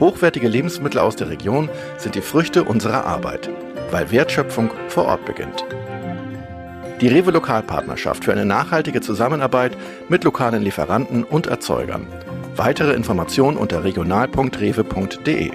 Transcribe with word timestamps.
Hochwertige 0.00 0.46
Lebensmittel 0.46 1.00
aus 1.00 1.16
der 1.16 1.28
Region 1.28 1.68
sind 1.96 2.14
die 2.14 2.20
Früchte 2.20 2.62
unserer 2.62 3.04
Arbeit, 3.04 3.50
weil 3.90 4.10
Wertschöpfung 4.12 4.70
vor 4.88 5.06
Ort 5.06 5.24
beginnt. 5.24 5.64
Die 7.00 7.08
Rewe 7.08 7.32
Lokalpartnerschaft 7.32 8.24
für 8.24 8.32
eine 8.32 8.44
nachhaltige 8.44 9.00
Zusammenarbeit 9.00 9.76
mit 10.08 10.22
lokalen 10.22 10.62
Lieferanten 10.62 11.24
und 11.24 11.48
Erzeugern. 11.48 12.06
Weitere 12.54 12.92
Informationen 12.92 13.56
unter 13.56 13.82
regional.rewe.de. 13.82 15.50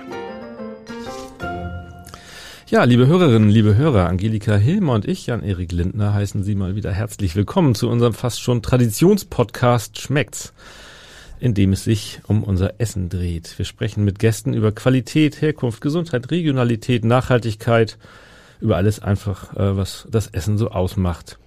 Ja, 2.68 2.84
liebe 2.86 3.08
Hörerinnen, 3.08 3.50
liebe 3.50 3.76
Hörer, 3.76 4.08
Angelika 4.08 4.56
Hilmer 4.56 4.94
und 4.94 5.08
ich, 5.08 5.28
Jan-Erik 5.28 5.72
Lindner, 5.72 6.14
heißen 6.14 6.44
Sie 6.44 6.56
mal 6.56 6.76
wieder 6.76 6.92
herzlich 6.92 7.36
willkommen 7.36 7.76
zu 7.76 7.90
unserem 7.90 8.14
fast 8.14 8.42
schon 8.42 8.62
Traditionspodcast 8.62 10.00
Schmeckt's 10.00 10.54
in 11.44 11.54
dem 11.54 11.74
es 11.74 11.84
sich 11.84 12.22
um 12.26 12.42
unser 12.42 12.76
Essen 12.78 13.10
dreht. 13.10 13.58
Wir 13.58 13.66
sprechen 13.66 14.06
mit 14.06 14.18
Gästen 14.18 14.54
über 14.54 14.72
Qualität, 14.72 15.42
Herkunft, 15.42 15.82
Gesundheit, 15.82 16.32
Regionalität, 16.32 17.04
Nachhaltigkeit, 17.04 17.98
über 18.62 18.78
alles 18.78 19.02
einfach, 19.02 19.54
äh, 19.58 19.76
was 19.76 20.08
das 20.10 20.28
Essen 20.28 20.58
so 20.58 20.70
ausmacht. 20.70 21.38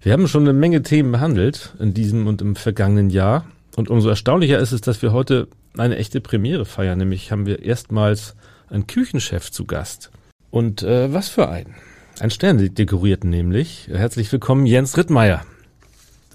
Wir 0.00 0.14
haben 0.14 0.26
schon 0.26 0.44
eine 0.44 0.54
Menge 0.54 0.82
Themen 0.82 1.12
behandelt 1.12 1.74
in 1.78 1.92
diesem 1.92 2.26
und 2.26 2.40
im 2.40 2.56
vergangenen 2.56 3.10
Jahr. 3.10 3.44
Und 3.76 3.90
umso 3.90 4.08
erstaunlicher 4.08 4.58
ist 4.58 4.72
es, 4.72 4.80
dass 4.80 5.02
wir 5.02 5.12
heute 5.12 5.48
eine 5.76 5.98
echte 5.98 6.22
Premiere 6.22 6.64
feiern. 6.64 6.96
Nämlich 6.96 7.30
haben 7.30 7.44
wir 7.44 7.62
erstmals 7.62 8.36
einen 8.70 8.86
Küchenchef 8.86 9.50
zu 9.50 9.66
Gast. 9.66 10.12
Und 10.50 10.82
äh, 10.82 11.12
was 11.12 11.28
für 11.28 11.50
einen? 11.50 11.74
Ein 12.20 12.30
Stern 12.30 12.74
dekorierten 12.74 13.28
nämlich. 13.28 13.86
Herzlich 13.92 14.32
willkommen, 14.32 14.64
Jens 14.64 14.96
Rittmeier. 14.96 15.44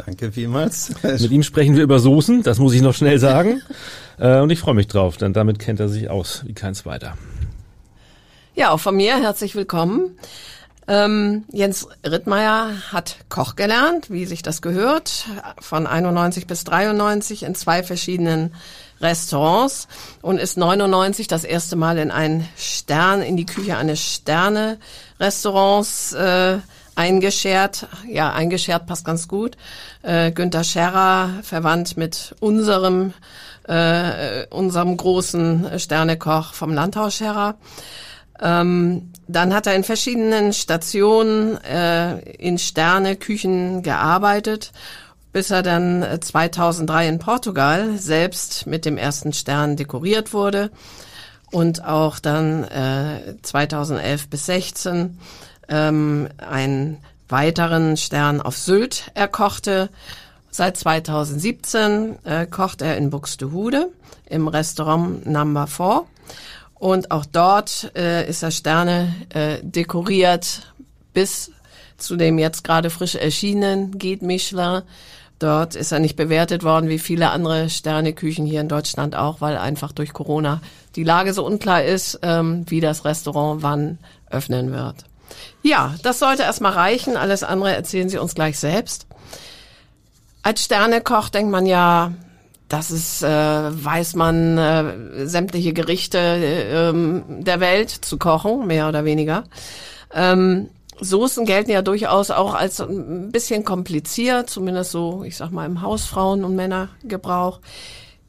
Danke 0.05 0.31
vielmals. 0.31 0.94
Mit 1.03 1.31
ihm 1.31 1.44
sprechen 1.44 1.75
wir 1.75 1.83
über 1.83 2.00
Soßen, 2.00 2.44
das 2.44 2.59
muss 2.59 2.73
ich 2.73 2.81
noch 2.81 2.94
schnell 2.94 3.19
sagen. 3.19 3.61
äh, 4.17 4.39
und 4.39 4.50
ich 4.50 4.59
freue 4.59 4.75
mich 4.75 4.88
drauf, 4.88 5.17
denn 5.17 5.33
damit 5.33 5.59
kennt 5.59 5.80
er 5.80 5.89
sich 5.89 6.09
aus 6.09 6.44
wie 6.45 6.53
kein 6.53 6.73
zweiter. 6.73 7.17
Ja, 8.55 8.72
auch 8.72 8.80
von 8.80 8.95
mir 8.95 9.17
herzlich 9.17 9.55
willkommen. 9.55 10.17
Ähm, 10.88 11.44
Jens 11.52 11.88
Rittmeier 12.03 12.72
hat 12.92 13.17
Koch 13.30 13.55
gelernt, 13.55 14.09
wie 14.09 14.25
sich 14.25 14.42
das 14.42 14.61
gehört, 14.61 15.25
von 15.59 15.86
91 15.86 16.47
bis 16.47 16.64
93 16.64 17.44
in 17.44 17.53
zwei 17.53 17.83
verschiedenen 17.83 18.53
Restaurants 19.02 19.88
und 20.22 20.39
ist 20.39 20.58
99 20.58 21.27
das 21.27 21.44
erste 21.44 21.75
Mal 21.75 22.00
in 22.00 22.09
ein 22.09 22.47
Stern, 22.58 23.22
in 23.22 23.38
die 23.38 23.45
Küche 23.45 23.77
eines 23.77 24.02
Sterne-Restaurants 24.02 26.14
äh, 26.14 26.58
eingeschert. 27.00 27.88
Ja, 28.08 28.33
eingeschert 28.33 28.86
passt 28.86 29.05
ganz 29.05 29.28
gut. 29.28 29.55
Äh, 30.03 30.31
Günter 30.31 30.66
Scherrer, 30.66 31.30
verwandt 31.44 31.95
mit 31.95 32.36
unserem, 32.42 33.14
äh, 33.67 34.45
unserem 34.50 34.97
großen 34.97 35.80
Sternekoch 35.80 36.53
vom 36.53 36.73
Landhaus 36.73 37.16
Scherrer. 37.16 37.55
Ähm, 38.42 39.14
dann 39.27 39.53
hat 39.53 39.67
er 39.67 39.75
in 39.75 39.86
verschiedenen 39.86 40.52
Stationen 40.52 41.64
äh, 41.64 42.20
in 42.33 42.58
Sterneküchen 42.58 43.82
gearbeitet, 43.82 44.73
bis 45.32 45.52
er 45.52 45.64
dann 45.64 46.05
2003 46.20 47.08
in 47.08 47.20
Portugal 47.20 47.98
selbst 47.98 48.67
mit 48.67 48.83
dem 48.83 48.98
ersten 48.98 49.32
Stern 49.32 49.77
dekoriert 49.77 50.33
wurde 50.33 50.70
und 51.52 51.83
auch 51.83 52.20
dann 52.20 52.65
äh, 52.65 53.36
2011 53.42 54.30
bis 54.30 54.45
16 54.48 55.17
ähm, 55.69 56.30
einen 56.37 56.97
weiteren 57.27 57.95
Stern 57.95 58.41
auf 58.41 58.57
Sylt 58.57 59.11
erkochte. 59.13 59.89
Seit 60.52 60.77
2017 60.77 62.17
äh, 62.25 62.45
kocht 62.47 62.81
er 62.81 62.97
in 62.97 63.11
Buxtehude 63.11 63.89
im 64.27 64.47
Restaurant 64.47 65.25
Number 65.25 65.67
4. 65.67 66.05
Und 66.75 67.11
auch 67.11 67.25
dort 67.25 67.91
äh, 67.95 68.27
ist 68.27 68.41
er 68.41 68.52
Sterne 68.52 69.13
äh, 69.29 69.58
dekoriert 69.61 70.73
bis 71.13 71.52
zu 71.97 72.15
dem 72.15 72.39
jetzt 72.39 72.63
gerade 72.63 72.89
frisch 72.89 73.15
erschienenen 73.15 73.97
geht 73.97 74.21
Michelin. 74.21 74.83
Dort 75.37 75.75
ist 75.75 75.91
er 75.91 75.99
nicht 75.99 76.15
bewertet 76.15 76.63
worden 76.63 76.89
wie 76.89 76.99
viele 76.99 77.29
andere 77.31 77.69
Sterneküchen 77.69 78.45
hier 78.45 78.61
in 78.61 78.67
Deutschland 78.67 79.15
auch, 79.15 79.41
weil 79.41 79.58
einfach 79.58 79.91
durch 79.91 80.13
Corona 80.13 80.61
die 80.95 81.03
Lage 81.03 81.33
so 81.33 81.45
unklar 81.45 81.83
ist, 81.83 82.19
ähm, 82.23 82.65
wie 82.67 82.81
das 82.81 83.05
Restaurant 83.05 83.63
wann 83.63 83.99
öffnen 84.29 84.71
wird. 84.71 85.08
Ja, 85.61 85.95
das 86.04 86.20
sollte 86.20 86.44
erstmal 86.44 86.73
reichen. 86.73 87.17
Alles 87.17 87.44
andere 87.44 87.76
erzählen 87.76 88.10
Sie 88.10 88.17
uns 88.17 88.36
gleich 88.36 88.60
selbst. 88.60 89.08
Als 90.42 90.64
Sternekoch 90.64 91.30
denkt 91.30 91.52
man 91.52 91.66
ja, 91.66 92.14
das 92.70 92.92
ist, 92.92 93.23
äh, 93.23 93.27
weiß 93.27 94.16
man, 94.16 94.58
äh, 94.58 95.27
sämtliche 95.27 95.73
Gerichte 95.73 96.17
äh, 96.17 97.44
der 97.44 97.60
Welt 97.60 97.89
zu 97.89 98.17
kochen, 98.17 98.67
mehr 98.67 98.88
oder 98.88 99.05
weniger. 99.05 99.44
Ähm, 100.14 100.70
Soßen 101.02 101.45
gelten 101.45 101.71
ja 101.71 101.82
durchaus 101.82 102.30
auch 102.30 102.54
als 102.54 102.80
ein 102.82 103.32
bisschen 103.32 103.64
kompliziert, 103.64 104.50
zumindest 104.50 104.92
so, 104.92 105.23
ich 105.23 105.38
sag 105.38 105.52
mal, 105.52 105.66
im 105.66 105.82
Hausfrauen- 105.82 106.44
und 106.44 106.56
Männergebrauch. 106.56 107.60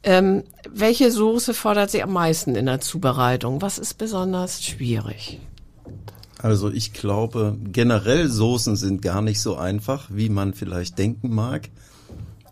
Ähm, 0.03 0.43
welche 0.69 1.11
Soße 1.11 1.53
fordert 1.53 1.91
Sie 1.91 2.01
am 2.01 2.13
meisten 2.13 2.55
in 2.55 2.65
der 2.65 2.79
Zubereitung? 2.79 3.61
Was 3.61 3.77
ist 3.77 3.97
besonders 3.97 4.63
schwierig? 4.63 5.39
Also 6.41 6.71
ich 6.71 6.93
glaube, 6.93 7.55
generell 7.71 8.27
Soßen 8.27 8.75
sind 8.75 9.01
gar 9.01 9.21
nicht 9.21 9.39
so 9.39 9.55
einfach, 9.57 10.07
wie 10.11 10.29
man 10.29 10.53
vielleicht 10.53 10.97
denken 10.97 11.33
mag. 11.33 11.69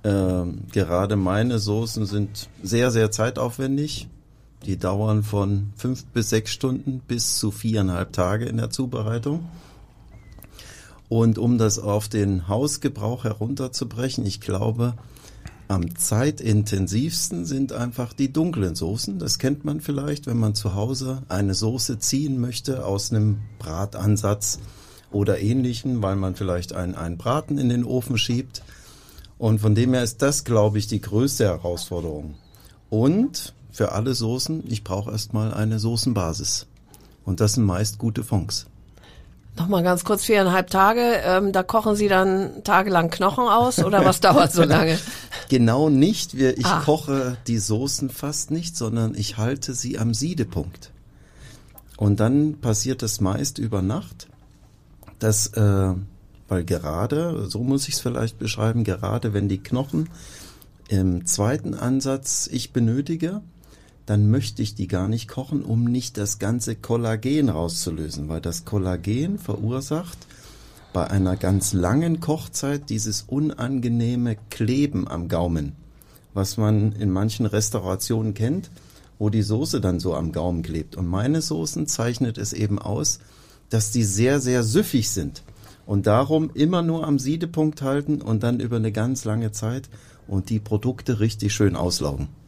Ähm, 0.03 0.59
gerade 0.71 1.15
meine 1.15 1.59
Soßen 1.59 2.05
sind 2.05 2.49
sehr, 2.61 2.91
sehr 2.91 3.11
zeitaufwendig. 3.11 4.07
Die 4.65 4.77
dauern 4.77 5.23
von 5.23 5.73
fünf 5.75 6.05
bis 6.05 6.29
sechs 6.29 6.51
Stunden 6.51 7.01
bis 7.07 7.37
zu 7.37 7.49
viereinhalb 7.49 8.13
Tage 8.13 8.45
in 8.45 8.57
der 8.57 8.69
Zubereitung. 8.69 9.49
Und 11.07 11.39
um 11.39 11.57
das 11.57 11.79
auf 11.79 12.07
den 12.07 12.47
Hausgebrauch 12.47 13.23
herunterzubrechen, 13.23 14.25
ich 14.25 14.41
glaube, 14.41 14.93
am 15.69 15.95
zeitintensivsten 15.95 17.45
sind 17.45 17.73
einfach 17.73 18.13
die 18.13 18.33
dunklen 18.33 18.73
Soßen. 18.73 19.19
Das 19.19 19.37
kennt 19.37 19.65
man 19.65 19.81
vielleicht, 19.81 20.25
wenn 20.25 20.39
man 20.39 20.55
zu 20.55 20.73
Hause 20.73 21.21
eine 21.29 21.53
Soße 21.53 21.99
ziehen 21.99 22.39
möchte 22.39 22.83
aus 22.83 23.11
einem 23.11 23.37
Bratansatz 23.59 24.57
oder 25.11 25.39
ähnlichen, 25.39 26.01
weil 26.01 26.15
man 26.15 26.33
vielleicht 26.33 26.73
einen, 26.73 26.95
einen 26.95 27.17
Braten 27.17 27.59
in 27.59 27.69
den 27.69 27.83
Ofen 27.83 28.17
schiebt. 28.17 28.63
Und 29.37 29.59
von 29.59 29.75
dem 29.75 29.93
her 29.93 30.03
ist 30.03 30.23
das, 30.23 30.43
glaube 30.43 30.79
ich, 30.79 30.87
die 30.87 31.01
größte 31.01 31.45
Herausforderung. 31.45 32.33
Und 32.89 33.53
für 33.71 33.91
alle 33.91 34.15
Soßen, 34.15 34.63
ich 34.67 34.83
brauche 34.83 35.11
erstmal 35.11 35.53
eine 35.53 35.77
Soßenbasis. 35.77 36.65
Und 37.25 37.41
das 37.41 37.53
sind 37.53 37.65
meist 37.65 37.99
gute 37.99 38.23
Fonds. 38.23 38.65
Nochmal 39.59 39.83
ganz 39.83 40.05
kurz, 40.05 40.23
viereinhalb 40.23 40.69
Tage, 40.69 41.01
ähm, 41.25 41.51
da 41.51 41.63
kochen 41.63 41.97
Sie 41.97 42.07
dann 42.07 42.63
tagelang 42.63 43.09
Knochen 43.09 43.43
aus 43.43 43.83
oder 43.83 44.05
was 44.05 44.21
dauert 44.21 44.53
so 44.53 44.63
lange? 44.63 44.97
Genau 45.49 45.89
nicht. 45.89 46.37
Wir, 46.37 46.59
ich 46.59 46.65
ah. 46.67 46.81
koche 46.85 47.35
die 47.47 47.57
Soßen 47.57 48.11
fast 48.11 48.51
nicht, 48.51 48.77
sondern 48.77 49.15
ich 49.15 49.37
halte 49.37 49.73
sie 49.73 49.97
am 49.97 50.13
Siedepunkt. 50.13 50.91
Und 51.97 52.19
dann 52.19 52.61
passiert 52.61 53.01
es 53.01 53.19
meist 53.19 53.57
über 53.57 53.81
Nacht, 53.81 54.27
dass, 55.17 55.47
äh, 55.47 55.93
weil 56.47 56.63
gerade, 56.65 57.49
so 57.49 57.63
muss 57.63 57.87
ich 57.87 57.95
es 57.95 57.99
vielleicht 57.99 58.37
beschreiben, 58.37 58.83
gerade 58.83 59.33
wenn 59.33 59.49
die 59.49 59.57
Knochen 59.57 60.07
im 60.87 61.25
zweiten 61.25 61.73
Ansatz 61.73 62.47
ich 62.51 62.71
benötige, 62.71 63.41
dann 64.09 64.31
möchte 64.31 64.63
ich 64.63 64.73
die 64.73 64.87
gar 64.87 65.07
nicht 65.07 65.27
kochen, 65.27 65.61
um 65.61 65.83
nicht 65.83 66.17
das 66.17 66.39
ganze 66.39 66.75
Kollagen 66.75 67.47
rauszulösen, 67.47 68.27
weil 68.27 68.41
das 68.41 68.65
Kollagen 68.65 69.37
verursacht 69.37 70.17
bei 70.93 71.07
einer 71.07 71.37
ganz 71.37 71.73
langen 71.73 72.19
Kochzeit 72.19 72.89
dieses 72.89 73.21
unangenehme 73.21 74.35
Kleben 74.49 75.07
am 75.07 75.27
Gaumen, 75.27 75.73
was 76.33 76.57
man 76.57 76.93
in 76.93 77.11
manchen 77.11 77.45
Restaurationen 77.45 78.33
kennt, 78.33 78.71
wo 79.19 79.29
die 79.29 79.43
Soße 79.43 79.79
dann 79.79 79.99
so 79.99 80.15
am 80.15 80.31
Gaumen 80.31 80.63
klebt. 80.63 80.95
Und 80.95 81.05
meine 81.05 81.43
Soßen 81.43 81.85
zeichnet 81.85 82.39
es 82.39 82.51
eben 82.51 82.79
aus, 82.79 83.19
dass 83.69 83.91
die 83.91 84.03
sehr, 84.03 84.39
sehr 84.39 84.63
süffig 84.63 85.11
sind. 85.11 85.43
Und 85.85 86.07
darum 86.07 86.49
immer 86.55 86.81
nur 86.81 87.05
am 87.05 87.19
Siedepunkt 87.19 87.83
halten 87.83 88.23
und 88.23 88.41
dann 88.41 88.59
über 88.59 88.77
eine 88.77 88.91
ganz 88.91 89.23
lange 89.23 89.51
Zeit 89.51 89.87
und 90.27 90.49
die 90.49 90.59
Produkte 90.59 91.19
richtig 91.19 91.53
schön 91.53 91.75
auslaugen. 91.75 92.38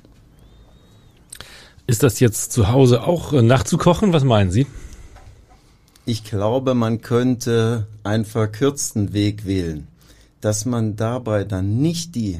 Ist 1.91 2.03
das 2.03 2.21
jetzt 2.21 2.53
zu 2.53 2.69
Hause 2.69 3.03
auch 3.03 3.33
äh, 3.33 3.41
nachzukochen? 3.41 4.13
Was 4.13 4.23
meinen 4.23 4.49
Sie? 4.49 4.65
Ich 6.05 6.23
glaube, 6.23 6.73
man 6.73 7.01
könnte 7.01 7.85
einen 8.03 8.23
verkürzten 8.23 9.11
Weg 9.11 9.45
wählen, 9.45 9.89
dass 10.39 10.63
man 10.63 10.95
dabei 10.95 11.43
dann 11.43 11.79
nicht 11.81 12.15
die 12.15 12.39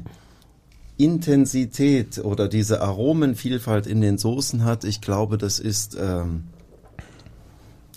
Intensität 0.96 2.20
oder 2.20 2.48
diese 2.48 2.82
Aromenvielfalt 2.82 3.88
in 3.88 4.00
den 4.00 4.18
Soßen 4.18 4.64
hat. 4.64 4.86
Ich 4.86 5.02
glaube, 5.02 5.38
das 5.38 5.60
ist 5.60 5.98
ähm, 6.00 6.46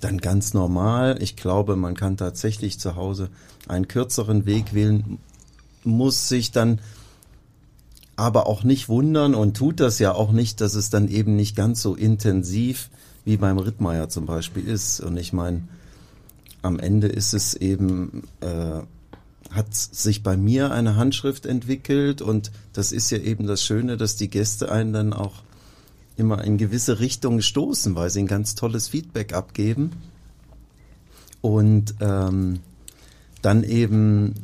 dann 0.01 0.19
ganz 0.19 0.55
normal. 0.55 1.23
Ich 1.23 1.37
glaube, 1.37 1.77
man 1.77 1.95
kann 1.95 2.17
tatsächlich 2.17 2.81
zu 2.81 2.97
Hause 2.97 3.29
einen 3.69 3.87
kürzeren 3.87 4.45
Weg 4.45 4.75
wählen, 4.75 5.19
muss 5.85 6.29
sich 6.29 6.51
dann 6.51 6.81
aber 8.17 8.47
auch 8.47 8.65
nicht 8.65 8.89
wundern 8.89 9.35
und 9.35 9.57
tut 9.57 9.81
das 9.81 9.99
ja 9.99 10.13
auch 10.13 10.33
nicht, 10.33 10.61
dass 10.61 10.75
es 10.75 10.91
dann 10.91 11.09
eben 11.09 11.37
nicht 11.37 11.57
ganz 11.57 11.83
so 11.83 11.95
intensiv 11.95 12.91
wie 13.25 13.37
beim 13.37 13.59
Rittmeier 13.59 14.09
zum 14.09 14.27
Beispiel 14.27 14.67
ist. 14.67 15.01
Und 15.01 15.17
ich 15.17 15.33
meine, 15.33 15.63
am 16.63 16.79
Ende 16.79 17.09
ist 17.09 17.35
es 17.35 17.55
eben, 17.55 18.25
äh, 18.41 18.81
hat 19.51 19.75
sich 19.75 20.23
bei 20.23 20.37
mir 20.37 20.71
eine 20.71 20.97
Handschrift 20.97 21.47
entwickelt 21.47 22.23
und 22.23 22.51
das 22.73 22.93
ist 22.93 23.11
ja 23.11 23.19
eben 23.19 23.47
das 23.47 23.63
Schöne, 23.63 23.97
dass 23.97 24.17
die 24.17 24.31
Gäste 24.31 24.71
einen 24.71 24.93
dann 24.93 25.13
auch 25.13 25.43
immer 26.17 26.43
in 26.45 26.59
gewisse 26.59 27.01
Richtungen 27.01 27.43
stoßen, 27.43 27.95
weil 27.97 28.11
sie 28.11 28.21
ein 28.21 28.27
ganz 28.27 28.55
tolles 28.55 28.89
Feedback 28.89 29.33
abgeben 29.33 29.91
und 31.41 31.95
ähm, 32.01 32.61
dann 33.43 33.65
eben 33.65 34.35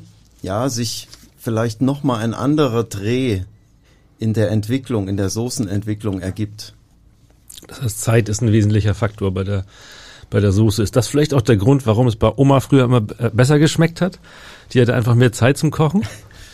ja 0.43 0.69
sich 0.69 1.09
vielleicht 1.39 1.81
noch 1.81 2.03
mal 2.03 2.19
ein 2.19 2.35
anderer 2.35 2.85
Dreh 2.85 3.43
in 4.21 4.35
der 4.35 4.51
Entwicklung, 4.51 5.09
in 5.09 5.17
der 5.17 5.31
Soßenentwicklung 5.31 6.21
ergibt. 6.21 6.75
Das 7.67 7.83
heißt, 7.83 8.01
Zeit 8.01 8.29
ist 8.29 8.43
ein 8.43 8.53
wesentlicher 8.53 8.95
Faktor 8.95 9.35
bei 9.35 9.43
der 9.43 9.65
bei 10.31 10.39
der 10.39 10.53
Soße. 10.53 10.83
Ist 10.83 10.95
das 10.95 11.09
vielleicht 11.09 11.35
auch 11.35 11.43
der 11.43 11.57
Grund, 11.57 11.87
warum 11.87 12.07
es 12.07 12.15
bei 12.15 12.33
Oma 12.35 12.61
früher 12.61 12.85
immer 12.85 13.03
äh, 13.19 13.31
besser 13.31 13.59
geschmeckt 13.59 14.01
hat? 14.01 14.21
Die 14.73 14.81
hatte 14.81 14.95
einfach 14.95 15.17
mehr 15.17 15.33
Zeit 15.33 15.59
zum 15.59 15.73
Kochen? 15.73 16.05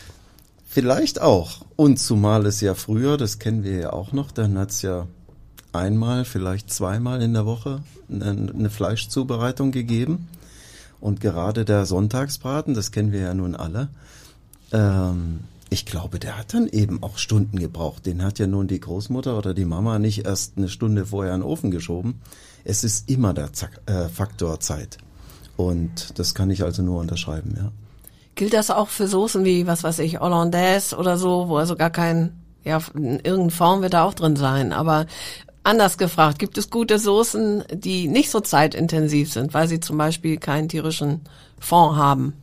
Vielleicht 0.67 1.21
auch. 1.21 1.65
Und 1.75 1.97
zumal 1.97 2.45
es 2.45 2.61
ja 2.61 2.75
früher, 2.75 3.17
das 3.17 3.39
kennen 3.39 3.63
wir 3.63 3.79
ja 3.79 3.93
auch 3.93 4.11
noch, 4.11 4.31
dann 4.31 4.59
hat's 4.59 4.83
ja 4.83 5.07
einmal, 5.73 6.23
vielleicht 6.23 6.71
zweimal 6.71 7.19
in 7.23 7.33
der 7.33 7.47
Woche 7.47 7.81
eine 8.11 8.69
Fleischzubereitung 8.69 9.71
gegeben. 9.71 10.27
Und 10.99 11.19
gerade 11.19 11.65
der 11.65 11.87
Sonntagsbraten, 11.87 12.75
das 12.75 12.91
kennen 12.91 13.11
wir 13.11 13.21
ja 13.21 13.33
nun 13.33 13.55
alle, 13.55 13.89
ähm, 14.71 15.39
ich 15.69 15.85
glaube, 15.85 16.19
der 16.19 16.37
hat 16.37 16.53
dann 16.53 16.67
eben 16.67 17.03
auch 17.03 17.17
Stunden 17.17 17.59
gebraucht. 17.59 18.05
Den 18.05 18.23
hat 18.23 18.39
ja 18.39 18.47
nun 18.47 18.67
die 18.67 18.79
Großmutter 18.79 19.37
oder 19.37 19.53
die 19.53 19.65
Mama 19.65 19.99
nicht 19.99 20.25
erst 20.25 20.57
eine 20.57 20.69
Stunde 20.69 21.07
vorher 21.07 21.33
in 21.33 21.41
den 21.41 21.49
Ofen 21.49 21.71
geschoben. 21.71 22.21
Es 22.63 22.83
ist 22.83 23.09
immer 23.09 23.33
der 23.33 23.53
Zack, 23.53 23.81
äh, 23.85 24.07
Faktor 24.07 24.59
Zeit. 24.59 24.97
Und 25.57 26.17
das 26.19 26.35
kann 26.35 26.49
ich 26.49 26.63
also 26.63 26.83
nur 26.83 26.99
unterschreiben, 26.99 27.53
ja. 27.57 27.71
Gilt 28.35 28.53
das 28.53 28.69
auch 28.69 28.89
für 28.89 29.07
Soßen 29.07 29.43
wie, 29.45 29.65
was 29.65 29.83
weiß 29.83 29.99
ich, 29.99 30.19
Hollandaise 30.19 30.95
oder 30.95 31.17
so, 31.17 31.49
wo 31.49 31.57
also 31.57 31.75
gar 31.75 31.89
kein, 31.89 32.39
ja, 32.63 32.79
in 32.93 33.19
irgendeiner 33.19 33.49
Form 33.49 33.81
wird 33.81 33.93
da 33.93 34.03
auch 34.03 34.13
drin 34.13 34.35
sein. 34.35 34.73
Aber 34.73 35.07
anders 35.63 35.97
gefragt, 35.97 36.37
gibt 36.37 36.57
es 36.59 36.69
gute 36.69 36.99
Soßen, 36.99 37.63
die 37.73 38.07
nicht 38.07 38.29
so 38.29 38.39
zeitintensiv 38.39 39.33
sind, 39.33 39.55
weil 39.55 39.67
sie 39.67 39.79
zum 39.79 39.97
Beispiel 39.97 40.37
keinen 40.37 40.69
tierischen 40.69 41.21
Fond 41.59 41.97
haben? 41.97 42.33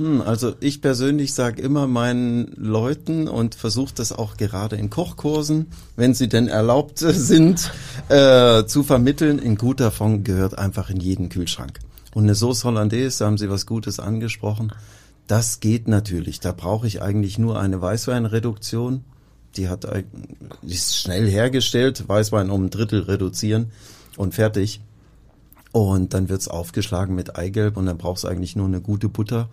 Hm, 0.00 0.22
also 0.22 0.54
ich 0.60 0.80
persönlich 0.80 1.34
sage 1.34 1.60
immer 1.60 1.86
meinen 1.86 2.54
Leuten 2.56 3.28
und 3.28 3.54
versuche 3.54 3.92
das 3.94 4.12
auch 4.12 4.38
gerade 4.38 4.76
in 4.76 4.88
Kochkursen, 4.88 5.66
wenn 5.94 6.14
sie 6.14 6.26
denn 6.26 6.48
erlaubt 6.48 6.98
sind, 7.00 7.70
äh, 8.08 8.64
zu 8.64 8.82
vermitteln. 8.82 9.38
Ein 9.38 9.56
guter 9.56 9.90
Fond 9.90 10.24
gehört 10.24 10.56
einfach 10.56 10.88
in 10.88 11.00
jeden 11.00 11.28
Kühlschrank. 11.28 11.80
Und 12.14 12.22
eine 12.22 12.34
Sauce 12.34 12.64
Hollandaise, 12.64 13.18
da 13.18 13.26
haben 13.26 13.36
Sie 13.36 13.50
was 13.50 13.66
Gutes 13.66 14.00
angesprochen. 14.00 14.72
Das 15.26 15.60
geht 15.60 15.86
natürlich. 15.86 16.40
Da 16.40 16.52
brauche 16.52 16.86
ich 16.86 17.02
eigentlich 17.02 17.38
nur 17.38 17.60
eine 17.60 17.82
Weißweinreduktion. 17.82 19.04
Die 19.56 19.68
hat, 19.68 19.86
die 20.62 20.74
ist 20.74 20.96
schnell 20.96 21.28
hergestellt. 21.28 22.08
Weißwein 22.08 22.48
um 22.48 22.64
ein 22.64 22.70
Drittel 22.70 23.02
reduzieren 23.02 23.70
und 24.16 24.34
fertig. 24.34 24.80
Und 25.72 26.14
dann 26.14 26.30
wird's 26.30 26.48
aufgeschlagen 26.48 27.14
mit 27.14 27.36
Eigelb 27.36 27.76
und 27.76 27.84
dann 27.84 27.98
brauchst 27.98 28.24
du 28.24 28.28
eigentlich 28.28 28.56
nur 28.56 28.66
eine 28.66 28.80
gute 28.80 29.10
Butter 29.10 29.50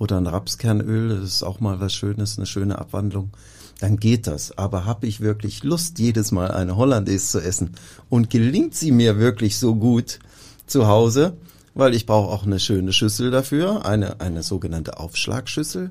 oder 0.00 0.16
ein 0.16 0.26
Rapskernöl, 0.26 1.20
das 1.20 1.34
ist 1.34 1.42
auch 1.42 1.60
mal 1.60 1.78
was 1.78 1.92
Schönes, 1.92 2.38
eine 2.38 2.46
schöne 2.46 2.78
Abwandlung, 2.78 3.30
dann 3.80 3.98
geht 3.98 4.26
das. 4.26 4.56
Aber 4.56 4.86
habe 4.86 5.06
ich 5.06 5.20
wirklich 5.20 5.62
Lust, 5.62 5.98
jedes 5.98 6.32
Mal 6.32 6.50
eine 6.50 6.76
Hollandaise 6.76 7.26
zu 7.26 7.40
essen 7.40 7.74
und 8.08 8.30
gelingt 8.30 8.74
sie 8.74 8.92
mir 8.92 9.18
wirklich 9.18 9.58
so 9.58 9.76
gut 9.76 10.18
zu 10.66 10.88
Hause, 10.88 11.36
weil 11.74 11.94
ich 11.94 12.06
brauche 12.06 12.30
auch 12.30 12.44
eine 12.44 12.58
schöne 12.58 12.94
Schüssel 12.94 13.30
dafür, 13.30 13.84
eine, 13.84 14.20
eine 14.20 14.42
sogenannte 14.42 14.98
Aufschlagschüssel 14.98 15.90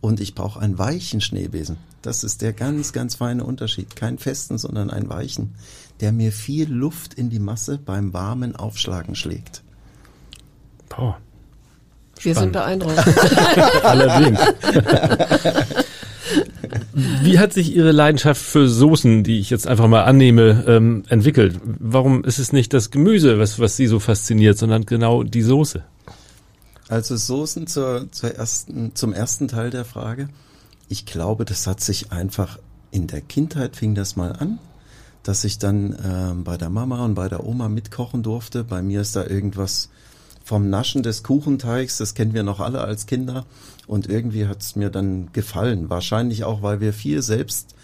und 0.00 0.20
ich 0.20 0.34
brauche 0.34 0.58
einen 0.58 0.78
weichen 0.78 1.20
Schneebesen. 1.20 1.76
Das 2.00 2.24
ist 2.24 2.40
der 2.40 2.54
ganz, 2.54 2.94
ganz 2.94 3.16
feine 3.16 3.44
Unterschied. 3.44 3.94
Kein 3.94 4.16
festen, 4.16 4.56
sondern 4.56 4.88
einen 4.88 5.10
weichen, 5.10 5.54
der 6.00 6.12
mir 6.12 6.32
viel 6.32 6.72
Luft 6.72 7.12
in 7.12 7.28
die 7.28 7.38
Masse 7.38 7.76
beim 7.76 8.14
warmen 8.14 8.56
Aufschlagen 8.56 9.14
schlägt. 9.14 9.62
Boah. 10.88 11.18
Wir 12.22 12.34
sind 12.34 12.52
beeindruckt. 12.52 12.98
Allerdings. 13.82 14.38
Wie 17.22 17.38
hat 17.38 17.52
sich 17.52 17.74
Ihre 17.74 17.92
Leidenschaft 17.92 18.40
für 18.40 18.68
Soßen, 18.68 19.24
die 19.24 19.40
ich 19.40 19.50
jetzt 19.50 19.66
einfach 19.66 19.88
mal 19.88 20.04
annehme, 20.04 20.64
ähm, 20.66 21.04
entwickelt? 21.08 21.58
Warum 21.64 22.24
ist 22.24 22.38
es 22.38 22.52
nicht 22.52 22.72
das 22.72 22.90
Gemüse, 22.90 23.38
was, 23.38 23.58
was 23.58 23.76
Sie 23.76 23.86
so 23.86 23.98
fasziniert, 24.00 24.58
sondern 24.58 24.86
genau 24.86 25.22
die 25.22 25.42
Soße? 25.42 25.82
Also 26.88 27.16
Soßen 27.16 27.66
zur, 27.66 28.10
zur 28.10 28.34
ersten, 28.34 28.94
zum 28.94 29.12
ersten 29.12 29.48
Teil 29.48 29.70
der 29.70 29.84
Frage. 29.84 30.28
Ich 30.88 31.06
glaube, 31.06 31.44
das 31.44 31.66
hat 31.66 31.80
sich 31.80 32.10
einfach 32.12 32.58
in 32.90 33.06
der 33.06 33.20
Kindheit 33.20 33.76
fing 33.76 33.94
das 33.94 34.16
mal 34.16 34.32
an, 34.32 34.58
dass 35.22 35.44
ich 35.44 35.58
dann 35.58 35.96
ähm, 36.04 36.44
bei 36.44 36.56
der 36.56 36.70
Mama 36.70 37.04
und 37.04 37.14
bei 37.14 37.28
der 37.28 37.46
Oma 37.46 37.68
mitkochen 37.68 38.22
durfte. 38.22 38.64
Bei 38.64 38.82
mir 38.82 39.00
ist 39.00 39.14
da 39.14 39.24
irgendwas 39.24 39.90
vom 40.44 40.70
Naschen 40.70 41.02
des 41.02 41.22
Kuchenteigs, 41.22 41.98
das 41.98 42.14
kennen 42.14 42.34
wir 42.34 42.42
noch 42.42 42.60
alle 42.60 42.80
als 42.80 43.06
Kinder. 43.06 43.46
Und 43.86 44.08
irgendwie 44.08 44.46
hat 44.46 44.62
es 44.62 44.76
mir 44.76 44.90
dann 44.90 45.32
gefallen. 45.32 45.90
Wahrscheinlich 45.90 46.44
auch, 46.44 46.62
weil 46.62 46.80
wir 46.80 46.92
viel 46.92 47.22
selbst 47.22 47.74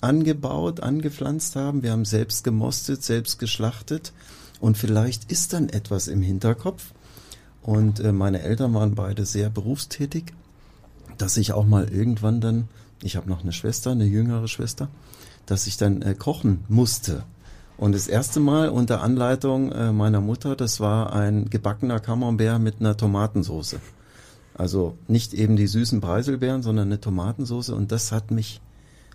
angebaut, 0.00 0.80
angepflanzt 0.80 1.56
haben. 1.56 1.82
Wir 1.82 1.92
haben 1.92 2.04
selbst 2.04 2.44
gemostet, 2.44 3.02
selbst 3.02 3.38
geschlachtet. 3.38 4.12
Und 4.60 4.76
vielleicht 4.76 5.30
ist 5.30 5.52
dann 5.52 5.68
etwas 5.68 6.08
im 6.08 6.22
Hinterkopf. 6.22 6.92
Und 7.62 8.00
äh, 8.00 8.12
meine 8.12 8.42
Eltern 8.42 8.74
waren 8.74 8.94
beide 8.94 9.24
sehr 9.24 9.50
berufstätig, 9.50 10.24
dass 11.18 11.36
ich 11.36 11.52
auch 11.52 11.64
mal 11.64 11.88
irgendwann 11.88 12.40
dann, 12.40 12.68
ich 13.02 13.16
habe 13.16 13.30
noch 13.30 13.42
eine 13.42 13.52
Schwester, 13.52 13.92
eine 13.92 14.04
jüngere 14.04 14.48
Schwester, 14.48 14.88
dass 15.46 15.66
ich 15.66 15.76
dann 15.76 16.02
äh, 16.02 16.14
kochen 16.14 16.64
musste. 16.68 17.24
Und 17.76 17.94
das 17.94 18.06
erste 18.06 18.40
Mal 18.40 18.68
unter 18.68 19.02
Anleitung 19.02 19.72
äh, 19.72 19.92
meiner 19.92 20.20
Mutter, 20.20 20.56
das 20.56 20.80
war 20.80 21.12
ein 21.12 21.50
gebackener 21.50 22.00
Camembert 22.00 22.60
mit 22.60 22.80
einer 22.80 22.96
Tomatensauce. 22.96 23.76
Also 24.54 24.96
nicht 25.08 25.34
eben 25.34 25.56
die 25.56 25.66
süßen 25.66 26.00
Preiselbeeren, 26.00 26.62
sondern 26.62 26.88
eine 26.88 27.00
Tomatensauce. 27.00 27.70
Und 27.70 27.90
das 27.90 28.12
hat 28.12 28.30
mich 28.30 28.60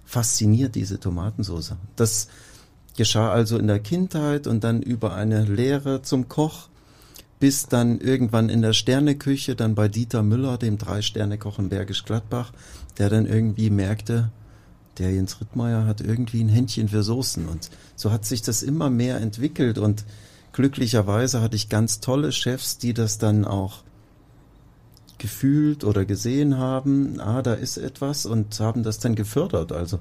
fasziniert, 0.04 0.76
diese 0.76 1.00
Tomatensauce. 1.00 1.76
Das 1.96 2.28
geschah 2.96 3.32
also 3.32 3.58
in 3.58 3.68
der 3.68 3.80
Kindheit 3.80 4.48
und 4.48 4.64
dann 4.64 4.82
über 4.82 5.14
eine 5.14 5.44
Lehre 5.46 6.02
zum 6.02 6.28
Koch 6.28 6.70
bis 7.40 7.68
dann 7.68 8.00
irgendwann 8.00 8.50
in 8.50 8.62
der 8.62 8.74
Sterneküche, 8.74 9.56
dann 9.56 9.76
bei 9.76 9.88
Dieter 9.88 10.24
Müller, 10.24 10.58
dem 10.58 10.78
Drei-Sterne-Koch 10.78 11.60
in 11.60 11.70
Bergisch 11.70 12.04
Gladbach, 12.04 12.52
der 12.98 13.10
dann 13.10 13.26
irgendwie 13.26 13.70
merkte, 13.70 14.32
der 15.00 15.12
Jens 15.12 15.40
Rittmeier 15.40 15.86
hat 15.86 16.02
irgendwie 16.02 16.44
ein 16.44 16.50
Händchen 16.50 16.90
für 16.90 17.04
Soßen 17.04 17.48
und 17.48 17.70
so 17.96 18.12
hat 18.12 18.26
sich 18.26 18.42
das 18.42 18.64
immer 18.64 18.90
mehr 18.90 19.20
entwickelt 19.20 19.78
und 19.78 20.06
glücklicherweise 20.54 21.42
hatte 21.42 21.56
ich 21.56 21.70
ganz 21.70 22.00
tolle 22.00 22.32
Chefs, 22.32 22.78
die 22.78 22.94
das 22.94 23.18
dann 23.18 23.46
auch 23.46 23.84
gefühlt 25.18 25.84
oder 25.84 26.06
gesehen 26.06 26.58
haben, 26.58 27.20
ah, 27.20 27.42
da 27.42 27.54
ist 27.54 27.78
etwas 27.78 28.26
und 28.26 28.60
haben 28.60 28.84
das 28.84 29.00
dann 29.00 29.16
gefördert. 29.16 29.72
Also 29.72 30.00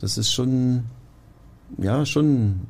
das 0.00 0.18
ist 0.18 0.32
schon, 0.32 0.84
ja, 1.76 2.04
schon 2.06 2.62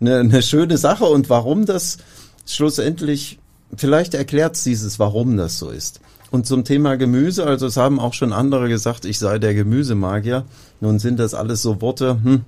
eine, 0.00 0.20
eine 0.20 0.42
schöne 0.42 0.78
Sache 0.78 1.04
und 1.04 1.28
warum 1.28 1.66
das 1.66 1.98
schlussendlich, 2.46 3.38
vielleicht 3.74 4.14
erklärt 4.14 4.56
es 4.56 4.64
dieses, 4.64 4.98
warum 4.98 5.36
das 5.36 5.58
so 5.58 5.70
ist. 5.70 6.00
Und 6.30 6.46
zum 6.46 6.64
Thema 6.64 6.96
Gemüse, 6.96 7.44
also 7.44 7.66
es 7.66 7.76
haben 7.76 8.00
auch 8.00 8.12
schon 8.12 8.32
andere 8.32 8.68
gesagt, 8.68 9.04
ich 9.04 9.18
sei 9.18 9.38
der 9.38 9.54
Gemüsemagier. 9.54 10.44
Nun 10.80 10.98
sind 10.98 11.18
das 11.18 11.34
alles 11.34 11.62
so 11.62 11.80
Worte, 11.80 12.20
hm, 12.22 12.44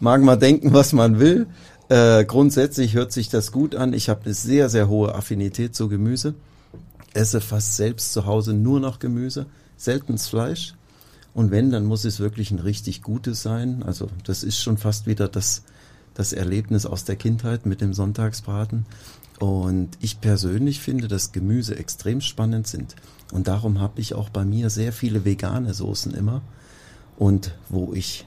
mag 0.00 0.22
man 0.22 0.38
denken, 0.38 0.72
was 0.72 0.92
man 0.92 1.18
will. 1.18 1.46
Äh, 1.88 2.24
grundsätzlich 2.24 2.94
hört 2.94 3.12
sich 3.12 3.28
das 3.28 3.52
gut 3.52 3.74
an. 3.74 3.92
Ich 3.92 4.08
habe 4.08 4.24
eine 4.24 4.34
sehr, 4.34 4.68
sehr 4.68 4.88
hohe 4.88 5.14
Affinität 5.14 5.74
zu 5.74 5.88
Gemüse. 5.88 6.34
Esse 7.12 7.40
fast 7.40 7.76
selbst 7.76 8.12
zu 8.12 8.24
Hause 8.24 8.54
nur 8.54 8.80
noch 8.80 8.98
Gemüse, 8.98 9.46
seltens 9.76 10.28
Fleisch. 10.28 10.74
Und 11.34 11.50
wenn, 11.50 11.70
dann 11.70 11.84
muss 11.84 12.04
es 12.04 12.20
wirklich 12.20 12.50
ein 12.50 12.58
richtig 12.58 13.02
gutes 13.02 13.42
sein. 13.42 13.82
Also 13.82 14.08
das 14.24 14.44
ist 14.44 14.58
schon 14.58 14.78
fast 14.78 15.06
wieder 15.06 15.28
das 15.28 15.62
das 16.14 16.32
Erlebnis 16.32 16.86
aus 16.86 17.04
der 17.04 17.16
Kindheit 17.16 17.66
mit 17.66 17.80
dem 17.80 17.94
Sonntagsbraten. 17.94 18.86
Und 19.42 19.88
ich 19.98 20.20
persönlich 20.20 20.78
finde, 20.78 21.08
dass 21.08 21.32
Gemüse 21.32 21.76
extrem 21.76 22.20
spannend 22.20 22.68
sind. 22.68 22.94
Und 23.32 23.48
darum 23.48 23.80
habe 23.80 24.00
ich 24.00 24.14
auch 24.14 24.28
bei 24.28 24.44
mir 24.44 24.70
sehr 24.70 24.92
viele 24.92 25.24
vegane 25.24 25.74
Soßen 25.74 26.14
immer. 26.14 26.42
Und 27.16 27.52
wo 27.68 27.92
ich 27.92 28.24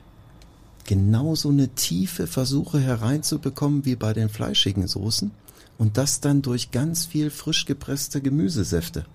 genauso 0.84 1.52
eine 1.52 1.70
Tiefe 1.70 2.28
versuche 2.28 2.82
hereinzubekommen 2.82 3.86
wie 3.86 3.96
bei 3.96 4.12
den 4.12 4.28
fleischigen 4.28 4.90
Soßen. 4.90 5.32
Und 5.78 5.96
das 5.96 6.20
dann 6.20 6.42
durch 6.42 6.72
ganz 6.72 7.06
viel 7.06 7.30
frisch 7.30 7.64
gepresste 7.66 8.20
Gemüsesäfte. 8.20 9.06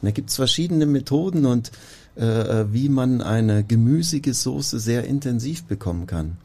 Und 0.00 0.06
da 0.06 0.10
gibt's 0.12 0.36
verschiedene 0.36 0.86
Methoden 0.86 1.44
und 1.44 1.72
äh, 2.14 2.64
wie 2.72 2.88
man 2.88 3.20
eine 3.20 3.64
gemüsige 3.64 4.32
Soße 4.32 4.80
sehr 4.80 5.04
intensiv 5.04 5.64
bekommen 5.64 6.06
kann. 6.06 6.38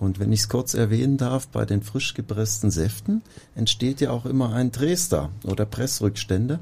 Und 0.00 0.18
wenn 0.18 0.32
ich 0.32 0.40
es 0.40 0.48
kurz 0.48 0.72
erwähnen 0.72 1.18
darf, 1.18 1.46
bei 1.48 1.66
den 1.66 1.82
frisch 1.82 2.14
gepressten 2.14 2.70
Säften 2.70 3.22
entsteht 3.54 4.00
ja 4.00 4.10
auch 4.10 4.24
immer 4.24 4.54
ein 4.54 4.72
Dresder 4.72 5.28
oder 5.44 5.66
Pressrückstände. 5.66 6.58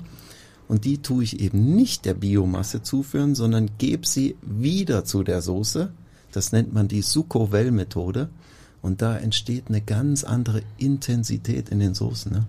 Und 0.67 0.85
die 0.85 0.99
tue 0.99 1.23
ich 1.23 1.41
eben 1.41 1.77
nicht 1.77 2.05
der 2.05 2.15
Biomasse 2.15 2.83
zuführen, 2.83 3.37
sondern 3.37 3.71
gebe 3.79 4.07
sie 4.07 4.37
wieder 4.43 5.05
zu 5.05 5.23
der 5.23 5.41
Soße. 5.41 5.91
Das 6.33 6.53
nennt 6.53 6.75
man 6.75 6.89
die 6.89 7.01
Succo-Well-Methode. 7.01 8.29
Und 8.83 9.03
da 9.03 9.17
entsteht 9.17 9.69
eine 9.69 9.81
ganz 9.81 10.25
andere 10.25 10.63
Intensität 10.77 11.69
in 11.69 11.79
den 11.79 11.95
Soßen. 11.95 12.33
Ne? 12.33 12.45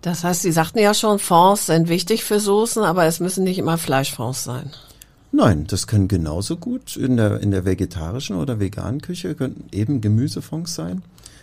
Das 0.00 0.24
heißt, 0.24 0.42
Sie 0.42 0.52
sagten 0.52 0.78
ja 0.78 0.94
schon, 0.94 1.18
Fonds 1.18 1.66
sind 1.66 1.88
wichtig 1.88 2.24
für 2.24 2.40
Soßen, 2.40 2.82
aber 2.82 3.04
es 3.06 3.20
müssen 3.20 3.44
nicht 3.44 3.58
immer 3.58 3.78
Fleischfonds 3.78 4.44
sein. 4.44 4.70
Nein, 5.36 5.66
das 5.66 5.88
können 5.88 6.06
genauso 6.06 6.56
gut 6.56 6.96
in 6.96 7.16
der, 7.16 7.40
in 7.40 7.50
der 7.50 7.64
vegetarischen 7.64 8.36
oder 8.36 8.60
veganen 8.60 9.00
Küche 9.00 9.34
können 9.34 9.64
eben 9.72 10.00
Gemüsefonds 10.00 10.76
sein. 10.76 11.02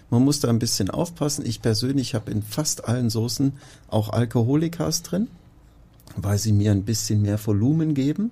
Man 0.09 0.23
muss 0.23 0.39
da 0.39 0.47
ein 0.47 0.59
bisschen 0.59 0.89
aufpassen. 0.89 1.45
Ich 1.45 1.61
persönlich 1.61 2.15
habe 2.15 2.31
in 2.31 2.41
fast 2.41 2.87
allen 2.87 3.09
Soßen 3.09 3.51
auch 3.89 4.07
Alkoholikas 4.07 5.03
drin, 5.03 5.27
weil 6.15 6.37
sie 6.37 6.53
mir 6.53 6.71
ein 6.71 6.83
bisschen 6.83 7.21
mehr 7.21 7.37
Volumen 7.45 7.93
geben. 7.93 8.31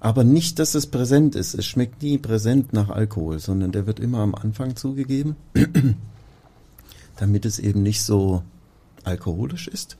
Aber 0.00 0.24
nicht, 0.24 0.58
dass 0.58 0.74
es 0.74 0.86
präsent 0.86 1.34
ist. 1.34 1.52
Es 1.52 1.66
schmeckt 1.66 2.00
nie 2.00 2.16
präsent 2.16 2.72
nach 2.72 2.88
Alkohol, 2.88 3.38
sondern 3.38 3.72
der 3.72 3.86
wird 3.86 4.00
immer 4.00 4.20
am 4.20 4.34
Anfang 4.34 4.76
zugegeben, 4.76 5.36
damit 7.18 7.44
es 7.44 7.58
eben 7.58 7.82
nicht 7.82 8.02
so 8.02 8.42
alkoholisch 9.04 9.68
ist. 9.68 9.98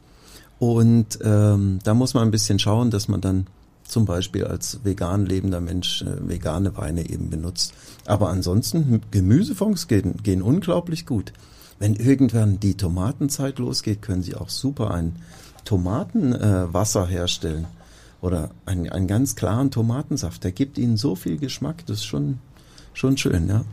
Und 0.59 1.19
ähm, 1.23 1.81
da 1.85 1.93
muss 1.93 2.15
man 2.15 2.23
ein 2.23 2.31
bisschen 2.31 2.59
schauen, 2.59 2.91
dass 2.91 3.09
man 3.09 3.21
dann 3.21 3.47
zum 3.91 4.05
Beispiel 4.05 4.45
als 4.45 4.81
vegan 4.85 5.27
lebender 5.27 5.61
Mensch 5.61 6.03
äh, 6.03 6.29
vegane 6.29 6.77
Weine 6.77 7.09
eben 7.09 7.31
benutzt. 7.31 7.75
Aber 8.07 8.31
ansonsten, 8.31 9.03
Gemüsefonds 9.11 9.89
gehen, 9.89 10.17
gehen 10.23 10.43
unglaublich 10.43 11.07
gut. 11.07 11.33
Wenn 11.79 11.95
irgendwann 11.95 12.61
die 12.61 12.77
Tomatenzeit 12.77 13.59
losgeht, 13.59 14.03
können 14.03 14.23
Sie 14.23 14.35
auch 14.35 14.49
super 14.49 14.91
ein 14.91 15.17
Tomatenwasser 15.65 17.05
äh, 17.05 17.13
herstellen 17.13 17.67
oder 18.21 18.51
einen, 18.67 18.89
einen 18.91 19.07
ganz 19.07 19.35
klaren 19.35 19.71
Tomatensaft. 19.71 20.45
Der 20.45 20.53
gibt 20.53 20.79
Ihnen 20.79 20.97
so 20.97 21.15
viel 21.15 21.39
Geschmack, 21.39 21.87
das 21.87 21.99
ist 21.99 22.05
schon, 22.05 22.39
schon 22.93 23.17
schön, 23.17 23.49
ja. 23.49 23.65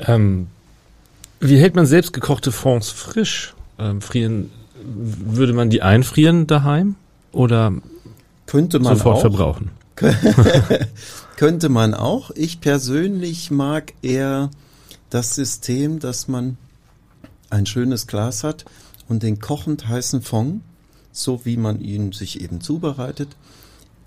Ähm, 0.00 0.48
wie 1.40 1.58
hält 1.58 1.74
man 1.74 1.86
selbstgekochte 1.86 2.52
Fonds 2.52 2.90
frisch? 2.90 3.54
Ähm, 3.78 4.00
frieren 4.00 4.50
würde 4.84 5.52
man 5.52 5.70
die 5.70 5.82
einfrieren 5.82 6.46
daheim 6.46 6.96
oder 7.32 7.72
könnte 8.46 8.78
man 8.78 8.96
sofort 8.96 9.16
auch, 9.16 9.20
verbrauchen? 9.20 9.70
könnte 11.36 11.68
man 11.68 11.94
auch. 11.94 12.30
Ich 12.34 12.60
persönlich 12.60 13.50
mag 13.50 13.94
eher 14.02 14.50
das 15.10 15.34
System, 15.34 15.98
dass 15.98 16.28
man 16.28 16.56
ein 17.50 17.66
schönes 17.66 18.06
Glas 18.06 18.44
hat 18.44 18.64
und 19.08 19.22
den 19.22 19.40
kochend 19.40 19.88
heißen 19.88 20.22
Fond, 20.22 20.62
so 21.12 21.44
wie 21.44 21.56
man 21.56 21.80
ihn 21.80 22.12
sich 22.12 22.40
eben 22.40 22.60
zubereitet, 22.60 23.28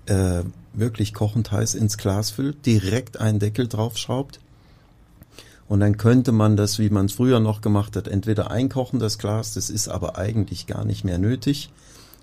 äh, 0.06 0.42
wirklich 0.72 1.14
kochend 1.14 1.52
heiß 1.52 1.74
ins 1.74 1.98
Glas 1.98 2.30
füllt, 2.30 2.66
direkt 2.66 3.20
einen 3.20 3.38
Deckel 3.38 3.68
draufschraubt 3.68 4.40
und 5.68 5.80
dann 5.80 5.96
könnte 5.96 6.32
man 6.32 6.56
das, 6.56 6.78
wie 6.78 6.90
man 6.90 7.06
es 7.06 7.12
früher 7.12 7.40
noch 7.40 7.60
gemacht 7.60 7.96
hat, 7.96 8.08
entweder 8.08 8.50
einkochen, 8.50 8.98
das 8.98 9.18
Glas, 9.18 9.54
das 9.54 9.70
ist 9.70 9.88
aber 9.88 10.18
eigentlich 10.18 10.66
gar 10.66 10.84
nicht 10.84 11.04
mehr 11.04 11.18
nötig, 11.18 11.70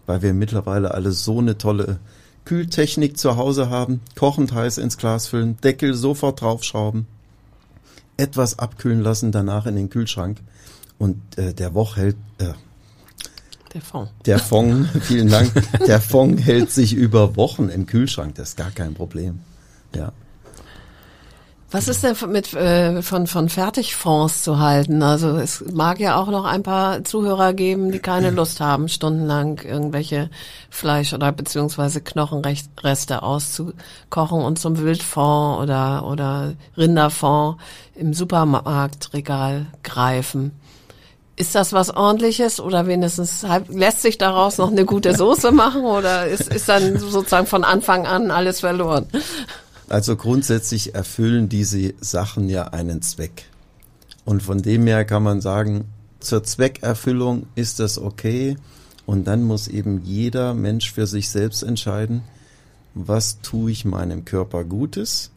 weil 0.06 0.22
wir 0.22 0.34
mittlerweile 0.34 0.94
alle 0.94 1.12
so 1.12 1.40
eine 1.40 1.58
tolle 1.58 2.00
Kühltechnik 2.46 3.18
zu 3.18 3.38
Hause 3.38 3.70
haben. 3.70 4.02
Kochend 4.16 4.54
heiß 4.54 4.78
ins 4.78 4.98
Glas 4.98 5.28
füllen, 5.28 5.58
Deckel 5.62 5.94
sofort 5.94 6.42
draufschrauben, 6.42 7.08
etwas 8.18 8.60
abkühlen 8.60 9.02
lassen, 9.02 9.32
danach 9.32 9.66
in 9.66 9.76
den 9.76 9.90
Kühlschrank. 9.90 10.40
Und 11.00 11.20
äh, 11.38 11.54
der 11.54 11.74
Woch 11.74 11.98
hält, 11.98 12.18
äh, 12.38 12.54
der 13.74 13.82
Fond. 13.82 14.10
Der 14.26 14.40
Fond, 14.40 14.88
vielen 15.02 15.30
Dank. 15.30 15.52
Der 15.88 16.02
Fond 16.02 16.46
hält 16.46 16.72
sich 16.72 16.94
über 16.94 17.36
Wochen 17.36 17.70
im 17.70 17.88
Kühlschrank, 17.88 18.36
das 18.36 18.50
ist 18.50 18.58
gar 18.58 18.72
kein 18.72 18.94
Problem. 18.94 19.40
Ja. 19.96 20.12
Was 21.74 21.88
ist 21.88 22.04
denn 22.04 22.18
mit 22.30 22.54
äh, 22.54 23.02
von 23.02 23.28
von 23.28 23.48
Fertigfonds 23.48 24.44
zu 24.44 24.60
halten? 24.60 25.02
Also 25.02 25.38
es 25.38 25.64
mag 25.72 26.02
ja 26.02 26.18
auch 26.18 26.28
noch 26.28 26.44
ein 26.44 26.64
paar 26.64 27.06
Zuhörer 27.06 27.54
geben, 27.54 27.94
die 27.94 28.00
keine 28.00 28.30
Lust 28.32 28.60
haben, 28.60 28.90
stundenlang 28.90 29.62
irgendwelche 29.64 30.30
Fleisch 30.70 31.14
oder 31.14 31.32
beziehungsweise 31.32 32.02
Knochenreste 32.02 33.24
auszukochen 33.24 34.42
und 34.42 34.60
zum 34.60 34.80
Wildfond 34.80 35.62
oder 35.62 36.06
oder 36.06 36.56
Rinderfond 36.76 37.58
im 37.96 38.14
Supermarktregal 38.14 39.68
greifen. 39.82 40.52
Ist 41.38 41.56
das 41.56 41.72
was 41.72 41.90
ordentliches 41.90 42.60
oder 42.60 42.86
wenigstens 42.86 43.46
lässt 43.70 44.02
sich 44.02 44.18
daraus 44.18 44.58
noch 44.58 44.72
eine 44.72 44.84
gute 44.84 45.16
Soße 45.18 45.54
machen 45.54 45.86
oder 45.86 46.28
ist, 46.28 46.54
ist 46.54 46.68
dann 46.68 46.98
sozusagen 47.00 47.48
von 47.48 47.64
Anfang 47.64 48.06
an 48.06 48.30
alles 48.30 48.60
verloren? 48.60 49.08
Also 49.92 50.16
grundsätzlich 50.16 50.96
erfüllen 50.96 51.50
diese 51.50 51.94
Sachen 52.00 52.48
ja 52.48 52.70
einen 52.70 53.02
Zweck. 53.02 53.50
Und 54.24 54.42
von 54.42 54.62
dem 54.62 54.88
her 54.88 55.04
kann 55.04 55.22
man 55.22 55.42
sagen, 55.42 55.86
zur 56.22 56.44
Zweckerfüllung 56.44 57.48
ist 57.56 57.80
das 57.82 57.98
okay. 57.98 58.56
Und 59.06 59.26
dann 59.26 59.44
muss 59.44 59.68
eben 59.68 60.02
jeder 60.06 60.54
Mensch 60.54 60.94
für 60.94 61.08
sich 61.08 61.30
selbst 61.30 61.64
entscheiden, 61.64 62.22
was 62.94 63.42
tue 63.42 63.72
ich 63.72 63.84
meinem 63.84 64.24
Körper 64.24 64.64
Gutes, 64.64 65.32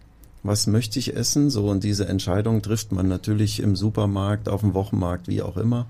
was 0.44 0.68
möchte 0.68 1.00
ich 1.00 1.16
essen. 1.16 1.50
So, 1.50 1.68
und 1.68 1.82
diese 1.82 2.06
Entscheidung 2.06 2.62
trifft 2.62 2.92
man 2.92 3.08
natürlich 3.08 3.58
im 3.58 3.74
Supermarkt, 3.74 4.48
auf 4.48 4.60
dem 4.60 4.72
Wochenmarkt, 4.74 5.26
wie 5.26 5.42
auch 5.42 5.56
immer. 5.56 5.86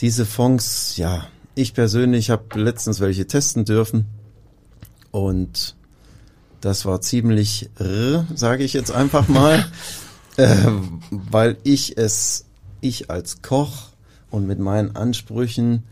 Diese 0.00 0.26
Fonds, 0.26 0.96
ja, 0.96 1.28
ich 1.54 1.72
persönlich 1.72 2.30
habe 2.30 2.60
letztens 2.60 2.98
welche 2.98 3.28
testen 3.28 3.64
dürfen. 3.64 4.06
Und 5.12 5.76
das 6.60 6.84
war 6.84 7.00
ziemlich, 7.00 7.70
sage 8.34 8.64
ich 8.64 8.72
jetzt 8.72 8.90
einfach 8.90 9.28
mal, 9.28 9.64
äh, 10.36 10.56
weil 11.10 11.56
ich 11.62 11.96
es, 11.98 12.44
ich 12.80 13.10
als 13.10 13.42
Koch 13.42 13.88
und 14.30 14.46
mit 14.46 14.58
meinen 14.58 14.96
Ansprüchen, 14.96 15.84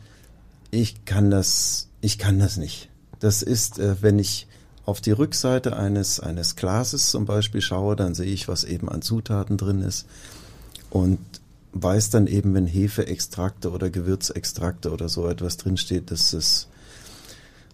ich 0.70 1.04
kann 1.04 1.30
das, 1.30 1.88
ich 2.00 2.18
kann 2.18 2.38
das 2.38 2.56
nicht. 2.56 2.88
Das 3.20 3.42
ist, 3.42 3.78
äh, 3.78 3.96
wenn 4.00 4.18
ich 4.18 4.46
auf 4.84 5.00
die 5.00 5.12
Rückseite 5.12 5.76
eines, 5.76 6.20
eines 6.20 6.56
Glases 6.56 7.10
zum 7.10 7.24
Beispiel 7.24 7.62
schaue, 7.62 7.96
dann 7.96 8.14
sehe 8.14 8.30
ich, 8.30 8.48
was 8.48 8.64
eben 8.64 8.88
an 8.88 9.02
Zutaten 9.02 9.56
drin 9.56 9.80
ist 9.80 10.06
und 10.90 11.18
weiß 11.72 12.10
dann 12.10 12.26
eben, 12.26 12.54
wenn 12.54 12.66
Hefeextrakte 12.66 13.70
oder 13.70 13.90
Gewürzextrakte 13.90 14.92
oder 14.92 15.08
so 15.08 15.28
etwas 15.28 15.56
drinsteht, 15.56 16.10
dass 16.10 16.32
es 16.32 16.68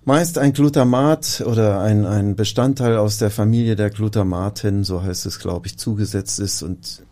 meist 0.04 0.38
ein 0.38 0.52
Glutamat 0.52 1.42
oder 1.46 1.80
ein, 1.80 2.06
ein 2.06 2.36
Bestandteil 2.36 2.96
aus 2.96 3.18
der 3.18 3.30
Familie 3.30 3.76
der 3.76 3.90
Glutamaten, 3.90 4.84
so 4.84 5.02
heißt 5.02 5.26
es, 5.26 5.38
glaube 5.38 5.66
ich, 5.66 5.76
zugesetzt 5.76 6.40
ist. 6.40 6.62
Und 6.62 7.02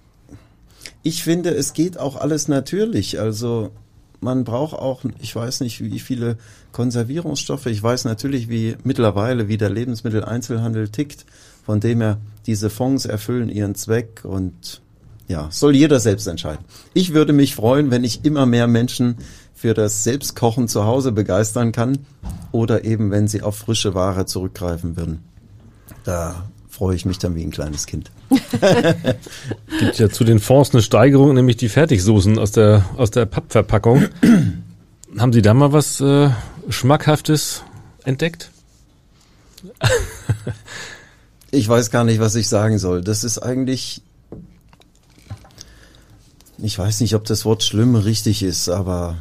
ich 1.02 1.22
finde, 1.22 1.50
es 1.50 1.72
geht 1.72 1.98
auch 1.98 2.16
alles 2.16 2.48
natürlich. 2.48 3.20
Also 3.20 3.70
man 4.20 4.44
braucht 4.44 4.74
auch, 4.74 5.02
ich 5.20 5.34
weiß 5.34 5.60
nicht, 5.60 5.80
wie 5.80 6.00
viele 6.00 6.38
Konservierungsstoffe. 6.72 7.66
Ich 7.66 7.82
weiß 7.82 8.04
natürlich, 8.04 8.48
wie 8.48 8.76
mittlerweile, 8.84 9.48
wie 9.48 9.58
der 9.58 9.70
Lebensmitteleinzelhandel 9.70 10.88
tickt. 10.88 11.24
Von 11.64 11.80
dem 11.80 12.00
her, 12.00 12.18
diese 12.46 12.70
Fonds 12.70 13.04
erfüllen 13.04 13.50
ihren 13.50 13.74
Zweck 13.74 14.24
und 14.24 14.80
ja, 15.28 15.48
soll 15.50 15.76
jeder 15.76 16.00
selbst 16.00 16.26
entscheiden. 16.26 16.64
Ich 16.94 17.12
würde 17.12 17.34
mich 17.34 17.54
freuen, 17.54 17.90
wenn 17.90 18.02
ich 18.02 18.24
immer 18.24 18.46
mehr 18.46 18.66
Menschen 18.66 19.16
für 19.58 19.74
das 19.74 20.04
Selbstkochen 20.04 20.68
zu 20.68 20.84
Hause 20.84 21.10
begeistern 21.10 21.72
kann 21.72 21.98
oder 22.52 22.84
eben, 22.84 23.10
wenn 23.10 23.26
sie 23.26 23.42
auf 23.42 23.56
frische 23.56 23.92
Ware 23.92 24.24
zurückgreifen 24.24 24.96
würden. 24.96 25.24
Da 26.04 26.48
freue 26.68 26.94
ich 26.94 27.04
mich 27.04 27.18
dann 27.18 27.34
wie 27.34 27.42
ein 27.42 27.50
kleines 27.50 27.86
Kind. 27.86 28.12
Gibt 29.80 29.98
ja 29.98 30.10
zu 30.10 30.22
den 30.22 30.38
Fonds 30.38 30.72
eine 30.72 30.80
Steigerung, 30.80 31.34
nämlich 31.34 31.56
die 31.56 31.68
Fertigsoßen 31.68 32.38
aus 32.38 32.52
der, 32.52 32.84
aus 32.96 33.10
der 33.10 33.26
Pappverpackung. 33.26 34.06
Haben 35.18 35.32
Sie 35.32 35.42
da 35.42 35.54
mal 35.54 35.72
was 35.72 36.00
äh, 36.00 36.30
Schmackhaftes 36.68 37.64
entdeckt? 38.04 38.52
Ich 41.50 41.68
weiß 41.68 41.90
gar 41.90 42.04
nicht, 42.04 42.20
was 42.20 42.36
ich 42.36 42.48
sagen 42.48 42.78
soll. 42.78 43.02
Das 43.02 43.24
ist 43.24 43.38
eigentlich, 43.38 44.02
ich 46.58 46.78
weiß 46.78 47.00
nicht, 47.00 47.16
ob 47.16 47.24
das 47.24 47.44
Wort 47.44 47.64
schlimm 47.64 47.96
richtig 47.96 48.44
ist, 48.44 48.68
aber 48.68 49.16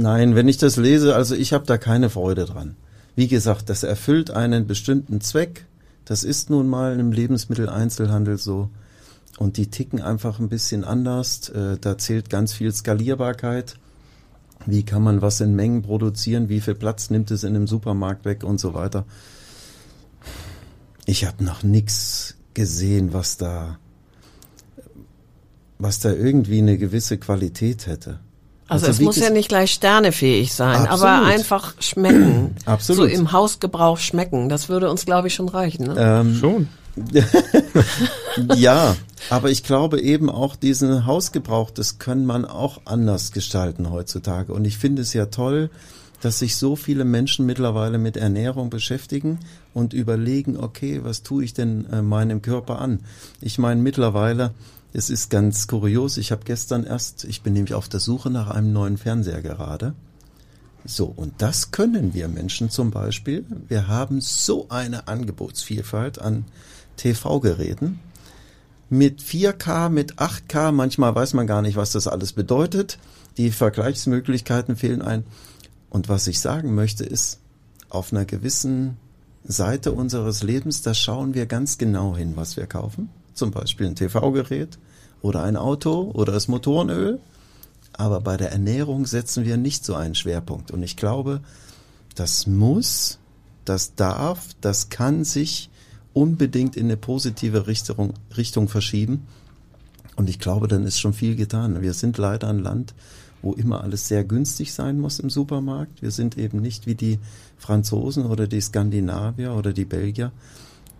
nein, 0.00 0.34
wenn 0.34 0.48
ich 0.48 0.58
das 0.58 0.76
lese, 0.76 1.14
also 1.14 1.34
ich 1.34 1.52
habe 1.52 1.66
da 1.66 1.78
keine 1.78 2.10
Freude 2.10 2.44
dran. 2.44 2.76
Wie 3.14 3.28
gesagt, 3.28 3.68
das 3.68 3.82
erfüllt 3.82 4.30
einen 4.30 4.66
bestimmten 4.66 5.20
Zweck. 5.20 5.66
Das 6.04 6.24
ist 6.24 6.50
nun 6.50 6.68
mal 6.68 6.98
im 6.98 7.12
Lebensmitteleinzelhandel 7.12 8.38
so. 8.38 8.70
Und 9.38 9.56
die 9.56 9.68
ticken 9.68 10.00
einfach 10.00 10.38
ein 10.38 10.48
bisschen 10.48 10.84
anders. 10.84 11.48
Äh, 11.50 11.78
da 11.80 11.98
zählt 11.98 12.30
ganz 12.30 12.52
viel 12.52 12.72
Skalierbarkeit. 12.72 13.76
Wie 14.66 14.84
kann 14.84 15.02
man 15.02 15.22
was 15.22 15.40
in 15.40 15.54
Mengen 15.54 15.82
produzieren? 15.82 16.48
Wie 16.48 16.60
viel 16.60 16.74
Platz 16.74 17.10
nimmt 17.10 17.30
es 17.30 17.44
in 17.44 17.54
einem 17.54 17.66
Supermarkt 17.66 18.24
weg 18.24 18.44
und 18.44 18.60
so 18.60 18.74
weiter? 18.74 19.04
Ich 21.04 21.24
habe 21.24 21.42
noch 21.42 21.62
nichts 21.62 22.36
gesehen, 22.54 23.12
was 23.12 23.36
da, 23.36 23.78
was 25.78 25.98
da 25.98 26.12
irgendwie 26.12 26.58
eine 26.58 26.78
gewisse 26.78 27.18
Qualität 27.18 27.86
hätte. 27.86 28.20
Also, 28.72 28.86
also 28.86 29.00
es 29.00 29.04
muss 29.04 29.16
ja 29.16 29.30
nicht 29.30 29.48
gleich 29.48 29.72
sternefähig 29.72 30.52
sein, 30.52 30.86
Absolut. 30.86 31.14
aber 31.14 31.26
einfach 31.26 31.74
schmecken. 31.80 32.56
Absolut. 32.64 33.10
So 33.10 33.16
im 33.16 33.32
Hausgebrauch 33.32 33.98
schmecken. 33.98 34.48
Das 34.48 34.68
würde 34.68 34.90
uns, 34.90 35.04
glaube 35.04 35.28
ich, 35.28 35.34
schon 35.34 35.48
reichen. 35.48 35.86
Ne? 35.86 35.94
Ähm, 35.98 36.36
schon. 36.36 36.68
ja, 38.56 38.96
aber 39.30 39.50
ich 39.50 39.62
glaube 39.62 40.00
eben 40.00 40.28
auch 40.28 40.56
diesen 40.56 41.06
Hausgebrauch, 41.06 41.70
das 41.70 41.98
kann 41.98 42.26
man 42.26 42.44
auch 42.44 42.82
anders 42.84 43.32
gestalten 43.32 43.90
heutzutage. 43.90 44.52
Und 44.52 44.66
ich 44.66 44.76
finde 44.76 45.02
es 45.02 45.14
ja 45.14 45.26
toll, 45.26 45.70
dass 46.22 46.38
sich 46.38 46.56
so 46.56 46.76
viele 46.76 47.04
Menschen 47.04 47.46
mittlerweile 47.46 47.98
mit 47.98 48.16
Ernährung 48.16 48.70
beschäftigen 48.70 49.40
und 49.74 49.92
überlegen, 49.92 50.56
okay, 50.56 51.00
was 51.02 51.24
tue 51.24 51.44
ich 51.44 51.52
denn 51.52 51.84
äh, 51.90 52.00
meinem 52.00 52.42
Körper 52.42 52.80
an? 52.80 53.00
Ich 53.40 53.58
meine, 53.58 53.82
mittlerweile, 53.82 54.54
es 54.92 55.10
ist 55.10 55.30
ganz 55.30 55.66
kurios, 55.66 56.16
ich 56.16 56.30
habe 56.30 56.44
gestern 56.44 56.84
erst, 56.84 57.24
ich 57.24 57.42
bin 57.42 57.54
nämlich 57.54 57.74
auf 57.74 57.88
der 57.88 57.98
Suche 57.98 58.30
nach 58.30 58.50
einem 58.50 58.72
neuen 58.72 58.98
Fernseher 58.98 59.42
gerade. 59.42 59.94
So, 60.84 61.06
und 61.06 61.34
das 61.38 61.72
können 61.72 62.14
wir 62.14 62.28
Menschen 62.28 62.70
zum 62.70 62.92
Beispiel. 62.92 63.44
Wir 63.66 63.88
haben 63.88 64.20
so 64.20 64.68
eine 64.68 65.08
Angebotsvielfalt 65.08 66.20
an 66.20 66.44
TV-Geräten 66.96 67.98
mit 68.90 69.20
4K, 69.20 69.88
mit 69.88 70.18
8K. 70.18 70.70
Manchmal 70.70 71.14
weiß 71.14 71.34
man 71.34 71.48
gar 71.48 71.62
nicht, 71.62 71.76
was 71.76 71.92
das 71.92 72.06
alles 72.06 72.32
bedeutet. 72.32 72.98
Die 73.38 73.50
Vergleichsmöglichkeiten 73.50 74.76
fehlen 74.76 75.02
ein. 75.02 75.24
Und 75.92 76.08
was 76.08 76.26
ich 76.26 76.40
sagen 76.40 76.74
möchte 76.74 77.04
ist, 77.04 77.38
auf 77.90 78.14
einer 78.14 78.24
gewissen 78.24 78.96
Seite 79.44 79.92
unseres 79.92 80.42
Lebens, 80.42 80.80
da 80.80 80.94
schauen 80.94 81.34
wir 81.34 81.44
ganz 81.44 81.76
genau 81.76 82.16
hin, 82.16 82.32
was 82.34 82.56
wir 82.56 82.66
kaufen. 82.66 83.10
Zum 83.34 83.50
Beispiel 83.50 83.88
ein 83.88 83.94
TV-Gerät 83.94 84.78
oder 85.20 85.42
ein 85.42 85.54
Auto 85.54 86.10
oder 86.14 86.32
das 86.32 86.48
Motorenöl. 86.48 87.20
Aber 87.92 88.22
bei 88.22 88.38
der 88.38 88.52
Ernährung 88.52 89.04
setzen 89.04 89.44
wir 89.44 89.58
nicht 89.58 89.84
so 89.84 89.94
einen 89.94 90.14
Schwerpunkt. 90.14 90.70
Und 90.70 90.82
ich 90.82 90.96
glaube, 90.96 91.42
das 92.14 92.46
muss, 92.46 93.18
das 93.66 93.94
darf, 93.94 94.48
das 94.62 94.88
kann 94.88 95.24
sich 95.24 95.68
unbedingt 96.14 96.74
in 96.74 96.86
eine 96.86 96.96
positive 96.96 97.66
Richtung, 97.66 98.14
Richtung 98.34 98.70
verschieben. 98.70 99.26
Und 100.16 100.30
ich 100.30 100.38
glaube, 100.38 100.68
dann 100.68 100.86
ist 100.86 100.98
schon 100.98 101.12
viel 101.12 101.36
getan. 101.36 101.82
Wir 101.82 101.92
sind 101.92 102.16
leider 102.16 102.48
ein 102.48 102.60
Land, 102.60 102.94
wo 103.42 103.52
immer 103.52 103.82
alles 103.82 104.08
sehr 104.08 104.24
günstig 104.24 104.72
sein 104.72 104.98
muss 104.98 105.18
im 105.18 105.28
Supermarkt. 105.28 106.00
Wir 106.00 106.10
sind 106.10 106.38
eben 106.38 106.60
nicht 106.60 106.86
wie 106.86 106.94
die 106.94 107.18
Franzosen 107.58 108.26
oder 108.26 108.46
die 108.46 108.60
Skandinavier 108.60 109.54
oder 109.54 109.72
die 109.72 109.84
Belgier, 109.84 110.32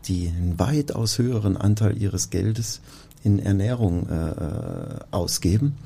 die 0.07 0.29
einen 0.29 0.59
weitaus 0.59 1.19
höheren 1.19 1.57
Anteil 1.57 1.97
ihres 2.01 2.31
Geldes 2.31 2.81
in 3.23 3.39
Ernährung 3.39 4.09
äh, 4.09 4.31
äh 4.31 4.99
ausgeben. 5.13 5.76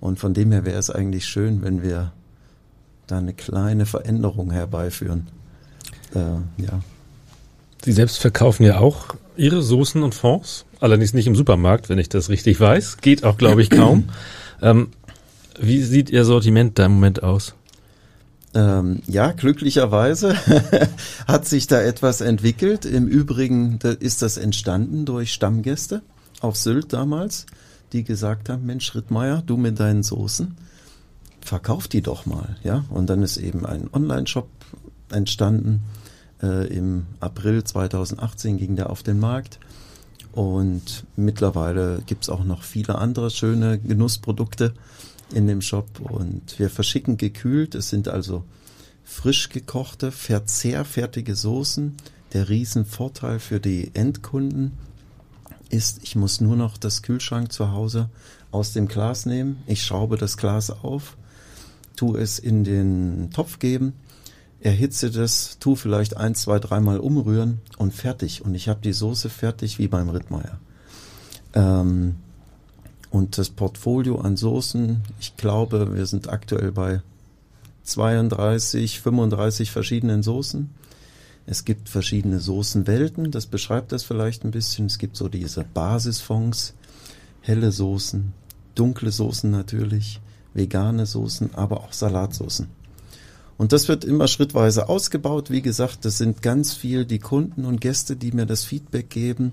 Und 0.00 0.18
von 0.18 0.34
dem 0.34 0.52
her 0.52 0.66
wäre 0.66 0.78
es 0.78 0.90
eigentlich 0.90 1.26
schön, 1.26 1.62
wenn 1.62 1.82
wir 1.82 2.12
da 3.06 3.18
eine 3.18 3.32
kleine 3.32 3.86
Veränderung 3.86 4.50
herbeiführen. 4.50 5.28
Äh, 6.14 6.62
ja. 6.62 6.80
Sie 7.84 7.92
selbst 7.92 8.18
verkaufen 8.18 8.64
ja 8.64 8.78
auch 8.78 9.14
Ihre 9.36 9.62
Soßen 9.62 10.02
und 10.02 10.14
Fonds, 10.14 10.64
allerdings 10.80 11.12
nicht 11.12 11.26
im 11.26 11.34
Supermarkt, 11.34 11.88
wenn 11.88 11.98
ich 11.98 12.08
das 12.08 12.28
richtig 12.28 12.60
weiß. 12.60 12.98
Geht 12.98 13.24
auch, 13.24 13.36
glaube 13.36 13.62
ich, 13.62 13.70
kaum. 13.70 14.10
ähm, 14.62 14.88
wie 15.58 15.82
sieht 15.82 16.10
Ihr 16.10 16.24
Sortiment 16.24 16.78
da 16.78 16.86
im 16.86 16.92
Moment 16.92 17.22
aus? 17.22 17.54
Ähm, 18.54 19.02
ja, 19.06 19.32
glücklicherweise 19.32 20.36
hat 21.26 21.46
sich 21.46 21.66
da 21.66 21.80
etwas 21.80 22.20
entwickelt. 22.20 22.84
Im 22.84 23.08
Übrigen 23.08 23.78
ist 24.00 24.22
das 24.22 24.36
entstanden 24.36 25.04
durch 25.04 25.32
Stammgäste 25.32 26.02
auf 26.40 26.56
Sylt 26.56 26.92
damals, 26.92 27.46
die 27.92 28.04
gesagt 28.04 28.48
haben, 28.48 28.64
Mensch, 28.66 28.94
Rittmeier, 28.94 29.42
du 29.44 29.56
mit 29.56 29.80
deinen 29.80 30.02
Soßen, 30.02 30.56
verkauf 31.40 31.88
die 31.88 32.02
doch 32.02 32.26
mal. 32.26 32.56
Ja, 32.62 32.84
und 32.90 33.10
dann 33.10 33.22
ist 33.22 33.38
eben 33.38 33.66
ein 33.66 33.88
Online-Shop 33.92 34.48
entstanden 35.10 35.82
äh, 36.44 36.66
Im 36.66 37.06
April 37.20 37.64
2018 37.64 38.58
ging 38.58 38.76
der 38.76 38.90
auf 38.90 39.02
den 39.02 39.18
Markt. 39.18 39.58
Und 40.32 41.04
mittlerweile 41.16 42.02
gibt 42.06 42.24
es 42.24 42.28
auch 42.28 42.44
noch 42.44 42.62
viele 42.62 42.96
andere 42.96 43.30
schöne 43.30 43.78
Genussprodukte 43.78 44.74
in 45.34 45.46
dem 45.46 45.60
Shop. 45.60 46.00
Und 46.00 46.58
wir 46.58 46.70
verschicken 46.70 47.16
gekühlt. 47.16 47.74
Es 47.74 47.90
sind 47.90 48.08
also 48.08 48.44
frisch 49.04 49.48
gekochte, 49.48 50.12
verzehrfertige 50.12 51.34
Soßen. 51.34 51.96
Der 52.32 52.48
Riesenvorteil 52.48 53.38
für 53.38 53.60
die 53.60 53.90
Endkunden 53.94 54.72
ist, 55.68 56.00
ich 56.02 56.16
muss 56.16 56.40
nur 56.40 56.56
noch 56.56 56.78
das 56.78 57.02
Kühlschrank 57.02 57.52
zu 57.52 57.72
Hause 57.72 58.08
aus 58.50 58.72
dem 58.72 58.88
Glas 58.88 59.26
nehmen. 59.26 59.62
Ich 59.66 59.82
schraube 59.82 60.16
das 60.16 60.36
Glas 60.36 60.70
auf, 60.70 61.16
tue 61.96 62.20
es 62.20 62.38
in 62.38 62.64
den 62.64 63.30
Topf 63.32 63.58
geben 63.58 63.94
erhitze 64.64 65.10
das, 65.10 65.58
tu 65.60 65.76
vielleicht 65.76 66.16
ein, 66.16 66.34
zwei, 66.34 66.58
dreimal 66.58 66.98
umrühren 66.98 67.60
und 67.76 67.92
fertig. 67.92 68.42
Und 68.44 68.54
ich 68.54 68.68
habe 68.68 68.80
die 68.80 68.94
Soße 68.94 69.28
fertig 69.28 69.78
wie 69.78 69.88
beim 69.88 70.08
Rittmeier. 70.08 70.58
Ähm, 71.52 72.16
und 73.14 73.38
das 73.38 73.48
Portfolio 73.48 74.20
an 74.20 74.36
Soßen, 74.36 75.00
ich 75.20 75.36
glaube, 75.36 75.94
wir 75.94 76.04
sind 76.04 76.28
aktuell 76.28 76.72
bei 76.72 77.00
32, 77.84 79.00
35 79.00 79.70
verschiedenen 79.70 80.24
Soßen. 80.24 80.68
Es 81.46 81.64
gibt 81.64 81.88
verschiedene 81.88 82.40
Soßenwelten, 82.40 83.30
das 83.30 83.46
beschreibt 83.46 83.92
das 83.92 84.02
vielleicht 84.02 84.44
ein 84.44 84.50
bisschen. 84.50 84.86
Es 84.86 84.98
gibt 84.98 85.16
so 85.16 85.28
diese 85.28 85.62
Basisfonds, 85.62 86.74
helle 87.40 87.70
Soßen, 87.70 88.32
dunkle 88.74 89.12
Soßen 89.12 89.48
natürlich, 89.48 90.20
vegane 90.52 91.06
Soßen, 91.06 91.54
aber 91.54 91.84
auch 91.84 91.92
Salatsoßen. 91.92 92.66
Und 93.56 93.72
das 93.72 93.86
wird 93.86 94.04
immer 94.04 94.26
schrittweise 94.26 94.88
ausgebaut. 94.88 95.52
Wie 95.52 95.62
gesagt, 95.62 96.04
das 96.04 96.18
sind 96.18 96.42
ganz 96.42 96.74
viel 96.74 97.04
die 97.04 97.20
Kunden 97.20 97.64
und 97.64 97.80
Gäste, 97.80 98.16
die 98.16 98.32
mir 98.32 98.46
das 98.46 98.64
Feedback 98.64 99.08
geben. 99.08 99.52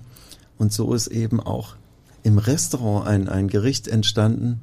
Und 0.58 0.72
so 0.72 0.94
ist 0.94 1.06
eben 1.06 1.38
auch 1.38 1.76
im 2.22 2.38
Restaurant 2.38 3.06
ein, 3.06 3.28
ein 3.28 3.48
Gericht 3.48 3.88
entstanden, 3.88 4.62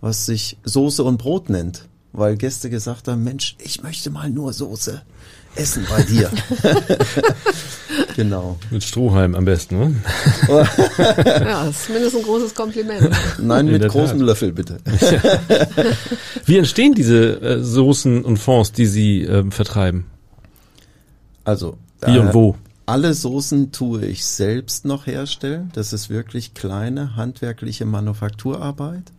was 0.00 0.26
sich 0.26 0.58
Soße 0.64 1.02
und 1.04 1.18
Brot 1.18 1.50
nennt. 1.50 1.86
Weil 2.12 2.36
Gäste 2.36 2.70
gesagt 2.70 3.06
haben, 3.06 3.22
Mensch, 3.22 3.56
ich 3.62 3.82
möchte 3.82 4.10
mal 4.10 4.30
nur 4.30 4.52
Soße 4.52 5.02
essen 5.54 5.86
bei 5.88 6.02
dir. 6.02 6.30
genau. 8.16 8.58
Mit 8.70 8.82
Strohhalm 8.82 9.34
am 9.34 9.44
besten, 9.44 9.78
ne? 9.78 9.94
ja, 10.48 11.64
das 11.64 11.70
ist 11.70 11.86
zumindest 11.86 12.16
ein 12.16 12.22
großes 12.22 12.54
Kompliment. 12.54 13.10
Nein, 13.38 13.66
mit 13.66 13.86
großem 13.86 14.18
Tat. 14.18 14.26
Löffel, 14.26 14.52
bitte. 14.52 14.78
Wie 16.44 16.58
entstehen 16.58 16.94
diese 16.94 17.40
äh, 17.40 17.62
Soßen 17.62 18.24
und 18.24 18.38
Fonds, 18.38 18.72
die 18.72 18.86
Sie 18.86 19.22
äh, 19.22 19.48
vertreiben? 19.50 20.06
Also. 21.44 21.76
Wie 22.04 22.16
äh, 22.16 22.18
und 22.18 22.34
wo? 22.34 22.56
Alle 22.90 23.14
Soßen 23.14 23.70
tue 23.70 24.04
ich 24.04 24.24
selbst 24.24 24.84
noch 24.84 25.06
herstellen. 25.06 25.70
Das 25.74 25.92
ist 25.92 26.10
wirklich 26.10 26.54
kleine 26.54 27.14
handwerkliche 27.14 27.84
Manufakturarbeit. 27.84 29.12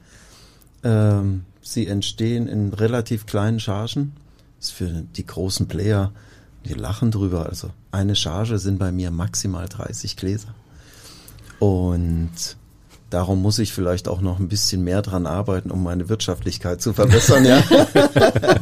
Ähm, 0.84 1.46
sie 1.62 1.88
entstehen 1.88 2.50
in 2.50 2.74
relativ 2.74 3.26
kleinen 3.26 3.62
Chargen 3.62 4.12
ist 4.60 4.74
für 4.74 4.90
die 4.90 5.26
großen 5.26 5.70
Player, 5.70 6.12
die 6.66 6.74
lachen 6.74 7.12
drüber. 7.12 7.46
Also 7.46 7.70
eine 7.92 8.18
Charge 8.18 8.60
sind 8.60 8.78
bei 8.78 8.92
mir 8.92 9.10
maximal 9.10 9.70
30 9.70 10.18
Gläser. 10.18 10.54
Und 11.60 12.58
darum 13.10 13.42
muss 13.42 13.58
ich 13.58 13.72
vielleicht 13.72 14.10
auch 14.10 14.20
noch 14.20 14.38
ein 14.38 14.50
bisschen 14.50 14.84
mehr 14.84 15.02
dran 15.02 15.26
arbeiten, 15.26 15.72
um 15.72 15.82
meine 15.82 16.10
Wirtschaftlichkeit 16.10 16.82
zu 16.82 16.92
verbessern, 16.92 17.46
ja. 17.46 17.64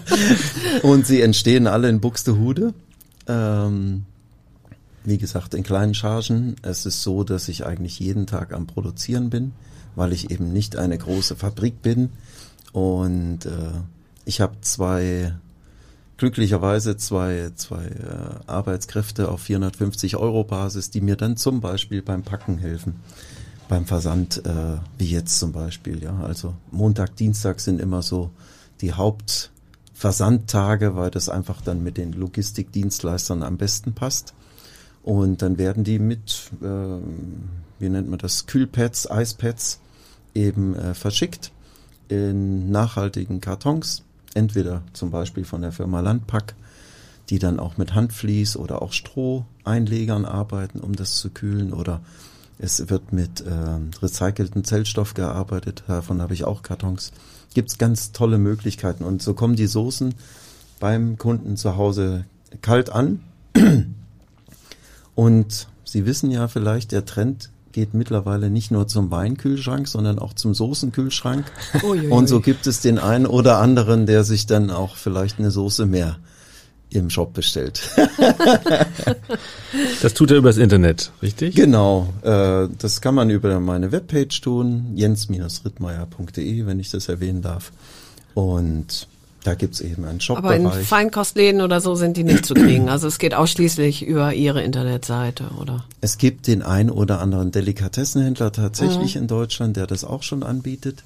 Und 0.84 1.08
sie 1.08 1.22
entstehen 1.22 1.65
alle 1.65 1.89
in 1.89 2.00
Buxtehude. 2.00 2.76
Ähm, 3.28 4.06
wie 5.03 5.17
gesagt, 5.17 5.53
in 5.53 5.63
kleinen 5.63 5.93
Chargen. 5.93 6.55
Es 6.62 6.85
ist 6.85 7.01
so, 7.01 7.23
dass 7.23 7.47
ich 7.47 7.65
eigentlich 7.65 7.99
jeden 7.99 8.27
Tag 8.27 8.53
am 8.53 8.67
Produzieren 8.67 9.29
bin, 9.29 9.53
weil 9.95 10.13
ich 10.13 10.31
eben 10.31 10.51
nicht 10.51 10.75
eine 10.75 10.97
große 10.97 11.35
Fabrik 11.35 11.81
bin. 11.81 12.09
Und 12.71 13.45
äh, 13.45 13.81
ich 14.25 14.41
habe 14.41 14.62
zwei 14.62 15.33
glücklicherweise 16.19 16.97
zwei, 16.97 17.51
zwei 17.55 17.85
äh, 17.85 18.45
Arbeitskräfte 18.45 19.29
auf 19.29 19.41
450 19.41 20.17
Euro 20.17 20.43
Basis, 20.43 20.91
die 20.91 21.01
mir 21.01 21.15
dann 21.15 21.38
zum 21.38 21.62
Beispiel 21.62 22.01
beim 22.01 22.23
Packen 22.23 22.57
helfen. 22.57 22.97
Beim 23.69 23.85
Versand, 23.85 24.45
äh, 24.45 24.77
wie 24.97 25.09
jetzt 25.09 25.39
zum 25.39 25.53
Beispiel, 25.53 26.03
ja. 26.03 26.19
Also 26.19 26.55
Montag, 26.71 27.15
Dienstag 27.15 27.62
sind 27.62 27.79
immer 27.79 28.01
so 28.01 28.31
die 28.81 28.93
Hauptversandtage, 28.93 30.95
weil 30.95 31.09
das 31.09 31.29
einfach 31.29 31.62
dann 31.62 31.83
mit 31.83 31.97
den 31.97 32.12
Logistikdienstleistern 32.12 33.41
am 33.41 33.57
besten 33.57 33.93
passt. 33.93 34.33
Und 35.10 35.41
dann 35.41 35.58
werden 35.58 35.84
die 35.84 35.98
mit, 35.98 36.52
äh, 36.62 36.65
wie 37.80 37.89
nennt 37.89 38.12
man 38.12 38.19
das, 38.19 38.45
Kühlpads, 38.45 39.10
Eispads 39.10 39.80
eben 40.36 40.76
äh, 40.76 40.93
verschickt 40.93 41.52
in 42.10 42.69
nachhaltigen 42.69 43.41
Kartons, 43.41 44.04
entweder 44.36 44.84
zum 44.93 45.10
Beispiel 45.10 45.45
von 45.45 45.63
der 45.63 45.72
Firma 45.72 46.02
Landpack, 46.02 46.54
die 47.32 47.39
dann 47.39 47.60
auch 47.60 47.76
mit 47.76 47.95
Handvlies 47.95 48.56
oder 48.56 48.84
auch 48.84 48.93
Stroheinlegern 48.93 50.26
arbeiten, 50.26 50.80
um 50.80 50.95
das 50.95 51.15
zu 51.17 51.32
kühlen, 51.32 51.74
oder 51.74 52.02
es 52.60 52.88
wird 52.91 53.12
mit 53.12 53.41
äh, 53.41 53.80
recycelten 54.04 54.63
Zellstoff 54.63 55.15
gearbeitet, 55.15 55.86
davon 55.88 56.22
habe 56.22 56.36
ich 56.36 56.43
auch 56.43 56.62
Kartons. 56.62 57.13
Gibt's 57.56 57.80
ganz 57.80 58.12
tolle 58.12 58.38
Möglichkeiten 58.38 59.04
und 59.04 59.24
so 59.24 59.34
kommen 59.34 59.56
die 59.56 59.65
Soßen 59.65 60.13
beim 60.80 61.17
Kunden 61.17 61.58
zu 61.58 61.78
Hause 61.78 62.26
kalt 62.62 62.91
an. 62.91 63.22
Und 65.19 65.67
Sie 65.84 66.05
wissen 66.05 66.32
ja 66.32 66.47
vielleicht, 66.47 66.93
der 66.93 67.03
Trend 67.03 67.49
geht 67.73 67.93
mittlerweile 67.93 68.49
nicht 68.49 68.71
nur 68.71 68.88
zum 68.88 69.12
Weinkühlschrank, 69.12 69.86
sondern 69.86 70.17
auch 70.17 70.32
zum 70.32 70.53
Soßenkühlschrank. 70.53 71.43
Uiuiui. 71.84 72.08
Und 72.08 72.29
so 72.29 72.39
gibt 72.39 72.67
es 72.67 72.79
den 72.79 72.99
einen 72.99 73.25
oder 73.25 73.58
anderen, 73.58 74.05
der 74.05 74.23
sich 74.23 74.45
dann 74.45 74.71
auch 74.71 74.95
vielleicht 74.95 75.38
eine 75.38 75.51
Soße 75.51 75.86
mehr 75.86 76.19
im 76.89 77.10
Shop 77.10 77.34
bestellt. 77.34 77.82
das 80.01 80.13
tut 80.13 80.32
er 80.32 80.38
übers 80.38 80.55
Internet, 80.55 81.12
richtig? 81.21 81.53
Genau, 81.53 82.13
äh, 82.21 82.69
das 82.77 83.01
kann 83.01 83.13
man 83.13 83.29
über 83.29 83.60
meine 83.60 83.91
Webpage 83.91 84.39
tun, 84.39 84.93
jens-rittmeier.de, 84.95 86.65
wenn 86.65 86.79
ich 86.79 86.91
das 86.91 87.10
erwähnen 87.10 87.41
darf. 87.41 87.73
Und 88.36 89.10
da 89.43 89.56
gibt's 89.56 89.80
eben 89.80 90.06
einen 90.06 90.19
Shop-Bereich. 90.19 90.65
Aber 90.65 90.78
in 90.80 90.86
Feinkostlläden 90.86 91.62
oder 91.62 91.80
so 91.80 91.95
sind 91.95 92.17
die 92.17 92.23
nicht 92.23 92.45
zu 92.45 92.54
kriegen. 92.54 92.89
Also 92.89 93.08
es 93.08 93.19
geht 93.19 93.34
ausschließlich 93.34 94.06
über 94.06 94.34
Ihre 94.34 94.62
Internetseite, 94.62 95.45
oder? 95.60 95.86
Es 96.02 96.17
gibt 96.17 96.47
den 96.47 96.62
ein 96.62 96.89
oder 96.89 97.21
anderen 97.21 97.52
Delikatessenhändler 97.52 98.52
tatsächlich 98.52 99.15
mhm. 99.15 99.21
in 99.21 99.28
Deutschland, 99.28 99.78
der 99.78 99.88
das 99.88 100.04
auch 100.04 100.23
schon 100.23 100.43
anbietet. 100.43 101.04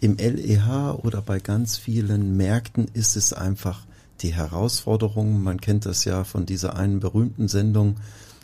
Im 0.00 0.16
LEH 0.16 0.98
oder 1.02 1.22
bei 1.22 1.40
ganz 1.40 1.76
vielen 1.76 2.36
Märkten 2.36 2.88
ist 2.94 3.16
es 3.16 3.32
einfach 3.32 3.82
die 4.22 4.34
Herausforderung. 4.34 5.42
Man 5.42 5.60
kennt 5.60 5.86
das 5.86 6.04
ja 6.04 6.24
von 6.24 6.46
dieser 6.46 6.76
einen 6.76 7.00
berühmten 7.00 7.48
Sendung 7.48 7.96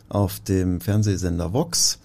auf 0.09 0.41
dem 0.41 0.81
Fernsehsender 0.81 1.53
Vox. 1.53 1.99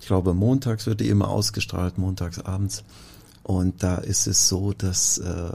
Ich 0.00 0.06
glaube, 0.06 0.34
montags 0.34 0.86
wird 0.86 1.00
die 1.00 1.08
immer 1.08 1.28
ausgestrahlt, 1.28 1.96
montags 1.98 2.38
abends. 2.38 2.84
Und 3.42 3.82
da 3.82 3.96
ist 3.96 4.26
es 4.26 4.48
so, 4.48 4.72
dass 4.72 5.18
äh, 5.18 5.50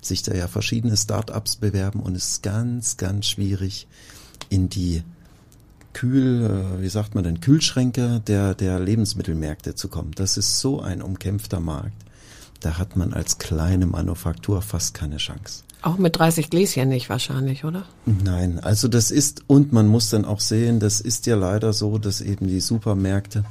sich 0.00 0.22
da 0.22 0.34
ja 0.34 0.48
verschiedene 0.48 0.96
Startups 0.96 1.56
bewerben 1.56 2.00
und 2.00 2.16
es 2.16 2.32
ist 2.32 2.42
ganz, 2.42 2.96
ganz 2.96 3.26
schwierig 3.26 3.86
in 4.48 4.68
die 4.68 5.02
Kühl, 5.92 6.76
äh, 6.78 6.82
wie 6.82 6.88
sagt 6.88 7.14
man 7.14 7.24
denn, 7.24 7.40
Kühlschränke 7.40 8.20
der, 8.26 8.54
der 8.54 8.78
Lebensmittelmärkte 8.78 9.74
zu 9.74 9.88
kommen. 9.88 10.12
Das 10.14 10.36
ist 10.36 10.60
so 10.60 10.80
ein 10.80 11.02
umkämpfter 11.02 11.60
Markt. 11.60 12.04
Da 12.60 12.78
hat 12.78 12.96
man 12.96 13.12
als 13.12 13.38
kleine 13.38 13.86
Manufaktur 13.86 14.62
fast 14.62 14.94
keine 14.94 15.16
Chance. 15.16 15.64
Auch 15.82 15.96
mit 15.96 16.18
30 16.18 16.50
Gläschen 16.50 16.90
nicht 16.90 17.08
wahrscheinlich, 17.08 17.64
oder? 17.64 17.86
Nein, 18.04 18.60
also 18.60 18.86
das 18.86 19.10
ist, 19.10 19.44
und 19.46 19.72
man 19.72 19.86
muss 19.86 20.10
dann 20.10 20.26
auch 20.26 20.40
sehen, 20.40 20.78
das 20.78 21.00
ist 21.00 21.26
ja 21.26 21.36
leider 21.36 21.72
so, 21.72 21.96
dass 21.96 22.20
eben 22.20 22.48
die 22.48 22.60
Supermärkte, 22.60 23.44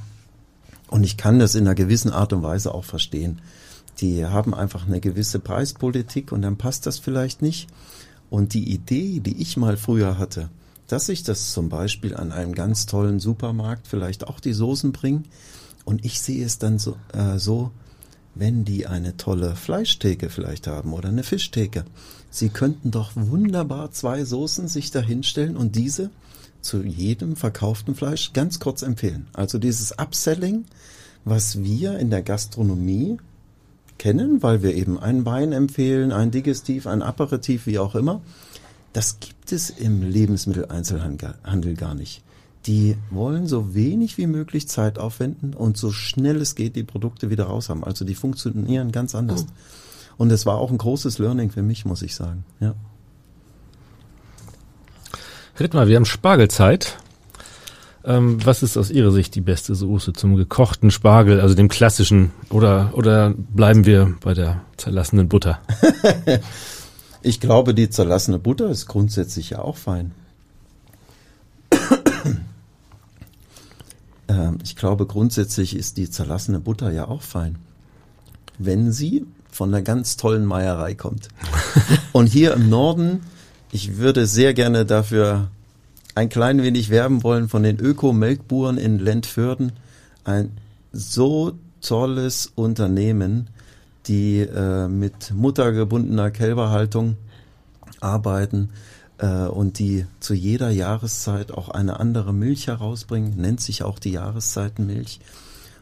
und 0.88 1.04
ich 1.04 1.18
kann 1.18 1.40
das 1.40 1.56
in 1.56 1.66
einer 1.66 1.76
gewissen 1.76 2.12
Art 2.12 2.34
und 2.34 2.44
Weise 2.44 2.74
auch 2.74 2.86
verstehen, 2.86 3.42
die 4.02 4.26
haben 4.26 4.54
einfach 4.54 4.88
eine 4.88 5.00
gewisse 5.00 5.40
Preispolitik 5.40 6.32
und 6.32 6.42
dann 6.42 6.58
passt 6.58 6.86
das 6.86 7.00
vielleicht 7.00 7.42
nicht. 7.42 7.68
Und 8.30 8.54
die 8.54 8.72
Idee, 8.72 9.20
die 9.20 9.42
ich 9.42 9.58
mal 9.58 9.78
früher 9.78 10.18
hatte, 10.18 10.50
dass 10.88 11.10
ich 11.10 11.24
das 11.24 11.54
zum 11.54 11.70
Beispiel 11.70 12.16
an 12.16 12.32
einem 12.32 12.54
ganz 12.54 12.86
tollen 12.86 13.20
Supermarkt 13.20 13.88
vielleicht 13.88 14.28
auch 14.28 14.40
die 14.40 14.54
Soßen 14.54 14.92
bringe 14.92 15.24
und 15.86 16.06
ich 16.06 16.22
sehe 16.22 16.46
es 16.46 16.60
dann 16.60 16.80
so, 16.80 16.98
äh, 17.14 17.38
so, 17.38 17.72
wenn 18.36 18.66
die 18.66 18.88
eine 18.88 19.18
tolle 19.18 19.56
Fleischtheke 19.56 20.30
vielleicht 20.30 20.68
haben 20.68 20.94
oder 20.94 21.10
eine 21.10 21.24
Fischtheke. 21.24 21.86
Sie 22.30 22.50
könnten 22.50 22.92
doch 22.92 23.12
wunderbar 23.16 23.92
zwei 23.92 24.24
Soßen 24.24 24.68
sich 24.68 24.92
dahinstellen 24.92 25.58
und 25.58 25.76
diese 25.76 26.10
zu 26.62 26.84
jedem 26.84 27.36
verkauften 27.36 27.96
Fleisch 27.96 28.34
ganz 28.34 28.60
kurz 28.60 28.82
empfehlen. 28.82 29.28
Also 29.34 29.58
dieses 29.58 29.98
Upselling, 29.98 30.66
was 31.26 31.64
wir 31.64 31.98
in 32.00 32.10
der 32.10 32.22
Gastronomie 32.22 33.18
kennen, 34.00 34.42
weil 34.42 34.64
wir 34.64 34.74
eben 34.74 35.00
einen 35.00 35.26
Wein 35.26 35.52
empfehlen, 35.52 36.12
ein 36.12 36.32
Digestiv, 36.32 36.88
ein 36.88 37.04
Aperitif, 37.04 37.68
wie 37.68 37.78
auch 37.78 37.94
immer. 37.94 38.22
Das 38.94 39.20
gibt 39.20 39.52
es 39.52 39.70
im 39.70 40.02
Lebensmitteleinzelhandel 40.02 41.76
gar 41.76 41.94
nicht. 41.94 42.24
Die 42.66 42.98
wollen 43.12 43.48
so 43.48 43.76
wenig 43.76 44.18
wie 44.18 44.28
möglich 44.28 44.68
Zeit 44.68 44.98
aufwenden 44.98 45.54
und 45.54 45.78
so 45.78 45.92
schnell 45.92 46.38
es 46.38 46.56
geht 46.56 46.76
die 46.76 46.84
Produkte 46.84 47.30
wieder 47.30 47.46
raus 47.46 47.70
haben. 47.70 47.84
Also 47.84 48.04
die 48.04 48.16
funktionieren 48.16 48.92
ganz 48.92 49.14
anders. 49.14 49.46
Oh. 49.48 50.24
Und 50.24 50.32
es 50.32 50.46
war 50.46 50.58
auch 50.58 50.72
ein 50.72 50.78
großes 50.78 51.20
Learning 51.20 51.52
für 51.52 51.62
mich, 51.62 51.86
muss 51.86 52.02
ich 52.02 52.16
sagen. 52.16 52.44
Ja. 52.60 52.74
Rittmar, 55.60 55.88
wir 55.88 55.96
haben 55.96 56.06
Spargelzeit. 56.06 56.98
Ähm, 58.10 58.44
was 58.44 58.64
ist 58.64 58.76
aus 58.76 58.90
Ihrer 58.90 59.12
Sicht 59.12 59.36
die 59.36 59.42
beste 59.42 59.76
Soße 59.76 60.14
zum 60.14 60.36
gekochten 60.36 60.90
Spargel, 60.90 61.40
also 61.40 61.54
dem 61.54 61.68
klassischen, 61.70 62.32
oder, 62.50 62.90
oder 62.94 63.36
bleiben 63.38 63.86
wir 63.86 64.16
bei 64.22 64.34
der 64.34 64.62
zerlassenen 64.78 65.30
Butter? 65.30 65.60
ich 67.22 67.40
glaube, 67.40 67.76
die 67.76 67.92
zerlassene 67.92 68.40
Butter 68.40 68.68
ist 68.68 68.88
grundsätzlich 68.88 69.52
ja 69.52 69.60
auch 69.60 69.78
fein. 69.78 70.14
ähm, 74.28 74.58
ich 74.64 74.76
glaube, 74.76 75.06
grundsätzlich 75.06 75.76
ist 75.76 75.98
die 75.98 76.10
zerlassene 76.10 76.60
Butter 76.60 76.92
ja 76.92 77.08
auch 77.08 77.22
fein. 77.22 77.60
Wenn 78.58 78.92
sie 78.92 79.28
von 79.52 79.70
einer 79.70 79.84
ganz 79.84 80.18
tollen 80.18 80.46
Meierei 80.46 80.96
kommt. 80.96 81.28
Und 82.12 82.26
hier 82.26 82.54
im 82.54 82.70
Norden, 82.70 83.22
ich 83.72 83.98
würde 83.98 84.26
sehr 84.26 84.56
gerne 84.56 84.88
dafür 84.88 85.52
ein 86.20 86.28
klein 86.28 86.62
wenig 86.62 86.90
werben 86.90 87.24
wollen 87.24 87.48
von 87.48 87.64
den 87.64 87.80
Öko-Melkburen 87.80 88.78
in 88.78 89.00
Lentfürden. 89.00 89.72
Ein 90.26 90.52
so 90.92 91.54
tolles 91.80 92.52
Unternehmen, 92.56 93.48
die 94.06 94.42
äh, 94.42 94.90
mit 94.90 95.32
muttergebundener 95.34 96.30
Kälberhaltung 96.30 97.16
arbeiten 98.02 98.72
äh, 99.20 99.46
und 99.46 99.80
die 99.80 100.08
zu 100.20 100.34
jeder 100.34 100.70
Jahreszeit 100.70 101.54
auch 101.54 101.70
eine 101.70 102.02
andere 102.02 102.34
Milch 102.34 102.68
herausbringen, 102.68 103.36
nennt 103.38 103.62
sich 103.62 103.84
auch 103.84 103.98
die 103.98 104.12
Jahreszeitenmilch. 104.12 105.22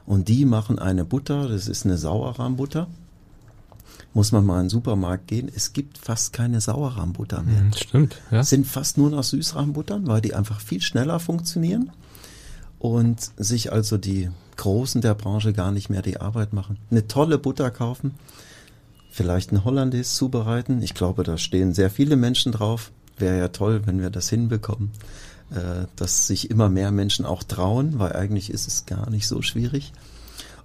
Und 0.06 0.28
die 0.28 0.46
machen 0.46 0.78
eine 0.78 1.04
Butter, 1.04 1.48
das 1.48 1.68
ist 1.68 1.84
eine 1.84 1.98
Sauerrahmbutter 1.98 2.88
muss 4.18 4.32
man 4.32 4.48
mal 4.48 4.56
in 4.56 4.64
den 4.64 4.70
Supermarkt 4.72 5.28
gehen, 5.28 5.48
es 5.56 5.74
gibt 5.74 6.00
fast 6.00 6.34
keine 6.34 6.60
Sauerrahmbutter 6.60 7.44
mehr. 7.44 7.62
Mhm, 7.62 7.74
stimmt, 7.74 8.16
ja. 8.32 8.40
Es 8.40 8.50
sind 8.50 8.66
fast 8.66 8.98
nur 8.98 9.12
noch 9.12 9.22
Süßrahmbuttern, 9.24 10.08
weil 10.08 10.22
die 10.22 10.34
einfach 10.34 10.60
viel 10.60 10.82
schneller 10.82 11.20
funktionieren 11.20 11.92
und 12.80 13.30
sich 13.38 13.72
also 13.72 14.00
die 14.00 14.32
Großen 14.56 15.02
der 15.02 15.14
Branche 15.14 15.54
gar 15.54 15.72
nicht 15.72 15.92
mehr 15.92 16.02
die 16.02 16.20
Arbeit 16.20 16.52
machen. 16.52 16.80
Eine 16.90 17.08
tolle 17.08 17.38
Butter 17.38 17.70
kaufen, 17.70 18.16
vielleicht 19.12 19.52
ein 19.52 19.64
Hollandaise 19.64 20.16
zubereiten. 20.16 20.82
Ich 20.82 20.96
glaube, 20.96 21.22
da 21.22 21.38
stehen 21.38 21.76
sehr 21.76 21.92
viele 21.92 22.16
Menschen 22.16 22.52
drauf. 22.52 22.92
Wäre 23.20 23.38
ja 23.38 23.50
toll, 23.50 23.84
wenn 23.86 24.02
wir 24.02 24.10
das 24.10 24.30
hinbekommen, 24.30 24.94
äh, 25.52 25.86
dass 25.96 26.26
sich 26.26 26.50
immer 26.50 26.70
mehr 26.70 26.92
Menschen 26.92 27.24
auch 27.24 27.44
trauen, 27.44 28.00
weil 28.00 28.14
eigentlich 28.14 28.50
ist 28.50 28.68
es 28.68 28.88
gar 28.88 29.12
nicht 29.12 29.28
so 29.28 29.44
schwierig. 29.44 29.94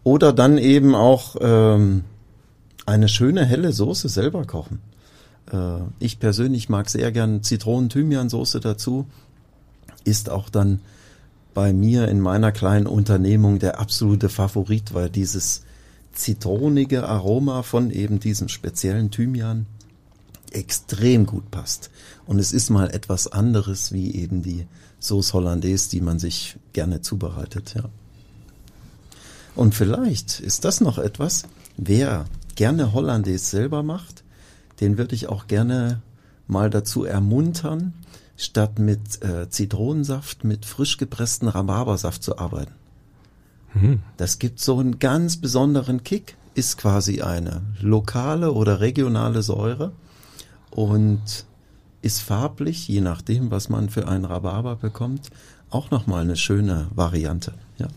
Oder 0.05 0.33
dann 0.33 0.57
eben 0.57 0.95
auch 0.95 1.37
ähm, 1.43 2.05
eine 2.87 3.09
schöne 3.09 3.45
helle 3.45 3.73
Soße 3.73 4.09
selber 4.09 4.45
kochen. 4.45 4.81
Äh, 5.53 5.81
ich 5.99 6.19
persönlich 6.19 6.69
mag 6.69 6.89
sehr 6.89 7.13
gern 7.13 7.43
Zitronen-Thymian-Soße 7.43 8.61
dazu. 8.61 9.07
Ist 10.05 10.31
auch 10.31 10.49
dann 10.49 10.81
bei 11.55 11.73
mir 11.73 12.09
in 12.09 12.21
meiner 12.21 12.53
kleinen 12.53 12.87
Unternehmung 12.87 13.59
der 13.59 13.79
absolute 13.79 14.29
Favorit, 14.29 14.95
weil 14.95 15.11
dieses 15.11 15.63
zitronige 16.13 17.09
Aroma 17.09 17.63
von 17.63 17.91
eben 17.91 18.21
diesem 18.21 18.49
speziellen 18.49 19.11
Thymian 19.11 19.67
extrem 20.51 21.27
gut 21.27 21.51
passt. 21.51 21.91
Und 22.27 22.39
es 22.39 22.53
ist 22.53 22.71
mal 22.71 22.91
etwas 22.91 23.27
anderes 23.29 23.93
wie 23.93 24.15
eben 24.15 24.43
die 24.43 24.67
Sauce 25.01 25.33
Hollandaise, 25.33 25.91
die 25.91 26.01
man 26.01 26.19
sich 26.19 26.57
gerne 26.73 27.01
zubereitet, 27.01 27.75
ja. 27.75 27.85
Und 29.55 29.75
vielleicht 29.75 30.41
ist 30.41 30.65
das 30.65 30.81
noch 30.81 30.97
etwas, 30.97 31.43
wer 31.77 32.25
gerne 32.55 32.93
Hollandaise 32.93 33.45
selber 33.45 33.83
macht, 33.83 34.25
den 34.81 34.99
würde 34.99 35.15
ich 35.15 35.29
auch 35.29 35.47
gerne 35.47 36.03
mal 36.47 36.71
dazu 36.71 37.05
ermuntern, 37.05 37.95
statt 38.37 38.79
mit 38.79 39.23
äh, 39.23 39.49
Zitronensaft 39.49 40.45
mit 40.45 40.67
frisch 40.67 40.97
gepressten 40.97 41.49
Rhabarbersaft 41.49 42.23
zu 42.23 42.39
arbeiten. 42.39 42.73
Das 44.17 44.39
gibt 44.39 44.61
so 44.61 44.79
einen 44.79 44.99
ganz 44.99 45.37
besonderen 45.37 46.03
Kick, 46.05 46.37
ist 46.55 46.77
quasi 46.77 47.23
eine 47.23 47.63
lokale 47.81 48.53
oder 48.53 48.81
regionale 48.81 49.43
Säure 49.43 49.93
und 50.71 51.47
ist 52.03 52.21
farblich, 52.21 52.89
je 52.89 53.01
nachdem, 53.01 53.51
was 53.51 53.69
man 53.69 53.89
für 53.89 54.09
einen 54.09 54.25
Rhabarber 54.25 54.77
bekommt, 54.77 55.31
auch 55.71 55.91
nochmal 55.91 56.23
eine 56.23 56.37
schöne 56.37 56.89
Variante. 56.95 57.55
Ja. 57.79 57.89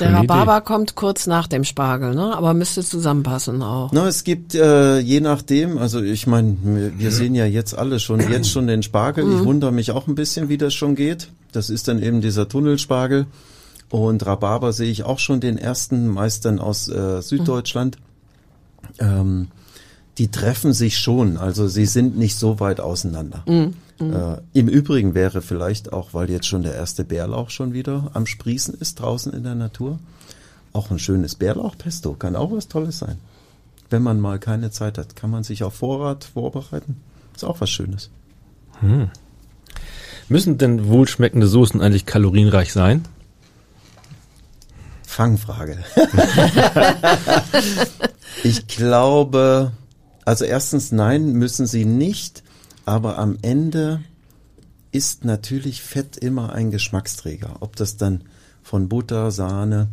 Der 0.00 0.12
Rhabarber 0.12 0.60
kommt 0.60 0.94
kurz 0.94 1.26
nach 1.26 1.46
dem 1.46 1.64
Spargel, 1.64 2.14
ne? 2.14 2.36
aber 2.36 2.54
müsste 2.54 2.82
zusammenpassen 2.82 3.62
auch. 3.62 3.90
Na, 3.92 4.06
es 4.06 4.24
gibt 4.24 4.54
äh, 4.54 4.98
je 4.98 5.20
nachdem, 5.20 5.78
also 5.78 6.02
ich 6.02 6.26
meine, 6.26 6.56
wir, 6.62 6.98
wir 6.98 7.12
sehen 7.12 7.34
ja 7.34 7.46
jetzt 7.46 7.76
alle 7.76 8.00
schon 8.00 8.20
jetzt 8.30 8.50
schon 8.50 8.66
den 8.66 8.82
Spargel. 8.82 9.24
Ich 9.32 9.44
wundere 9.44 9.72
mich 9.72 9.92
auch 9.92 10.06
ein 10.06 10.14
bisschen, 10.14 10.48
wie 10.48 10.58
das 10.58 10.74
schon 10.74 10.94
geht. 10.94 11.28
Das 11.52 11.70
ist 11.70 11.88
dann 11.88 12.02
eben 12.02 12.20
dieser 12.20 12.48
Tunnelspargel. 12.48 13.26
Und 13.88 14.26
Rhabarber 14.26 14.72
sehe 14.72 14.90
ich 14.90 15.04
auch 15.04 15.18
schon 15.18 15.40
den 15.40 15.58
ersten, 15.58 16.08
meist 16.08 16.44
dann 16.44 16.58
aus 16.58 16.88
äh, 16.88 17.22
Süddeutschland. 17.22 17.98
Ähm, 18.98 19.48
die 20.18 20.28
treffen 20.28 20.72
sich 20.72 20.98
schon, 20.98 21.36
also 21.36 21.68
sie 21.68 21.86
sind 21.86 22.16
nicht 22.16 22.36
so 22.36 22.58
weit 22.58 22.80
auseinander. 22.80 23.44
Äh, 23.98 24.40
Im 24.52 24.68
Übrigen 24.68 25.14
wäre 25.14 25.40
vielleicht 25.40 25.92
auch, 25.92 26.12
weil 26.12 26.30
jetzt 26.30 26.46
schon 26.46 26.62
der 26.62 26.74
erste 26.74 27.04
Bärlauch 27.04 27.50
schon 27.50 27.72
wieder 27.72 28.10
am 28.12 28.26
Sprießen 28.26 28.74
ist 28.74 29.00
draußen 29.00 29.32
in 29.32 29.42
der 29.42 29.54
Natur, 29.54 29.98
auch 30.72 30.90
ein 30.90 30.98
schönes 30.98 31.34
Bärlauchpesto 31.34 32.12
kann 32.14 32.36
auch 32.36 32.52
was 32.52 32.68
Tolles 32.68 32.98
sein. 32.98 33.18
Wenn 33.88 34.02
man 34.02 34.20
mal 34.20 34.38
keine 34.38 34.70
Zeit 34.70 34.98
hat, 34.98 35.16
kann 35.16 35.30
man 35.30 35.44
sich 35.44 35.62
auf 35.64 35.74
Vorrat 35.74 36.24
vorbereiten. 36.24 37.00
Ist 37.34 37.44
auch 37.44 37.60
was 37.60 37.70
Schönes. 37.70 38.10
Müssen 40.28 40.58
denn 40.58 40.88
wohlschmeckende 40.88 41.46
Soßen 41.46 41.80
eigentlich 41.80 42.04
kalorienreich 42.04 42.72
sein? 42.72 43.04
Fangfrage. 45.02 45.78
ich 48.42 48.66
glaube, 48.66 49.72
also 50.26 50.44
erstens 50.44 50.92
nein, 50.92 51.32
müssen 51.32 51.66
sie 51.66 51.86
nicht, 51.86 52.42
aber 52.86 53.18
am 53.18 53.36
Ende 53.42 54.00
ist 54.92 55.24
natürlich 55.24 55.82
Fett 55.82 56.16
immer 56.16 56.54
ein 56.54 56.70
Geschmacksträger. 56.70 57.56
Ob 57.60 57.76
das 57.76 57.98
dann 57.98 58.22
von 58.62 58.88
Butter, 58.88 59.30
Sahne, 59.30 59.88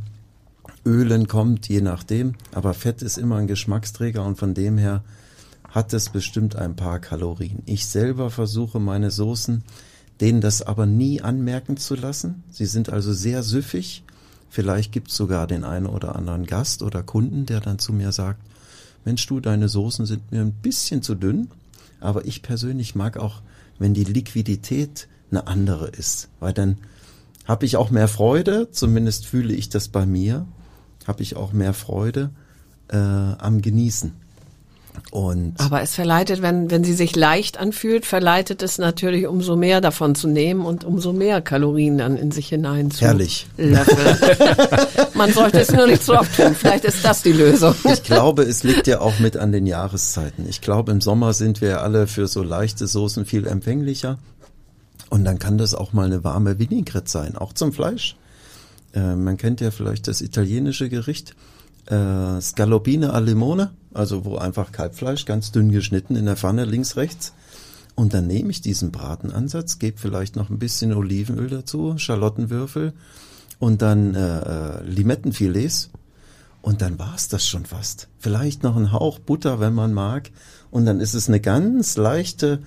Ölen 0.85 1.27
kommt, 1.27 1.67
je 1.67 1.81
nachdem. 1.81 2.35
Aber 2.53 2.73
Fett 2.73 3.01
ist 3.01 3.17
immer 3.17 3.37
ein 3.37 3.47
Geschmacksträger 3.47 4.23
und 4.23 4.37
von 4.37 4.53
dem 4.53 4.77
her 4.77 5.03
hat 5.69 5.91
es 5.93 6.09
bestimmt 6.09 6.55
ein 6.55 6.75
paar 6.75 6.99
Kalorien. 6.99 7.63
Ich 7.65 7.87
selber 7.87 8.29
versuche 8.29 8.79
meine 8.79 9.09
Soßen, 9.09 9.63
denen 10.21 10.39
das 10.39 10.61
aber 10.61 10.85
nie 10.85 11.19
anmerken 11.19 11.77
zu 11.77 11.95
lassen. 11.95 12.43
Sie 12.51 12.67
sind 12.67 12.89
also 12.89 13.11
sehr 13.11 13.41
süffig. 13.41 14.03
Vielleicht 14.49 14.91
gibt 14.91 15.09
es 15.09 15.17
sogar 15.17 15.47
den 15.47 15.63
einen 15.63 15.87
oder 15.87 16.15
anderen 16.15 16.45
Gast 16.45 16.83
oder 16.83 17.01
Kunden, 17.01 17.47
der 17.47 17.59
dann 17.59 17.79
zu 17.79 17.91
mir 17.91 18.11
sagt, 18.11 18.39
Mensch 19.03 19.25
du, 19.25 19.39
deine 19.39 19.67
Soßen 19.67 20.05
sind 20.05 20.31
mir 20.31 20.41
ein 20.41 20.53
bisschen 20.53 21.01
zu 21.01 21.15
dünn. 21.15 21.49
Aber 22.03 22.25
ich 22.25 22.41
persönlich 22.41 22.95
mag 22.95 23.17
auch, 23.17 23.41
wenn 23.79 23.93
die 23.93 24.03
Liquidität 24.03 25.07
eine 25.31 25.47
andere 25.47 25.87
ist, 25.87 26.29
weil 26.39 26.53
dann 26.53 26.77
habe 27.45 27.65
ich 27.65 27.77
auch 27.77 27.89
mehr 27.91 28.07
Freude, 28.07 28.69
zumindest 28.71 29.25
fühle 29.25 29.53
ich 29.53 29.69
das 29.69 29.87
bei 29.87 30.05
mir, 30.05 30.45
habe 31.07 31.23
ich 31.23 31.35
auch 31.35 31.53
mehr 31.53 31.73
Freude 31.73 32.31
äh, 32.89 32.97
am 32.97 33.61
Genießen. 33.61 34.13
Und 35.11 35.53
Aber 35.59 35.81
es 35.81 35.93
verleitet, 35.93 36.41
wenn, 36.41 36.71
wenn 36.71 36.83
sie 36.83 36.93
sich 36.93 37.15
leicht 37.15 37.59
anfühlt, 37.59 38.05
verleitet 38.05 38.63
es 38.63 38.77
natürlich 38.79 39.27
umso 39.27 39.55
mehr 39.55 39.79
davon 39.79 40.15
zu 40.15 40.27
nehmen 40.27 40.65
und 40.65 40.83
umso 40.83 41.13
mehr 41.13 41.41
Kalorien 41.41 41.99
dann 41.99 42.17
in 42.17 42.31
sich 42.31 42.47
hinein 42.47 42.89
zu 42.89 43.05
Herrlich. 43.05 43.47
Man 45.13 45.31
sollte 45.31 45.59
es 45.59 45.71
nur 45.71 45.85
nicht 45.85 46.03
so 46.03 46.17
oft 46.17 46.35
tun. 46.35 46.55
Vielleicht 46.55 46.85
ist 46.85 47.05
das 47.05 47.21
die 47.21 47.31
Lösung. 47.31 47.75
ich 47.83 48.03
glaube, 48.03 48.43
es 48.43 48.63
liegt 48.63 48.87
ja 48.87 49.01
auch 49.01 49.19
mit 49.19 49.37
an 49.37 49.51
den 49.51 49.67
Jahreszeiten. 49.67 50.47
Ich 50.49 50.61
glaube, 50.61 50.91
im 50.91 51.01
Sommer 51.01 51.33
sind 51.33 51.61
wir 51.61 51.81
alle 51.81 52.07
für 52.07 52.27
so 52.27 52.41
leichte 52.41 52.87
Soßen 52.87 53.25
viel 53.25 53.45
empfänglicher. 53.45 54.17
Und 55.09 55.25
dann 55.25 55.37
kann 55.37 55.59
das 55.59 55.75
auch 55.75 55.93
mal 55.93 56.07
eine 56.07 56.23
warme 56.23 56.57
Vinaigrette 56.57 57.09
sein, 57.09 57.37
auch 57.37 57.53
zum 57.53 57.71
Fleisch. 57.71 58.15
Äh, 58.95 59.15
man 59.15 59.37
kennt 59.37 59.61
ja 59.61 59.69
vielleicht 59.69 60.07
das 60.07 60.21
italienische 60.21 60.89
Gericht 60.89 61.35
äh, 61.87 62.41
Scallopine 62.41 63.13
al 63.13 63.25
Limone, 63.25 63.71
also 63.93 64.25
wo 64.25 64.37
einfach 64.37 64.71
Kalbfleisch 64.71 65.25
ganz 65.25 65.51
dünn 65.51 65.71
geschnitten 65.71 66.15
in 66.15 66.25
der 66.25 66.37
Pfanne 66.37 66.65
links 66.65 66.95
rechts. 66.95 67.33
Und 67.95 68.13
dann 68.13 68.27
nehme 68.27 68.49
ich 68.49 68.61
diesen 68.61 68.91
Bratenansatz, 68.91 69.77
gebe 69.77 69.99
vielleicht 69.99 70.35
noch 70.35 70.49
ein 70.49 70.59
bisschen 70.59 70.93
Olivenöl 70.93 71.49
dazu, 71.49 71.97
Schalottenwürfel 71.97 72.93
und 73.59 73.81
dann 73.81 74.15
äh, 74.15 74.39
äh, 74.39 74.83
Limettenfilets. 74.83 75.89
Und 76.61 76.81
dann 76.81 76.97
war's 76.97 77.27
das 77.27 77.45
schon 77.45 77.65
fast. 77.65 78.07
Vielleicht 78.19 78.63
noch 78.63 78.77
ein 78.77 78.93
Hauch 78.93 79.19
Butter, 79.19 79.59
wenn 79.59 79.73
man 79.73 79.93
mag. 79.93 80.31
Und 80.71 80.85
dann 80.85 81.01
ist 81.01 81.13
es 81.13 81.27
eine 81.27 81.41
ganz 81.41 81.97
leichte 81.97 82.59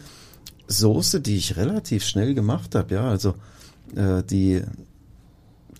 Soße, 0.68 1.22
die 1.22 1.36
ich 1.36 1.56
relativ 1.56 2.04
schnell 2.04 2.34
gemacht 2.34 2.74
habe. 2.74 2.94
Ja, 2.94 3.08
also 3.08 3.34
äh, 3.94 4.22
die 4.22 4.62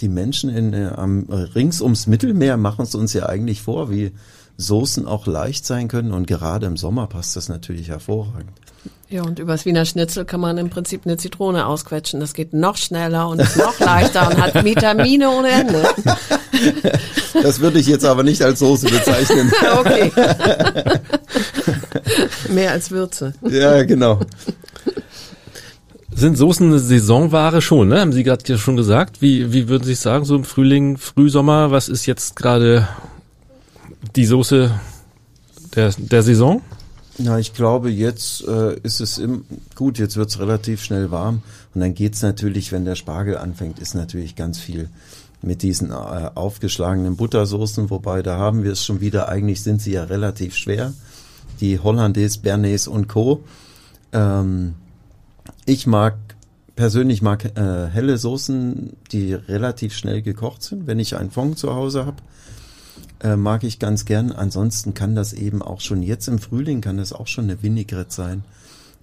die 0.00 0.08
Menschen 0.08 0.50
in, 0.50 0.72
äh, 0.72 0.90
am, 0.94 1.26
äh, 1.28 1.34
rings 1.34 1.80
ums 1.80 2.06
Mittelmeer 2.06 2.56
machen 2.56 2.82
es 2.82 2.94
uns 2.94 3.12
ja 3.12 3.26
eigentlich 3.26 3.62
vor, 3.62 3.90
wie 3.90 4.12
Soßen 4.58 5.06
auch 5.06 5.26
leicht 5.26 5.66
sein 5.66 5.88
können. 5.88 6.12
Und 6.12 6.26
gerade 6.26 6.66
im 6.66 6.76
Sommer 6.76 7.06
passt 7.06 7.36
das 7.36 7.48
natürlich 7.48 7.88
hervorragend. 7.88 8.50
Ja, 9.08 9.22
und 9.22 9.38
übers 9.38 9.64
Wiener 9.64 9.84
Schnitzel 9.84 10.24
kann 10.24 10.40
man 10.40 10.58
im 10.58 10.68
Prinzip 10.68 11.02
eine 11.04 11.16
Zitrone 11.16 11.66
ausquetschen. 11.66 12.18
Das 12.18 12.34
geht 12.34 12.52
noch 12.52 12.76
schneller 12.76 13.28
und 13.28 13.40
ist 13.40 13.56
noch 13.56 13.78
leichter 13.78 14.28
und 14.28 14.42
hat 14.42 14.64
Vitamine 14.64 15.30
ohne 15.30 15.48
Ende. 15.48 15.84
Das 17.42 17.60
würde 17.60 17.78
ich 17.78 17.86
jetzt 17.86 18.06
aber 18.06 18.22
nicht 18.22 18.40
als 18.40 18.60
Soße 18.60 18.86
bezeichnen. 18.86 19.52
Okay. 19.78 20.10
Mehr 22.48 22.72
als 22.72 22.90
Würze. 22.90 23.34
ja, 23.42 23.82
genau. 23.82 24.20
Sind 26.16 26.38
Soßen 26.38 26.66
eine 26.66 26.78
Saisonware 26.78 27.60
schon, 27.60 27.88
ne? 27.88 28.00
Haben 28.00 28.12
Sie 28.14 28.24
gerade 28.24 28.42
ja 28.46 28.56
schon 28.56 28.74
gesagt. 28.74 29.20
Wie, 29.20 29.52
wie 29.52 29.68
würden 29.68 29.84
Sie 29.84 29.94
sagen, 29.94 30.24
so 30.24 30.34
im 30.34 30.44
Frühling, 30.44 30.96
Frühsommer, 30.96 31.70
was 31.72 31.90
ist 31.90 32.06
jetzt 32.06 32.36
gerade 32.36 32.88
die 34.16 34.24
Soße 34.24 34.70
der, 35.74 35.92
der 35.98 36.22
Saison? 36.22 36.62
Na, 37.18 37.38
ich 37.38 37.52
glaube, 37.52 37.90
jetzt 37.90 38.48
äh, 38.48 38.78
ist 38.82 39.00
es 39.00 39.18
im, 39.18 39.44
gut, 39.74 39.98
jetzt 39.98 40.16
wird's 40.16 40.38
relativ 40.38 40.82
schnell 40.82 41.10
warm 41.10 41.42
und 41.74 41.82
dann 41.82 41.92
geht's 41.92 42.22
natürlich, 42.22 42.72
wenn 42.72 42.86
der 42.86 42.94
Spargel 42.94 43.36
anfängt, 43.36 43.78
ist 43.78 43.94
natürlich 43.94 44.36
ganz 44.36 44.58
viel 44.58 44.88
mit 45.42 45.62
diesen 45.62 45.90
äh, 45.90 45.94
aufgeschlagenen 45.94 47.16
Buttersoßen, 47.16 47.90
wobei 47.90 48.22
da 48.22 48.38
haben 48.38 48.64
wir 48.64 48.72
es 48.72 48.82
schon 48.82 49.02
wieder, 49.02 49.28
eigentlich 49.28 49.62
sind 49.62 49.82
sie 49.82 49.92
ja 49.92 50.04
relativ 50.04 50.56
schwer, 50.56 50.94
die 51.60 51.78
Hollandaise, 51.78 52.40
Bernays 52.40 52.88
und 52.88 53.06
Co. 53.06 53.44
Ähm, 54.14 54.76
ich 55.64 55.86
mag, 55.86 56.16
persönlich 56.74 57.22
mag 57.22 57.44
äh, 57.56 57.86
helle 57.86 58.18
Soßen, 58.18 58.92
die 59.12 59.34
relativ 59.34 59.94
schnell 59.94 60.22
gekocht 60.22 60.62
sind, 60.62 60.86
wenn 60.86 60.98
ich 60.98 61.16
einen 61.16 61.30
Fond 61.30 61.58
zu 61.58 61.74
Hause 61.74 62.06
habe 62.06 62.22
äh, 63.22 63.36
mag 63.36 63.64
ich 63.64 63.78
ganz 63.78 64.04
gern. 64.04 64.32
Ansonsten 64.32 64.94
kann 64.94 65.14
das 65.14 65.32
eben 65.32 65.62
auch 65.62 65.80
schon 65.80 66.02
jetzt 66.02 66.28
im 66.28 66.38
Frühling 66.38 66.80
kann 66.80 66.98
das 66.98 67.12
auch 67.12 67.26
schon 67.26 67.44
eine 67.44 67.62
Vinaigrette 67.62 68.14
sein, 68.14 68.44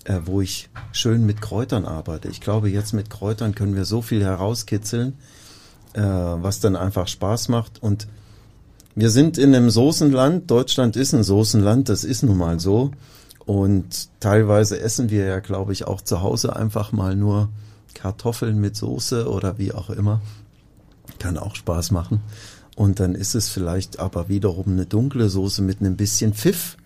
äh, 0.06 0.20
wo 0.26 0.42
ich 0.42 0.70
schön 0.92 1.26
mit 1.26 1.42
Kräutern 1.42 1.86
arbeite. 1.86 2.30
Ich 2.30 2.42
glaube, 2.42 2.70
jetzt 2.70 2.94
mit 2.94 3.10
Kräutern 3.10 3.56
können 3.56 3.76
wir 3.76 3.86
so 3.86 4.02
viel 4.02 4.24
herauskitzeln, 4.24 5.14
äh, 5.94 6.02
was 6.02 6.60
dann 6.60 6.76
einfach 6.76 7.08
Spaß 7.08 7.50
macht. 7.50 7.82
Und 7.82 8.08
wir 8.96 9.10
sind 9.10 9.38
in 9.38 9.56
einem 9.56 9.70
Soßenland. 9.70 10.50
Deutschland 10.50 10.96
ist 10.96 11.14
ein 11.14 11.24
Soßenland. 11.24 11.90
Das 11.90 12.04
ist 12.04 12.24
nun 12.24 12.38
mal 12.38 12.60
so. 12.60 12.92
Und 13.46 14.10
teilweise 14.20 14.80
essen 14.80 15.10
wir 15.10 15.26
ja, 15.26 15.40
glaube 15.40 15.74
ich, 15.74 15.86
auch 15.86 16.02
zu 16.02 16.22
Hause 16.22 16.56
einfach 16.56 16.92
mal 16.92 17.16
nur 17.16 17.50
Kartoffeln 17.94 18.60
mit 18.60 18.76
Soße 18.76 19.30
oder 19.30 19.58
wie 19.58 19.74
auch 19.74 19.90
immer. 19.90 20.22
Kann 21.20 21.38
auch 21.38 21.56
Spaß 21.56 21.92
machen. 21.92 22.22
Und 22.76 23.00
dann 23.00 23.16
ist 23.16 23.36
es 23.36 23.50
vielleicht 23.50 24.00
aber 24.00 24.30
wiederum 24.30 24.68
eine 24.68 24.86
dunkle 24.86 25.30
Soße 25.30 25.62
mit 25.62 25.80
einem 25.80 25.98
bisschen 25.98 26.34
Pfiff. 26.34 26.78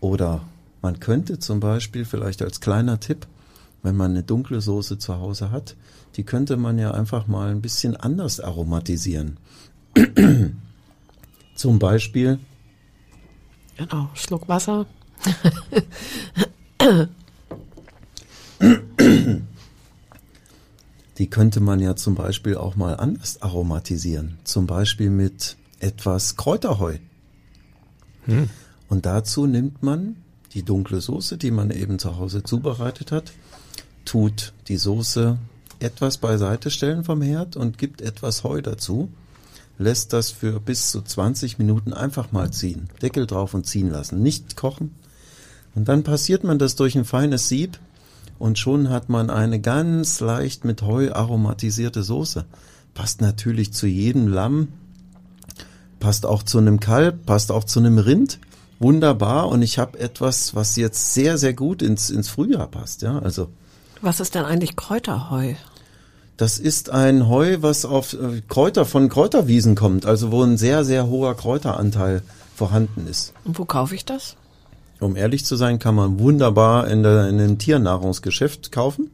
Oder 0.00 0.40
man 0.82 1.00
könnte 1.00 1.38
zum 1.38 1.60
Beispiel 1.60 2.04
vielleicht 2.04 2.42
als 2.42 2.60
kleiner 2.60 2.98
Tipp, 2.98 3.26
wenn 3.82 3.96
man 3.96 4.12
eine 4.12 4.22
dunkle 4.22 4.60
Soße 4.60 4.98
zu 4.98 5.18
Hause 5.18 5.50
hat, 5.50 5.76
die 6.16 6.24
könnte 6.24 6.56
man 6.56 6.78
ja 6.78 6.92
einfach 6.92 7.26
mal 7.26 7.50
ein 7.50 7.60
bisschen 7.60 7.96
anders 7.96 8.40
aromatisieren. 8.40 9.38
zum 11.54 11.78
Beispiel 11.78 12.38
Genau, 13.76 14.08
Schluck 14.14 14.48
Wasser. 14.48 14.86
Die 21.18 21.30
könnte 21.30 21.60
man 21.60 21.80
ja 21.80 21.96
zum 21.96 22.14
Beispiel 22.14 22.56
auch 22.56 22.76
mal 22.76 22.94
anders 22.94 23.40
aromatisieren. 23.42 24.38
Zum 24.44 24.66
Beispiel 24.66 25.10
mit 25.10 25.56
etwas 25.80 26.36
Kräuterheu. 26.36 26.98
Und 28.88 29.06
dazu 29.06 29.46
nimmt 29.46 29.82
man 29.82 30.16
die 30.54 30.62
dunkle 30.62 31.00
Soße, 31.00 31.36
die 31.36 31.50
man 31.50 31.70
eben 31.70 31.98
zu 31.98 32.16
Hause 32.16 32.42
zubereitet 32.42 33.12
hat, 33.12 33.32
tut 34.04 34.52
die 34.68 34.76
Soße 34.76 35.38
etwas 35.80 36.18
beiseite 36.18 36.70
stellen 36.70 37.04
vom 37.04 37.20
Herd 37.22 37.56
und 37.56 37.78
gibt 37.78 38.00
etwas 38.00 38.44
Heu 38.44 38.60
dazu, 38.62 39.10
lässt 39.78 40.12
das 40.12 40.30
für 40.30 40.60
bis 40.60 40.90
zu 40.90 41.02
20 41.02 41.58
Minuten 41.58 41.92
einfach 41.92 42.32
mal 42.32 42.52
ziehen. 42.52 42.88
Deckel 43.02 43.26
drauf 43.26 43.54
und 43.54 43.66
ziehen 43.66 43.90
lassen, 43.90 44.22
nicht 44.22 44.56
kochen. 44.56 44.94
Und 45.74 45.88
dann 45.88 46.02
passiert 46.02 46.44
man 46.44 46.58
das 46.58 46.76
durch 46.76 46.96
ein 46.96 47.04
feines 47.04 47.48
Sieb 47.48 47.78
und 48.38 48.58
schon 48.58 48.90
hat 48.90 49.08
man 49.08 49.30
eine 49.30 49.60
ganz 49.60 50.20
leicht 50.20 50.64
mit 50.64 50.82
Heu 50.82 51.12
aromatisierte 51.12 52.02
Soße. 52.02 52.44
Passt 52.94 53.20
natürlich 53.20 53.72
zu 53.72 53.86
jedem 53.86 54.28
Lamm, 54.28 54.68
passt 56.00 56.26
auch 56.26 56.42
zu 56.42 56.58
einem 56.58 56.80
Kalb, 56.80 57.26
passt 57.26 57.50
auch 57.50 57.64
zu 57.64 57.80
einem 57.80 57.98
Rind. 57.98 58.38
Wunderbar. 58.78 59.48
Und 59.48 59.62
ich 59.62 59.78
habe 59.78 59.98
etwas, 59.98 60.54
was 60.54 60.76
jetzt 60.76 61.14
sehr, 61.14 61.38
sehr 61.38 61.54
gut 61.54 61.80
ins, 61.80 62.10
ins 62.10 62.28
Frühjahr 62.28 62.66
passt. 62.66 63.02
Ja, 63.02 63.18
also. 63.18 63.48
Was 64.02 64.20
ist 64.20 64.34
denn 64.34 64.44
eigentlich 64.44 64.76
Kräuterheu? 64.76 65.54
Das 66.36 66.58
ist 66.58 66.90
ein 66.90 67.28
Heu, 67.28 67.58
was 67.60 67.84
auf 67.84 68.12
äh, 68.12 68.42
Kräuter 68.48 68.84
von 68.84 69.08
Kräuterwiesen 69.08 69.76
kommt, 69.76 70.04
also 70.04 70.32
wo 70.32 70.42
ein 70.42 70.56
sehr, 70.56 70.84
sehr 70.84 71.06
hoher 71.06 71.36
Kräuteranteil 71.36 72.22
vorhanden 72.56 73.06
ist. 73.06 73.32
Und 73.44 73.58
wo 73.58 73.64
kaufe 73.64 73.94
ich 73.94 74.04
das? 74.04 74.36
Um 75.00 75.16
ehrlich 75.16 75.44
zu 75.44 75.56
sein, 75.56 75.78
kann 75.78 75.94
man 75.94 76.18
wunderbar 76.18 76.88
in, 76.88 77.02
der, 77.02 77.28
in 77.28 77.40
einem 77.40 77.58
Tiernahrungsgeschäft 77.58 78.72
kaufen. 78.72 79.10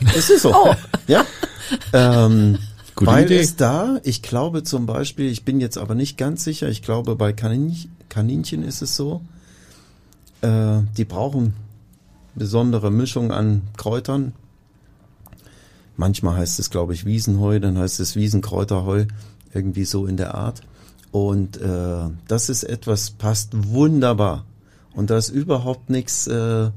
Das 0.00 0.30
ist 0.30 0.42
so. 0.42 0.54
Oh. 0.54 0.74
Ja. 1.06 1.24
Ähm, 1.92 2.58
Gute 2.94 3.10
weil 3.10 3.24
Idee. 3.26 3.38
es 3.38 3.56
da, 3.56 4.00
ich 4.02 4.22
glaube 4.22 4.62
zum 4.64 4.86
Beispiel, 4.86 5.30
ich 5.30 5.44
bin 5.44 5.60
jetzt 5.60 5.78
aber 5.78 5.94
nicht 5.94 6.18
ganz 6.18 6.44
sicher, 6.44 6.68
ich 6.68 6.82
glaube 6.82 7.14
bei 7.16 7.32
Kaninchen, 7.32 7.92
Kaninchen 8.08 8.62
ist 8.62 8.82
es 8.82 8.96
so, 8.96 9.22
äh, 10.40 10.80
die 10.96 11.04
brauchen 11.04 11.54
besondere 12.34 12.90
Mischung 12.90 13.32
an 13.32 13.62
Kräutern. 13.76 14.32
Manchmal 15.96 16.36
heißt 16.36 16.58
es, 16.58 16.70
glaube 16.70 16.94
ich, 16.94 17.04
Wiesenheu, 17.04 17.60
dann 17.60 17.76
heißt 17.76 18.00
es 18.00 18.16
Wiesenkräuterheu, 18.16 19.06
irgendwie 19.52 19.84
so 19.84 20.06
in 20.06 20.16
der 20.16 20.34
Art. 20.34 20.62
Und 21.10 21.60
äh, 21.60 22.08
das 22.28 22.48
ist 22.48 22.62
etwas, 22.62 23.10
passt 23.10 23.50
wunderbar. 23.52 24.44
Und 24.98 25.10
da 25.10 25.16
ist 25.16 25.28
überhaupt 25.28 25.90
nichts 25.90 26.26
äh, 26.26 26.70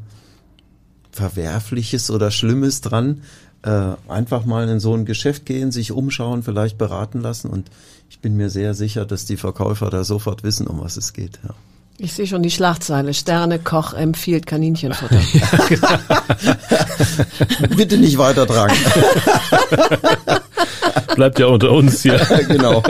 Verwerfliches 1.11 2.11
oder 2.11 2.29
Schlimmes 2.29 2.81
dran. 2.81 3.23
Äh, 3.63 3.93
einfach 4.07 4.45
mal 4.45 4.69
in 4.69 4.79
so 4.79 4.93
ein 4.93 5.05
Geschäft 5.05 5.47
gehen, 5.47 5.71
sich 5.71 5.91
umschauen, 5.91 6.43
vielleicht 6.43 6.77
beraten 6.77 7.19
lassen. 7.19 7.49
Und 7.49 7.71
ich 8.11 8.19
bin 8.19 8.37
mir 8.37 8.51
sehr 8.51 8.75
sicher, 8.75 9.07
dass 9.07 9.25
die 9.25 9.37
Verkäufer 9.37 9.89
da 9.89 10.03
sofort 10.03 10.43
wissen, 10.43 10.67
um 10.67 10.79
was 10.81 10.97
es 10.97 11.13
geht. 11.13 11.39
Ja. 11.43 11.55
Ich 12.03 12.13
sehe 12.13 12.25
schon 12.25 12.41
die 12.41 12.49
Schlagzeile. 12.49 13.13
Sterne 13.13 13.59
Koch 13.59 13.93
empfiehlt 13.93 14.47
Kaninchenfutter. 14.47 15.19
Bitte 17.77 17.99
nicht 17.99 18.17
weitertragen. 18.17 18.75
Bleibt 21.15 21.37
ja 21.37 21.45
unter 21.45 21.71
uns 21.71 22.01
hier. 22.01 22.19
genau. 22.47 22.81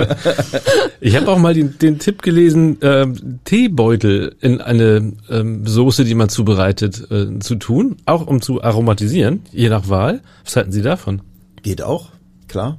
Ich 1.01 1.17
habe 1.17 1.29
auch 1.29 1.37
mal 1.37 1.53
den, 1.53 1.77
den 1.77 1.99
Tipp 1.99 2.21
gelesen, 2.21 2.77
ähm, 2.81 3.39
Teebeutel 3.43 4.33
in 4.39 4.61
eine 4.61 5.11
ähm, 5.29 5.67
Soße, 5.67 6.05
die 6.05 6.15
man 6.15 6.29
zubereitet, 6.29 7.11
äh, 7.11 7.37
zu 7.39 7.55
tun, 7.55 7.97
auch 8.05 8.25
um 8.25 8.41
zu 8.41 8.63
aromatisieren, 8.63 9.41
je 9.51 9.67
nach 9.67 9.89
Wahl. 9.89 10.21
Was 10.45 10.55
halten 10.55 10.71
Sie 10.71 10.83
davon? 10.83 11.21
Geht 11.63 11.81
auch, 11.81 12.11
klar. 12.47 12.77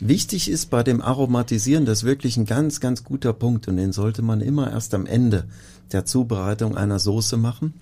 Wichtig 0.00 0.50
ist 0.50 0.70
bei 0.70 0.82
dem 0.82 1.02
Aromatisieren, 1.02 1.84
das 1.84 1.98
ist 1.98 2.04
wirklich 2.04 2.38
ein 2.38 2.46
ganz, 2.46 2.80
ganz 2.80 3.04
guter 3.04 3.34
Punkt 3.34 3.68
und 3.68 3.76
den 3.76 3.92
sollte 3.92 4.22
man 4.22 4.40
immer 4.40 4.70
erst 4.70 4.94
am 4.94 5.04
Ende 5.04 5.46
der 5.92 6.06
Zubereitung 6.06 6.74
einer 6.74 6.98
Soße 6.98 7.36
machen, 7.36 7.74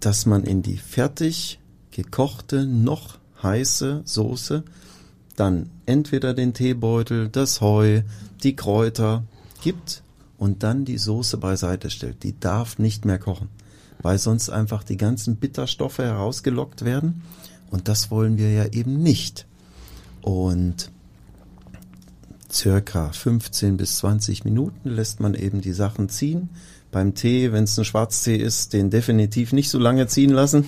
dass 0.00 0.24
man 0.24 0.44
in 0.44 0.62
die 0.62 0.78
fertig 0.78 1.60
gekochte, 1.90 2.64
noch 2.66 3.18
heiße 3.42 4.02
Soße 4.04 4.64
dann 5.36 5.70
entweder 5.86 6.34
den 6.34 6.54
Teebeutel, 6.54 7.28
das 7.28 7.60
Heu, 7.60 8.02
die 8.42 8.56
Kräuter 8.56 9.24
gibt 9.62 10.02
und 10.38 10.62
dann 10.62 10.84
die 10.84 10.98
Soße 10.98 11.36
beiseite 11.36 11.90
stellt. 11.90 12.22
Die 12.22 12.38
darf 12.38 12.78
nicht 12.78 13.04
mehr 13.04 13.18
kochen, 13.18 13.48
weil 14.00 14.18
sonst 14.18 14.48
einfach 14.48 14.84
die 14.84 14.96
ganzen 14.96 15.36
Bitterstoffe 15.36 15.98
herausgelockt 15.98 16.84
werden 16.84 17.22
und 17.70 17.88
das 17.88 18.10
wollen 18.10 18.38
wir 18.38 18.50
ja 18.50 18.66
eben 18.66 19.02
nicht. 19.02 19.46
Und 20.22 20.90
circa 22.50 23.10
15 23.10 23.76
bis 23.76 23.98
20 23.98 24.44
Minuten 24.44 24.88
lässt 24.88 25.20
man 25.20 25.34
eben 25.34 25.60
die 25.60 25.72
Sachen 25.72 26.08
ziehen. 26.08 26.50
Beim 26.90 27.14
Tee, 27.14 27.52
wenn 27.52 27.64
es 27.64 27.78
ein 27.78 27.84
Schwarztee 27.84 28.36
ist, 28.36 28.72
den 28.72 28.90
definitiv 28.90 29.52
nicht 29.52 29.70
so 29.70 29.78
lange 29.78 30.06
ziehen 30.06 30.30
lassen. 30.30 30.66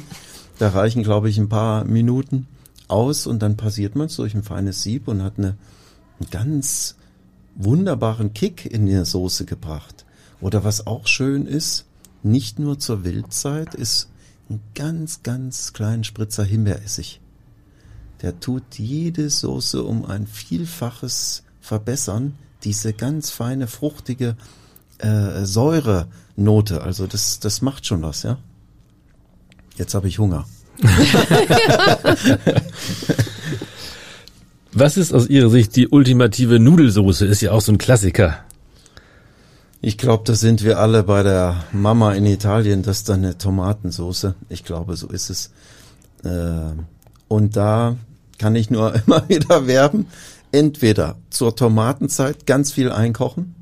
Da 0.58 0.68
reichen, 0.68 1.02
glaube 1.02 1.28
ich, 1.28 1.38
ein 1.38 1.48
paar 1.48 1.84
Minuten 1.84 2.46
aus 2.88 3.26
und 3.26 3.42
dann 3.42 3.56
passiert 3.56 3.96
man 3.96 4.06
es 4.06 4.16
durch 4.16 4.34
ein 4.34 4.42
feines 4.42 4.82
Sieb 4.82 5.08
und 5.08 5.22
hat 5.22 5.38
eine, 5.38 5.56
einen 6.20 6.30
ganz 6.30 6.96
wunderbaren 7.54 8.34
Kick 8.34 8.66
in 8.66 8.86
die 8.86 9.04
Soße 9.04 9.44
gebracht. 9.44 10.04
Oder 10.40 10.64
was 10.64 10.86
auch 10.86 11.06
schön 11.06 11.46
ist, 11.46 11.86
nicht 12.22 12.58
nur 12.58 12.78
zur 12.78 13.04
Wildzeit, 13.04 13.74
ist 13.74 14.08
ein 14.48 14.60
ganz, 14.74 15.22
ganz 15.22 15.72
kleinen 15.72 16.04
Spritzer 16.04 16.44
Himbeeressig. 16.44 17.20
Der 18.24 18.40
tut 18.40 18.78
jede 18.78 19.28
Soße 19.28 19.82
um 19.82 20.06
ein 20.06 20.26
Vielfaches 20.26 21.42
verbessern. 21.60 22.32
Diese 22.62 22.94
ganz 22.94 23.28
feine, 23.28 23.66
fruchtige 23.66 24.36
äh, 24.96 25.44
Säurenote. 25.44 26.80
Also 26.80 27.06
das, 27.06 27.38
das 27.38 27.60
macht 27.60 27.84
schon 27.84 28.00
was, 28.00 28.22
ja. 28.22 28.38
Jetzt 29.76 29.92
habe 29.92 30.08
ich 30.08 30.18
Hunger. 30.18 30.46
Was 34.72 34.96
ist 34.96 35.12
aus 35.12 35.28
Ihrer 35.28 35.50
Sicht 35.50 35.76
die 35.76 35.88
ultimative 35.88 36.58
Nudelsoße? 36.58 37.26
Ist 37.26 37.42
ja 37.42 37.52
auch 37.52 37.60
so 37.60 37.72
ein 37.72 37.78
Klassiker. 37.78 38.38
Ich 39.82 39.98
glaube, 39.98 40.24
da 40.24 40.34
sind 40.34 40.64
wir 40.64 40.78
alle 40.78 41.02
bei 41.02 41.22
der 41.22 41.62
Mama 41.72 42.14
in 42.14 42.24
Italien. 42.24 42.82
Das 42.82 43.00
ist 43.00 43.10
dann 43.10 43.22
eine 43.22 43.36
Tomatensoße. 43.36 44.34
Ich 44.48 44.64
glaube, 44.64 44.96
so 44.96 45.08
ist 45.08 45.28
es. 45.28 45.50
Äh, 46.24 46.72
und 47.28 47.56
da 47.56 47.96
kann 48.38 48.56
ich 48.56 48.70
nur 48.70 48.94
immer 49.06 49.28
wieder 49.28 49.66
werben. 49.66 50.06
Entweder 50.52 51.16
zur 51.30 51.56
Tomatenzeit 51.56 52.46
ganz 52.46 52.72
viel 52.72 52.92
einkochen. 52.92 53.54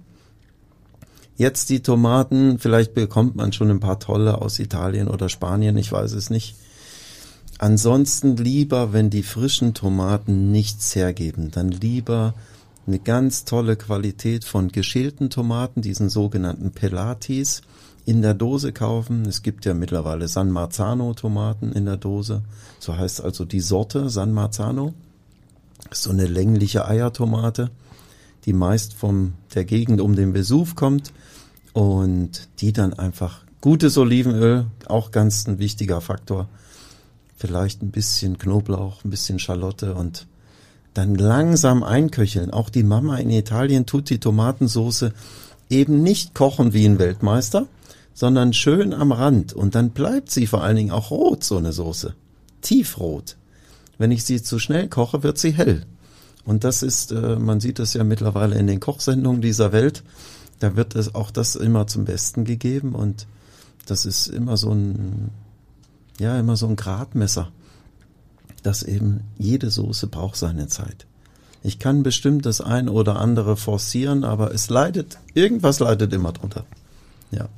Jetzt 1.37 1.71
die 1.71 1.81
Tomaten, 1.81 2.59
vielleicht 2.59 2.95
bekommt 2.95 3.35
man 3.35 3.53
schon 3.53 3.71
ein 3.71 3.81
paar 3.81 3.99
tolle 3.99 4.41
aus 4.41 4.59
Italien 4.59 5.09
oder 5.09 5.29
Spanien, 5.29 5.77
ich 5.79 5.91
weiß 5.91 6.13
es 6.13 6.29
nicht. 6.29 6.55
Ansonsten 7.59 8.37
lieber, 8.37 8.93
wenn 8.93 9.09
die 9.09 9.23
frischen 9.23 9.73
Tomaten 9.73 10.51
nichts 10.51 10.95
hergeben, 10.95 11.51
dann 11.51 11.71
lieber 11.71 12.35
eine 12.87 12.99
ganz 12.99 13.45
tolle 13.45 13.77
Qualität 13.77 14.45
von 14.45 14.69
geschälten 14.73 15.31
Tomaten, 15.31 15.81
diesen 15.81 16.09
sogenannten 16.09 16.73
Pelatis, 16.73 17.63
in 18.05 18.23
der 18.23 18.35
Dose 18.35 18.73
kaufen. 18.73 19.27
Es 19.27 19.43
gibt 19.43 19.65
ja 19.65 19.75
mittlerweile 19.75 20.29
San 20.29 20.51
Marzano 20.51 21.15
Tomaten 21.15 21.73
in 21.73 21.85
der 21.85 21.97
Dose. 21.97 22.43
So 22.79 22.97
heißt 22.97 23.23
also 23.23 23.45
die 23.45 23.61
Sorte 23.61 24.11
San 24.11 24.33
Marzano. 24.33 24.95
So 25.91 26.11
eine 26.11 26.27
längliche 26.27 26.87
Eiertomate, 26.87 27.71
die 28.45 28.53
meist 28.53 28.95
von 28.95 29.35
der 29.55 29.65
Gegend 29.65 30.01
um 30.01 30.15
den 30.17 30.33
Vesuv 30.33 30.75
kommt 30.75 31.13
und 31.73 32.49
die 32.61 32.73
dann 32.73 32.95
einfach 32.95 33.41
gutes 33.61 33.99
Olivenöl, 33.99 34.67
auch 34.87 35.11
ganz 35.11 35.47
ein 35.47 35.59
wichtiger 35.59 36.01
Faktor. 36.01 36.49
Vielleicht 37.37 37.83
ein 37.83 37.91
bisschen 37.91 38.39
Knoblauch, 38.39 39.05
ein 39.05 39.11
bisschen 39.11 39.39
Schalotte 39.39 39.95
und 39.95 40.27
dann 40.95 41.15
langsam 41.15 41.83
einköcheln. 41.83 42.51
Auch 42.51 42.69
die 42.69 42.83
Mama 42.83 43.17
in 43.17 43.31
Italien 43.31 43.87
tut 43.87 44.11
die 44.11 44.19
Tomatensoße 44.19 45.13
eben 45.71 46.03
nicht 46.03 46.35
kochen 46.35 46.73
wie 46.73 46.85
ein 46.85 46.99
Weltmeister, 46.99 47.67
sondern 48.15 48.53
schön 48.53 48.93
am 48.93 49.13
Rand. 49.13 49.53
Und 49.53 49.75
dann 49.75 49.91
bleibt 49.91 50.31
sie 50.31 50.47
vor 50.47 50.63
allen 50.63 50.77
Dingen 50.77 50.91
auch 50.91 51.11
rot, 51.11 51.45
so 51.45 51.57
eine 51.57 51.73
Soße. 51.73 52.15
Tiefrot. 52.61 53.37
Wenn 53.99 54.11
ich 54.11 54.25
sie 54.25 54.43
zu 54.43 54.59
schnell 54.59 54.89
koche, 54.89 55.23
wird 55.23 55.39
sie 55.39 55.53
hell. 55.53 55.85
Und 56.45 56.65
das 56.65 56.83
ist, 56.83 57.13
äh, 57.13 57.37
man 57.37 57.61
sieht 57.61 57.79
es 57.79 57.95
ja 57.95 58.05
mittlerweile 58.05 58.59
in 58.59 58.67
den 58.67 58.81
Kochsendungen 58.81 59.43
dieser 59.43 59.73
Welt, 59.73 60.03
da 60.59 60.77
wird 60.77 60.95
es 60.95 61.15
auch 61.15 61.31
das 61.31 61.57
immer 61.57 61.87
zum 61.87 62.05
Besten 62.05 62.45
gegeben 62.45 62.95
und 62.95 63.27
das 63.87 64.07
ist 64.07 64.29
immer 64.29 64.57
so 64.57 64.71
ein, 64.71 65.31
ja, 66.21 66.39
immer 66.39 66.57
so 66.57 66.69
ein 66.69 66.77
Gradmesser, 66.77 67.51
dass 68.63 68.85
eben 68.85 69.25
jede 69.39 69.71
Soße 69.71 70.07
braucht 70.07 70.37
seine 70.37 70.69
Zeit. 70.69 71.07
Ich 71.65 71.79
kann 71.79 72.03
bestimmt 72.03 72.47
das 72.47 72.61
ein 72.61 72.89
oder 72.89 73.17
andere 73.17 73.57
forcieren, 73.57 74.25
aber 74.25 74.53
es 74.53 74.69
leidet, 74.69 75.19
irgendwas 75.35 75.81
leidet 75.81 76.13
immer 76.13 76.33
drunter. 76.33 76.65
Ja. 77.31 77.49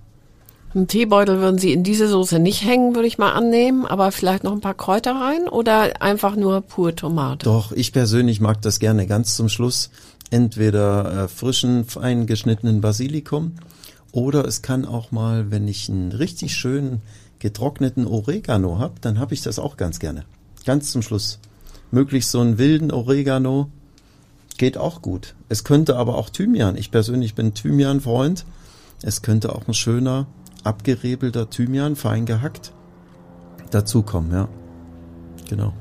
Einen 0.74 0.88
Teebeutel 0.88 1.38
würden 1.38 1.58
Sie 1.58 1.72
in 1.72 1.84
diese 1.84 2.08
Soße 2.08 2.40
nicht 2.40 2.64
hängen, 2.64 2.96
würde 2.96 3.06
ich 3.06 3.16
mal 3.16 3.30
annehmen, 3.30 3.86
aber 3.86 4.10
vielleicht 4.10 4.42
noch 4.42 4.50
ein 4.50 4.60
paar 4.60 4.74
Kräuter 4.74 5.14
rein 5.14 5.48
oder 5.48 6.02
einfach 6.02 6.34
nur 6.34 6.62
pur 6.62 6.96
Tomate? 6.96 7.44
Doch, 7.44 7.70
ich 7.70 7.92
persönlich 7.92 8.40
mag 8.40 8.60
das 8.60 8.80
gerne 8.80 9.06
ganz 9.06 9.36
zum 9.36 9.48
Schluss. 9.48 9.90
Entweder 10.30 11.24
äh, 11.24 11.28
frischen, 11.28 11.84
fein 11.84 12.26
geschnittenen 12.26 12.80
Basilikum 12.80 13.52
Oder 14.10 14.46
es 14.46 14.62
kann 14.62 14.84
auch 14.84 15.12
mal, 15.12 15.52
wenn 15.52 15.68
ich 15.68 15.88
einen 15.88 16.10
richtig 16.10 16.54
schönen 16.56 17.02
getrockneten 17.38 18.04
Oregano 18.06 18.78
habe, 18.80 18.94
dann 19.00 19.20
habe 19.20 19.34
ich 19.34 19.42
das 19.42 19.60
auch 19.60 19.76
ganz 19.76 20.00
gerne. 20.00 20.24
Ganz 20.66 20.90
zum 20.90 21.02
Schluss. 21.02 21.38
Möglichst 21.92 22.32
so 22.32 22.40
einen 22.40 22.58
wilden 22.58 22.90
Oregano 22.90 23.70
geht 24.56 24.76
auch 24.76 25.02
gut. 25.02 25.36
Es 25.48 25.62
könnte 25.62 25.96
aber 25.96 26.16
auch 26.16 26.30
Thymian. 26.30 26.76
Ich 26.76 26.90
persönlich 26.90 27.36
bin 27.36 27.54
Thymian-Freund. 27.54 28.44
Es 29.02 29.22
könnte 29.22 29.54
auch 29.54 29.68
ein 29.68 29.74
schöner, 29.74 30.26
abgerebelter 30.64 31.48
Thymian, 31.48 31.96
fein 31.96 32.26
gehackt, 32.26 32.72
dazukommen, 33.70 34.32
ja. 34.32 34.48
Genau. 35.48 35.72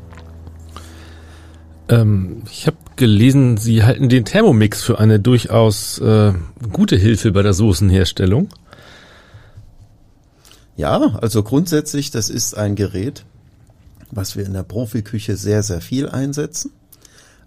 Ähm, 1.89 2.43
ich 2.51 2.67
habe 2.67 2.77
gelesen, 2.95 3.57
Sie 3.57 3.84
halten 3.84 4.09
den 4.09 4.25
Thermomix 4.25 4.84
für 4.84 4.99
eine 4.99 5.19
durchaus 5.19 5.99
äh, 5.99 6.34
gute 6.71 6.95
Hilfe 6.95 7.31
bei 7.31 7.41
der 7.41 7.53
Soßenherstellung. 7.53 8.49
Ja, 10.75 11.15
also 11.21 11.43
grundsätzlich, 11.43 12.11
das 12.11 12.29
ist 12.29 12.57
ein 12.57 12.75
Gerät, 12.75 13.25
was 14.11 14.36
wir 14.36 14.45
in 14.45 14.53
der 14.53 14.63
Profiküche 14.63 15.38
sehr, 15.38 15.63
sehr 15.63 15.81
viel 15.81 16.09
einsetzen, 16.09 16.71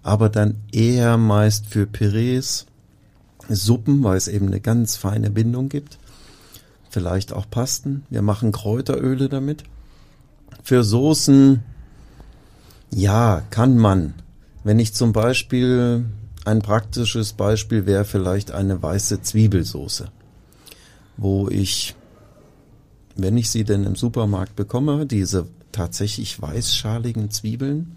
aber 0.01 0.29
dann 0.29 0.55
eher 0.71 1.17
meist 1.17 1.65
für 1.67 1.85
Pürees, 1.85 2.65
Suppen, 3.49 4.03
weil 4.03 4.17
es 4.17 4.27
eben 4.27 4.47
eine 4.47 4.59
ganz 4.59 4.95
feine 4.97 5.29
Bindung 5.29 5.69
gibt. 5.69 5.97
Vielleicht 6.89 7.33
auch 7.33 7.49
Pasten. 7.49 8.05
Wir 8.09 8.21
machen 8.21 8.51
Kräuteröle 8.51 9.29
damit. 9.29 9.63
Für 10.63 10.83
Soßen, 10.83 11.63
ja, 12.91 13.41
kann 13.49 13.77
man. 13.77 14.13
Wenn 14.63 14.79
ich 14.79 14.93
zum 14.93 15.13
Beispiel, 15.13 16.05
ein 16.45 16.61
praktisches 16.61 17.33
Beispiel 17.33 17.85
wäre 17.85 18.05
vielleicht 18.05 18.51
eine 18.51 18.81
weiße 18.81 19.21
Zwiebelsoße, 19.21 20.09
wo 21.17 21.49
ich, 21.49 21.95
wenn 23.15 23.37
ich 23.37 23.49
sie 23.49 23.63
denn 23.63 23.83
im 23.83 23.95
Supermarkt 23.95 24.55
bekomme, 24.55 25.05
diese 25.05 25.47
tatsächlich 25.71 26.41
weißschaligen 26.41 27.31
Zwiebeln, 27.31 27.95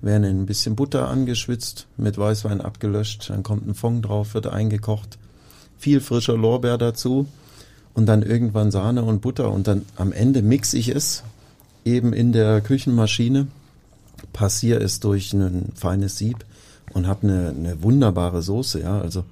werden 0.00 0.24
in 0.24 0.42
ein 0.42 0.46
bisschen 0.46 0.76
Butter 0.76 1.08
angeschwitzt, 1.08 1.88
mit 1.96 2.16
Weißwein 2.18 2.60
abgelöscht, 2.60 3.30
dann 3.30 3.42
kommt 3.42 3.66
ein 3.66 3.74
Fond 3.74 4.06
drauf, 4.06 4.34
wird 4.34 4.46
eingekocht, 4.46 5.18
viel 5.76 6.00
frischer 6.00 6.36
Lorbeer 6.36 6.78
dazu 6.78 7.26
und 7.98 8.06
dann 8.06 8.22
irgendwann 8.22 8.70
Sahne 8.70 9.02
und 9.02 9.22
Butter 9.22 9.50
und 9.50 9.66
dann 9.66 9.84
am 9.96 10.12
Ende 10.12 10.40
mixe 10.40 10.78
ich 10.78 10.88
es 10.88 11.24
eben 11.84 12.12
in 12.12 12.30
der 12.32 12.60
Küchenmaschine 12.60 13.48
passiere 14.32 14.78
es 14.80 15.00
durch 15.00 15.32
ein 15.32 15.72
feines 15.74 16.16
Sieb 16.16 16.44
und 16.92 17.08
habe 17.08 17.26
eine, 17.26 17.48
eine 17.48 17.82
wunderbare 17.82 18.40
Soße. 18.40 18.82
Ja, 18.82 19.00
also 19.00 19.24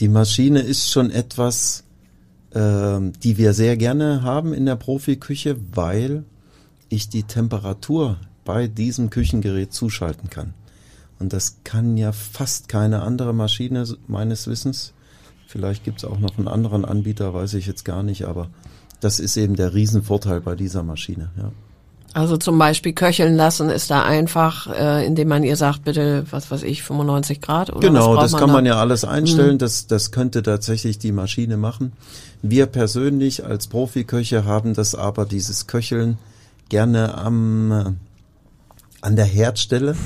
die 0.00 0.08
Maschine 0.08 0.58
ist 0.58 0.90
schon 0.90 1.12
etwas, 1.12 1.84
äh, 2.50 2.98
die 3.22 3.38
wir 3.38 3.54
sehr 3.54 3.76
gerne 3.76 4.24
haben 4.24 4.54
in 4.54 4.66
der 4.66 4.74
Profiküche, 4.76 5.56
weil 5.72 6.24
ich 6.88 7.08
die 7.08 7.22
Temperatur 7.22 8.16
bei 8.44 8.66
diesem 8.66 9.08
Küchengerät 9.08 9.72
zuschalten 9.72 10.30
kann. 10.30 10.52
Und 11.20 11.32
das 11.32 11.58
kann 11.62 11.96
ja 11.96 12.10
fast 12.10 12.68
keine 12.68 13.02
andere 13.02 13.32
Maschine 13.32 13.86
meines 14.08 14.48
Wissens. 14.48 14.94
Vielleicht 15.48 15.82
gibt 15.82 15.98
es 15.98 16.04
auch 16.04 16.18
noch 16.18 16.36
einen 16.36 16.46
anderen 16.46 16.84
Anbieter, 16.84 17.32
weiß 17.32 17.54
ich 17.54 17.66
jetzt 17.66 17.86
gar 17.86 18.02
nicht, 18.02 18.26
aber 18.26 18.48
das 19.00 19.18
ist 19.18 19.34
eben 19.38 19.56
der 19.56 19.72
Riesenvorteil 19.72 20.42
bei 20.42 20.54
dieser 20.54 20.82
Maschine. 20.82 21.30
Ja. 21.38 21.50
Also 22.12 22.36
zum 22.36 22.58
Beispiel 22.58 22.92
köcheln 22.92 23.34
lassen 23.34 23.70
ist 23.70 23.90
da 23.90 24.02
einfach, 24.02 24.66
äh, 24.66 25.06
indem 25.06 25.28
man 25.28 25.44
ihr 25.44 25.56
sagt, 25.56 25.84
bitte, 25.84 26.26
was 26.30 26.50
weiß 26.50 26.64
ich, 26.64 26.82
95 26.82 27.40
Grad 27.40 27.70
oder 27.70 27.80
Genau, 27.80 28.14
das 28.16 28.32
man 28.32 28.40
kann 28.40 28.48
da? 28.50 28.54
man 28.56 28.66
ja 28.66 28.76
alles 28.76 29.06
einstellen. 29.06 29.54
Mhm. 29.54 29.58
Das, 29.58 29.86
das 29.86 30.10
könnte 30.10 30.42
tatsächlich 30.42 30.98
die 30.98 31.12
Maschine 31.12 31.56
machen. 31.56 31.92
Wir 32.42 32.66
persönlich 32.66 33.46
als 33.46 33.68
Profiköche 33.68 34.44
haben 34.44 34.74
das 34.74 34.94
aber, 34.94 35.24
dieses 35.24 35.66
Köcheln, 35.66 36.18
gerne 36.68 37.16
am, 37.16 37.72
äh, 37.72 37.84
an 39.00 39.16
der 39.16 39.24
Herdstelle, 39.24 39.96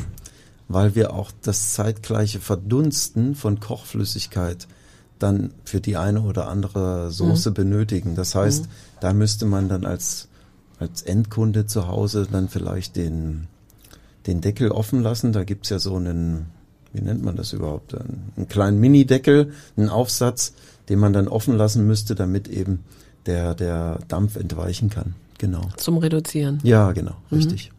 weil 0.69 0.95
wir 0.95 1.13
auch 1.13 1.33
das 1.43 1.73
zeitgleiche 1.73 2.39
Verdunsten 2.39 3.35
von 3.35 3.59
Kochflüssigkeit 3.59 4.69
dann 5.23 5.53
für 5.65 5.81
die 5.81 5.97
eine 5.97 6.23
oder 6.23 6.49
andere 6.49 7.11
Soße 7.11 7.51
mhm. 7.51 7.55
benötigen. 7.55 8.15
Das 8.15 8.35
heißt, 8.35 8.65
mhm. 8.65 8.69
da 9.01 9.13
müsste 9.13 9.47
man 9.47 9.69
dann 9.69 9.87
als 9.87 10.29
als 10.83 11.03
Endkunde 11.03 11.67
zu 11.67 11.89
Hause 11.89 12.27
dann 12.31 12.49
vielleicht 12.49 12.97
den, 12.97 13.47
den 14.27 14.41
Deckel 14.41 14.71
offen 14.71 15.03
lassen. 15.03 15.33
Da 15.33 15.45
gibt's 15.45 15.71
ja 15.71 15.79
so 15.79 15.97
einen, 15.97 16.47
wie 16.93 17.01
nennt 17.01 17.23
man 17.23 17.37
das 17.37 17.53
überhaupt, 17.53 17.95
einen, 17.95 18.33
einen 18.37 18.49
kleinen 18.49 18.81
Mini-Deckel, 18.81 19.53
einen 19.77 19.89
Aufsatz, 19.89 20.53
den 20.89 20.99
man 20.99 21.13
dann 21.13 21.29
offen 21.29 21.57
lassen 21.57 21.87
müsste, 21.87 22.15
damit 22.15 22.49
eben 22.49 22.81
der, 23.27 23.55
der 23.55 24.01
Dampf 24.09 24.37
entweichen 24.37 24.91
kann. 24.91 25.15
Genau. 25.39 25.63
Zum 25.77 25.99
Reduzieren. 25.99 26.61
Ja, 26.63 26.93
genau, 26.93 27.17
mhm. 27.31 27.37
richtig. 27.39 27.73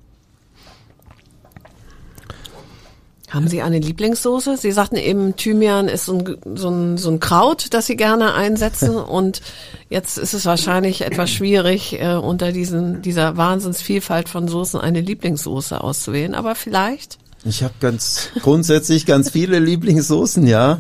Haben 3.34 3.48
Sie 3.48 3.64
eine 3.64 3.80
Lieblingssoße? 3.80 4.58
Sie 4.58 4.72
sagten 4.72 4.96
eben, 4.96 5.36
Thymian 5.36 5.88
ist 5.88 6.06
so 6.06 6.20
ein, 6.20 6.38
so 6.54 6.70
ein, 6.70 7.00
so 7.00 7.10
ein 7.10 7.20
Kraut, 7.20 7.74
das 7.74 7.88
Sie 7.88 7.96
gerne 7.96 8.36
einsetzen. 8.36 8.96
Und 8.96 9.42
jetzt 9.90 10.20
ist 10.20 10.36
es 10.36 10.46
wahrscheinlich 10.46 11.02
etwas 11.02 11.32
schwierig, 11.32 12.00
äh, 12.00 12.14
unter 12.14 12.52
diesen, 12.52 13.02
dieser 13.02 13.36
Wahnsinnsvielfalt 13.36 14.30
von 14.30 14.48
Soßen 14.48 14.80
eine 14.80 15.02
Lieblingssoße 15.02 15.82
auszuwählen. 15.82 16.36
Aber 16.36 16.54
vielleicht? 16.54 17.18
Ich 17.44 17.64
habe 17.64 17.74
ganz 17.80 18.30
grundsätzlich 18.40 19.08
ganz 19.08 19.32
viele 19.32 19.58
Lieblingssoßen, 19.58 20.46
ja. 20.46 20.80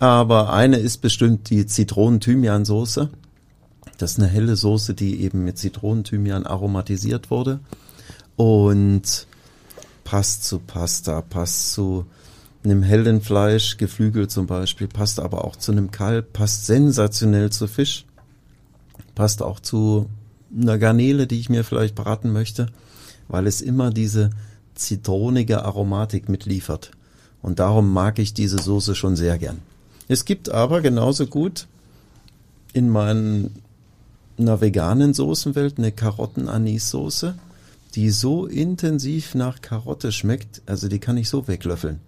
Aber 0.00 0.52
eine 0.52 0.78
ist 0.78 1.02
bestimmt 1.02 1.50
die 1.50 1.66
Zitronen-Thymian-Soße. 1.66 3.10
Das 3.98 4.12
ist 4.12 4.18
eine 4.18 4.26
helle 4.26 4.56
Soße, 4.56 4.94
die 4.94 5.22
eben 5.22 5.44
mit 5.44 5.56
Zitronen-Thymian 5.56 6.46
aromatisiert 6.46 7.30
wurde. 7.30 7.60
Und 8.34 9.28
passt 10.12 10.44
zu 10.44 10.58
Pasta, 10.58 11.22
passt 11.22 11.72
zu 11.72 12.04
einem 12.64 12.82
hellen 12.82 13.22
Fleisch, 13.22 13.78
Geflügel 13.78 14.28
zum 14.28 14.46
Beispiel, 14.46 14.86
passt 14.86 15.18
aber 15.18 15.42
auch 15.46 15.56
zu 15.56 15.72
einem 15.72 15.90
Kalb, 15.90 16.34
passt 16.34 16.66
sensationell 16.66 17.48
zu 17.48 17.66
Fisch, 17.66 18.04
passt 19.14 19.40
auch 19.40 19.58
zu 19.58 20.10
einer 20.54 20.76
Garnele, 20.76 21.26
die 21.26 21.40
ich 21.40 21.48
mir 21.48 21.64
vielleicht 21.64 21.94
braten 21.94 22.30
möchte, 22.30 22.66
weil 23.28 23.46
es 23.46 23.62
immer 23.62 23.88
diese 23.88 24.28
zitronige 24.74 25.64
Aromatik 25.64 26.28
mitliefert. 26.28 26.90
Und 27.40 27.58
darum 27.58 27.90
mag 27.90 28.18
ich 28.18 28.34
diese 28.34 28.58
Soße 28.58 28.94
schon 28.94 29.16
sehr 29.16 29.38
gern. 29.38 29.60
Es 30.08 30.26
gibt 30.26 30.50
aber 30.50 30.82
genauso 30.82 31.26
gut 31.26 31.68
in 32.74 32.90
meiner 32.90 33.48
veganen 34.36 35.14
Soßenwelt 35.14 35.78
eine 35.78 35.90
Karotten-Anis-Soße 35.90 37.32
die 37.94 38.10
so 38.10 38.46
intensiv 38.46 39.34
nach 39.34 39.60
Karotte 39.60 40.12
schmeckt, 40.12 40.62
also 40.66 40.88
die 40.88 40.98
kann 40.98 41.16
ich 41.16 41.28
so 41.28 41.48
weglöffeln. 41.48 42.00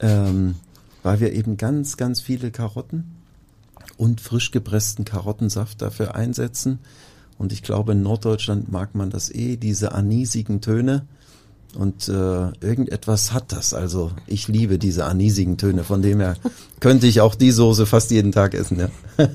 Ähm, 0.00 0.54
weil 1.02 1.20
wir 1.20 1.32
eben 1.32 1.56
ganz, 1.56 1.96
ganz 1.96 2.20
viele 2.20 2.50
Karotten 2.50 3.16
und 3.96 4.20
frisch 4.20 4.50
gepressten 4.50 5.04
Karottensaft 5.04 5.82
dafür 5.82 6.14
einsetzen. 6.14 6.78
Und 7.38 7.52
ich 7.52 7.62
glaube, 7.62 7.92
in 7.92 8.02
Norddeutschland 8.02 8.70
mag 8.70 8.94
man 8.94 9.10
das 9.10 9.30
eh, 9.30 9.56
diese 9.56 9.92
anisigen 9.92 10.60
Töne. 10.60 11.06
Und 11.74 12.08
äh, 12.08 12.12
irgendetwas 12.60 13.32
hat 13.32 13.52
das. 13.52 13.74
Also 13.74 14.10
ich 14.26 14.48
liebe 14.48 14.78
diese 14.78 15.04
anisigen 15.04 15.56
Töne. 15.56 15.84
Von 15.84 16.02
dem 16.02 16.20
her 16.20 16.34
könnte 16.80 17.06
ich 17.06 17.20
auch 17.20 17.34
die 17.34 17.50
Soße 17.52 17.86
fast 17.86 18.10
jeden 18.10 18.32
Tag 18.32 18.54
essen. 18.54 18.80
Ja. 18.80 18.88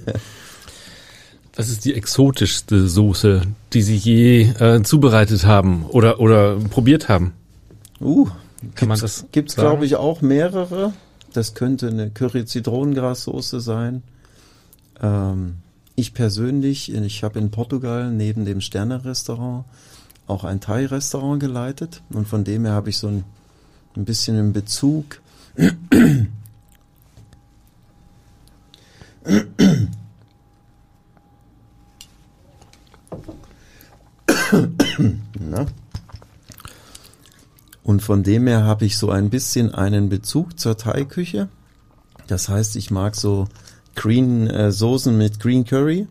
Was 1.56 1.70
ist 1.70 1.86
die 1.86 1.94
exotischste 1.94 2.88
Soße, 2.88 3.44
die 3.74 3.82
Sie 3.82 3.96
je 3.96 4.42
äh, 4.60 4.84
zubereitet 4.84 5.46
haben 5.46 5.86
oder 5.86 6.20
oder 6.20 6.58
probiert 6.58 7.08
haben? 7.08 7.34
Uh, 8.02 8.30
kann 8.76 8.90
man 8.90 9.00
das 9.00 9.26
gibt's 9.32 9.56
glaube 9.56 9.86
ich 9.86 9.96
auch 9.96 10.22
mehrere. 10.22 10.94
Das 11.32 11.54
könnte 11.54 11.88
eine 11.88 12.10
Curry-Zitronengrassoße 12.12 13.60
sein. 13.60 14.04
Ähm, 15.02 15.56
ich 15.96 16.14
persönlich, 16.14 16.94
ich 16.94 17.24
habe 17.24 17.40
in 17.40 17.52
Portugal 17.52 18.12
neben 18.12 18.46
dem 18.46 18.62
Sterne-Restaurant 18.62 19.66
auch 20.28 20.44
ein 20.44 20.60
Thai-Restaurant 20.60 21.40
geleitet 21.40 22.02
und 22.10 22.28
von 22.28 22.44
dem 22.44 22.66
her 22.66 22.74
habe 22.74 22.90
ich 22.90 22.98
so 22.98 23.08
ein, 23.08 23.24
ein 23.96 24.06
bisschen 24.06 24.38
einen 24.38 24.54
Bezug. 24.54 25.22
Und 37.84 38.02
von 38.02 38.24
dem 38.24 38.48
her 38.48 38.64
habe 38.64 38.86
ich 38.86 38.98
so 38.98 39.10
ein 39.12 39.30
bisschen 39.30 39.74
einen 39.74 40.10
Bezug 40.10 40.60
zur 40.60 40.78
Thai-Küche. 40.78 41.50
Das 42.28 42.50
heißt, 42.50 42.76
ich 42.76 42.90
mag 42.90 43.16
so 43.16 43.48
Green 43.96 44.48
äh, 44.48 44.72
Soßen 44.72 45.16
mit 45.18 45.40
Green 45.40 45.66
Curry. 45.66 46.08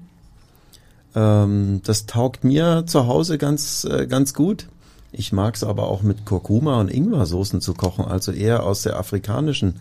Ähm, 1.15 1.81
das 1.85 2.07
taugt 2.07 2.45
mir 2.45 2.85
zu 2.87 3.07
Hause 3.07 3.39
ganz, 3.39 3.85
äh, 3.85 4.07
ganz 4.07 4.35
gut. 4.35 4.69
Ich 5.11 5.33
mag 5.33 5.55
es 5.55 5.65
aber 5.65 5.89
auch 5.89 6.03
mit 6.03 6.25
Kurkuma 6.25 6.81
und 6.81 6.93
Ingwer 6.93 7.27
Soßen 7.27 7.61
zu 7.61 7.75
kochen, 7.75 8.05
also 8.05 8.33
eher 8.33 8.65
aus 8.65 8.83
der 8.83 8.99
afrikanischen 8.99 9.81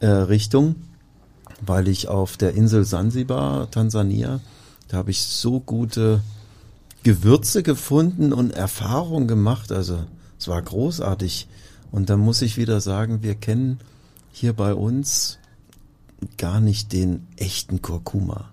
äh, 0.00 0.06
Richtung. 0.08 0.76
weil 1.60 1.88
ich 1.88 2.08
auf 2.08 2.36
der 2.36 2.54
Insel 2.54 2.84
Sansibar, 2.84 3.70
Tansania, 3.70 4.40
da 4.88 4.98
habe 4.98 5.10
ich 5.10 5.24
so 5.24 5.58
gute 5.58 6.20
Gewürze 7.02 7.62
gefunden 7.62 8.32
und 8.32 8.52
Erfahrungen 8.52 9.28
gemacht. 9.28 9.72
Also 9.72 10.04
es 10.38 10.48
war 10.48 10.60
großartig. 10.60 11.48
Und 11.90 12.10
da 12.10 12.16
muss 12.16 12.42
ich 12.42 12.56
wieder 12.56 12.80
sagen, 12.80 13.22
wir 13.22 13.34
kennen 13.34 13.78
hier 14.32 14.52
bei 14.52 14.74
uns 14.74 15.38
gar 16.36 16.60
nicht 16.60 16.92
den 16.92 17.26
echten 17.36 17.82
Kurkuma. 17.82 18.50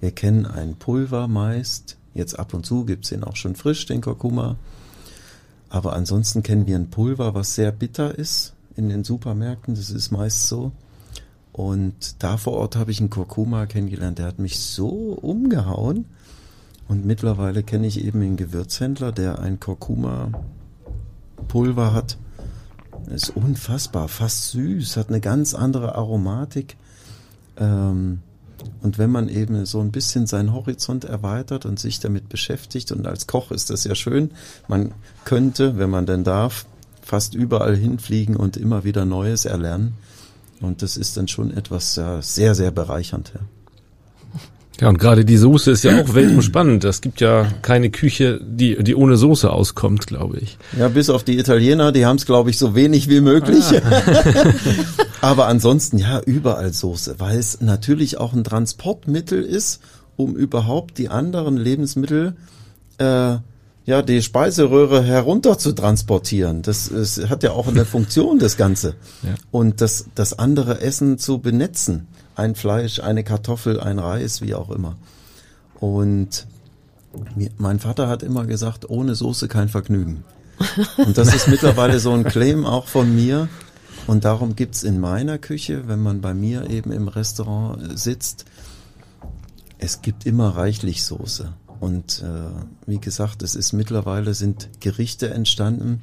Wir 0.00 0.10
kennen 0.10 0.46
ein 0.46 0.76
Pulver 0.76 1.28
meist. 1.28 1.96
Jetzt 2.14 2.38
ab 2.38 2.54
und 2.54 2.66
zu 2.66 2.84
gibt's 2.84 3.08
den 3.08 3.24
auch 3.24 3.36
schon 3.36 3.56
frisch, 3.56 3.86
den 3.86 4.00
Kurkuma. 4.00 4.56
Aber 5.70 5.94
ansonsten 5.94 6.42
kennen 6.42 6.66
wir 6.66 6.76
ein 6.76 6.90
Pulver, 6.90 7.34
was 7.34 7.54
sehr 7.54 7.72
bitter 7.72 8.18
ist 8.18 8.52
in 8.76 8.88
den 8.88 9.04
Supermärkten. 9.04 9.74
Das 9.74 9.90
ist 9.90 10.10
meist 10.10 10.48
so. 10.48 10.72
Und 11.52 12.22
da 12.22 12.36
vor 12.36 12.54
Ort 12.54 12.76
habe 12.76 12.90
ich 12.90 13.00
einen 13.00 13.10
Kurkuma 13.10 13.66
kennengelernt. 13.66 14.18
Der 14.18 14.26
hat 14.26 14.38
mich 14.38 14.58
so 14.60 14.88
umgehauen. 14.88 16.06
Und 16.88 17.06
mittlerweile 17.06 17.62
kenne 17.62 17.86
ich 17.86 18.04
eben 18.04 18.22
einen 18.22 18.36
Gewürzhändler, 18.36 19.12
der 19.12 19.38
ein 19.38 19.60
Kurkuma-Pulver 19.60 21.94
hat. 21.94 22.18
Ist 23.06 23.30
unfassbar, 23.30 24.08
fast 24.08 24.50
süß, 24.50 24.96
hat 24.96 25.08
eine 25.08 25.20
ganz 25.20 25.54
andere 25.54 25.94
Aromatik. 25.94 26.76
Ähm, 27.56 28.22
und 28.80 28.98
wenn 28.98 29.10
man 29.10 29.28
eben 29.28 29.66
so 29.66 29.80
ein 29.80 29.90
bisschen 29.90 30.26
seinen 30.26 30.52
Horizont 30.52 31.04
erweitert 31.04 31.66
und 31.66 31.80
sich 31.80 32.00
damit 32.00 32.28
beschäftigt, 32.28 32.92
und 32.92 33.06
als 33.06 33.26
Koch 33.26 33.50
ist 33.50 33.70
das 33.70 33.84
ja 33.84 33.94
schön, 33.94 34.30
man 34.68 34.92
könnte, 35.24 35.78
wenn 35.78 35.90
man 35.90 36.06
denn 36.06 36.24
darf, 36.24 36.66
fast 37.02 37.34
überall 37.34 37.76
hinfliegen 37.76 38.36
und 38.36 38.56
immer 38.56 38.84
wieder 38.84 39.04
Neues 39.04 39.44
erlernen. 39.44 39.94
Und 40.60 40.82
das 40.82 40.96
ist 40.96 41.16
dann 41.16 41.26
schon 41.26 41.50
etwas 41.50 41.96
ja, 41.96 42.22
sehr, 42.22 42.54
sehr 42.54 42.70
bereichernd. 42.70 43.32
Ja. 43.34 43.40
Ja, 44.80 44.88
und 44.88 44.98
gerade 44.98 45.24
die 45.24 45.36
Soße 45.36 45.70
ist 45.70 45.84
ja 45.84 46.00
auch 46.02 46.14
weltumspannend. 46.14 46.84
Es 46.84 47.00
gibt 47.00 47.20
ja 47.20 47.46
keine 47.62 47.90
Küche, 47.90 48.40
die, 48.42 48.82
die 48.82 48.94
ohne 48.94 49.16
Soße 49.16 49.50
auskommt, 49.50 50.06
glaube 50.06 50.38
ich. 50.38 50.58
Ja, 50.78 50.88
bis 50.88 51.10
auf 51.10 51.24
die 51.24 51.38
Italiener, 51.38 51.92
die 51.92 52.06
haben 52.06 52.16
es, 52.16 52.26
glaube 52.26 52.50
ich, 52.50 52.58
so 52.58 52.74
wenig 52.74 53.08
wie 53.08 53.20
möglich. 53.20 53.64
Ah. 53.64 54.02
Aber 55.20 55.46
ansonsten, 55.46 55.98
ja, 55.98 56.20
überall 56.20 56.72
Soße, 56.72 57.16
weil 57.18 57.38
es 57.38 57.60
natürlich 57.60 58.18
auch 58.18 58.32
ein 58.32 58.44
Transportmittel 58.44 59.42
ist, 59.42 59.80
um 60.16 60.34
überhaupt 60.34 60.98
die 60.98 61.08
anderen 61.08 61.56
Lebensmittel, 61.56 62.34
äh, 62.98 63.36
ja, 63.84 64.00
die 64.02 64.22
Speiseröhre 64.22 65.02
herunter 65.02 65.58
zu 65.58 65.72
transportieren. 65.72 66.62
Das, 66.62 66.90
das 66.92 67.28
hat 67.28 67.42
ja 67.42 67.52
auch 67.52 67.68
eine 67.68 67.84
Funktion, 67.84 68.38
das 68.38 68.56
Ganze. 68.56 68.94
Ja. 69.22 69.34
Und 69.50 69.80
das, 69.80 70.06
das 70.14 70.38
andere 70.38 70.80
Essen 70.80 71.18
zu 71.18 71.38
benetzen 71.38 72.06
ein 72.34 72.54
Fleisch, 72.54 73.00
eine 73.00 73.24
Kartoffel, 73.24 73.80
ein 73.80 73.98
Reis, 73.98 74.40
wie 74.40 74.54
auch 74.54 74.70
immer. 74.70 74.96
Und 75.80 76.46
mein 77.58 77.78
Vater 77.78 78.08
hat 78.08 78.22
immer 78.22 78.46
gesagt, 78.46 78.88
ohne 78.88 79.14
Soße 79.14 79.48
kein 79.48 79.68
Vergnügen. 79.68 80.24
Und 80.96 81.18
das 81.18 81.34
ist 81.34 81.48
mittlerweile 81.48 82.00
so 82.00 82.12
ein 82.12 82.24
Claim 82.24 82.64
auch 82.64 82.86
von 82.86 83.14
mir. 83.14 83.48
Und 84.06 84.24
darum 84.24 84.56
gibt's 84.56 84.82
in 84.82 85.00
meiner 85.00 85.38
Küche, 85.38 85.86
wenn 85.88 86.00
man 86.00 86.20
bei 86.20 86.34
mir 86.34 86.70
eben 86.70 86.92
im 86.92 87.08
Restaurant 87.08 87.98
sitzt, 87.98 88.44
es 89.78 90.02
gibt 90.02 90.26
immer 90.26 90.50
reichlich 90.50 91.04
Soße. 91.04 91.52
Und 91.80 92.22
äh, 92.22 92.86
wie 92.86 93.00
gesagt, 93.00 93.42
es 93.42 93.56
ist 93.56 93.72
mittlerweile 93.72 94.34
sind 94.34 94.68
Gerichte 94.80 95.30
entstanden. 95.30 96.02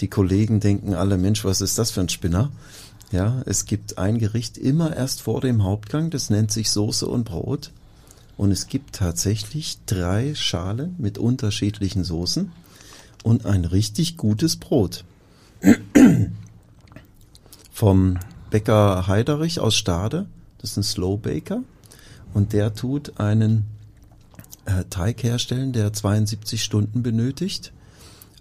Die 0.00 0.08
Kollegen 0.08 0.60
denken 0.60 0.94
alle, 0.94 1.18
Mensch, 1.18 1.44
was 1.44 1.60
ist 1.60 1.78
das 1.78 1.90
für 1.90 2.00
ein 2.00 2.08
Spinner? 2.08 2.50
Ja, 3.10 3.42
es 3.46 3.64
gibt 3.64 3.96
ein 3.96 4.18
Gericht 4.18 4.58
immer 4.58 4.94
erst 4.94 5.22
vor 5.22 5.40
dem 5.40 5.64
Hauptgang, 5.64 6.10
das 6.10 6.28
nennt 6.28 6.52
sich 6.52 6.70
Soße 6.70 7.06
und 7.06 7.24
Brot. 7.24 7.72
Und 8.36 8.52
es 8.52 8.66
gibt 8.66 8.94
tatsächlich 8.96 9.78
drei 9.86 10.34
Schalen 10.34 10.94
mit 10.98 11.18
unterschiedlichen 11.18 12.04
Soßen 12.04 12.52
und 13.24 13.46
ein 13.46 13.64
richtig 13.64 14.16
gutes 14.16 14.56
Brot. 14.56 15.04
Vom 17.72 18.18
Bäcker 18.50 19.06
Heiderich 19.06 19.58
aus 19.58 19.74
Stade, 19.74 20.26
das 20.58 20.72
ist 20.72 20.76
ein 20.76 20.82
Slow 20.82 21.16
Baker, 21.16 21.62
und 22.34 22.52
der 22.52 22.74
tut 22.74 23.18
einen 23.18 23.64
äh, 24.66 24.84
Teig 24.90 25.22
herstellen, 25.22 25.72
der 25.72 25.92
72 25.92 26.62
Stunden 26.62 27.02
benötigt. 27.02 27.72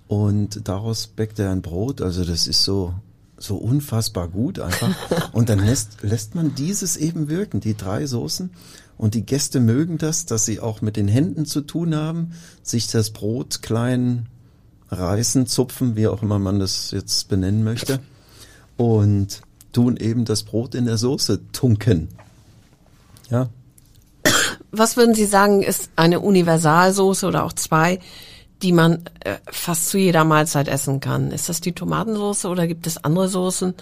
Und 0.08 0.68
daraus 0.68 1.08
bäckt 1.08 1.40
er 1.40 1.52
ein 1.52 1.62
Brot, 1.62 2.02
also 2.02 2.24
das 2.24 2.48
ist 2.48 2.64
so 2.64 2.94
so 3.38 3.56
unfassbar 3.56 4.28
gut 4.28 4.60
einfach. 4.60 4.96
Und 5.32 5.50
dann 5.50 5.60
lässt, 5.60 6.02
lässt 6.02 6.36
man 6.36 6.56
dieses 6.56 6.98
eben 6.98 7.30
wirken, 7.30 7.60
die 7.60 7.76
drei 7.76 8.06
Soßen. 8.06 8.52
Und 8.98 9.14
die 9.14 9.26
Gäste 9.26 9.60
mögen 9.60 9.98
das, 9.98 10.26
dass 10.26 10.46
sie 10.46 10.60
auch 10.60 10.82
mit 10.82 10.98
den 10.98 11.08
Händen 11.08 11.46
zu 11.46 11.62
tun 11.62 11.96
haben, 11.96 12.32
sich 12.64 12.88
das 12.88 13.12
Brot 13.12 13.62
klein 13.62 14.28
reißen, 14.90 15.46
zupfen, 15.46 15.96
wie 15.96 16.08
auch 16.08 16.24
immer 16.24 16.40
man 16.40 16.60
das 16.60 16.92
jetzt 16.92 17.30
benennen 17.30 17.64
möchte. 17.64 18.00
Und 18.76 19.42
tun 19.72 19.98
eben 19.98 20.26
das 20.26 20.44
Brot 20.44 20.74
in 20.74 20.86
der 20.86 20.98
Soße 20.98 21.40
tunken. 21.52 22.10
Ja. 23.30 23.50
Was 24.72 24.98
würden 24.98 25.14
Sie 25.14 25.26
sagen, 25.26 25.62
ist 25.62 25.90
eine 25.96 26.20
Universalsoße 26.20 27.28
oder 27.28 27.44
auch 27.44 27.54
zwei, 27.54 28.00
die 28.62 28.72
man 28.72 29.04
äh, 29.20 29.36
fast 29.50 29.90
zu 29.90 29.98
jeder 29.98 30.24
Mahlzeit 30.24 30.68
essen 30.68 31.00
kann. 31.00 31.32
Ist 31.32 31.50
das 31.50 31.62
die 31.62 31.74
Tomatensauce 31.74 32.46
oder 32.46 32.68
gibt 32.68 32.88
es 32.88 33.04
andere 33.04 33.28
Soßen, 33.28 33.74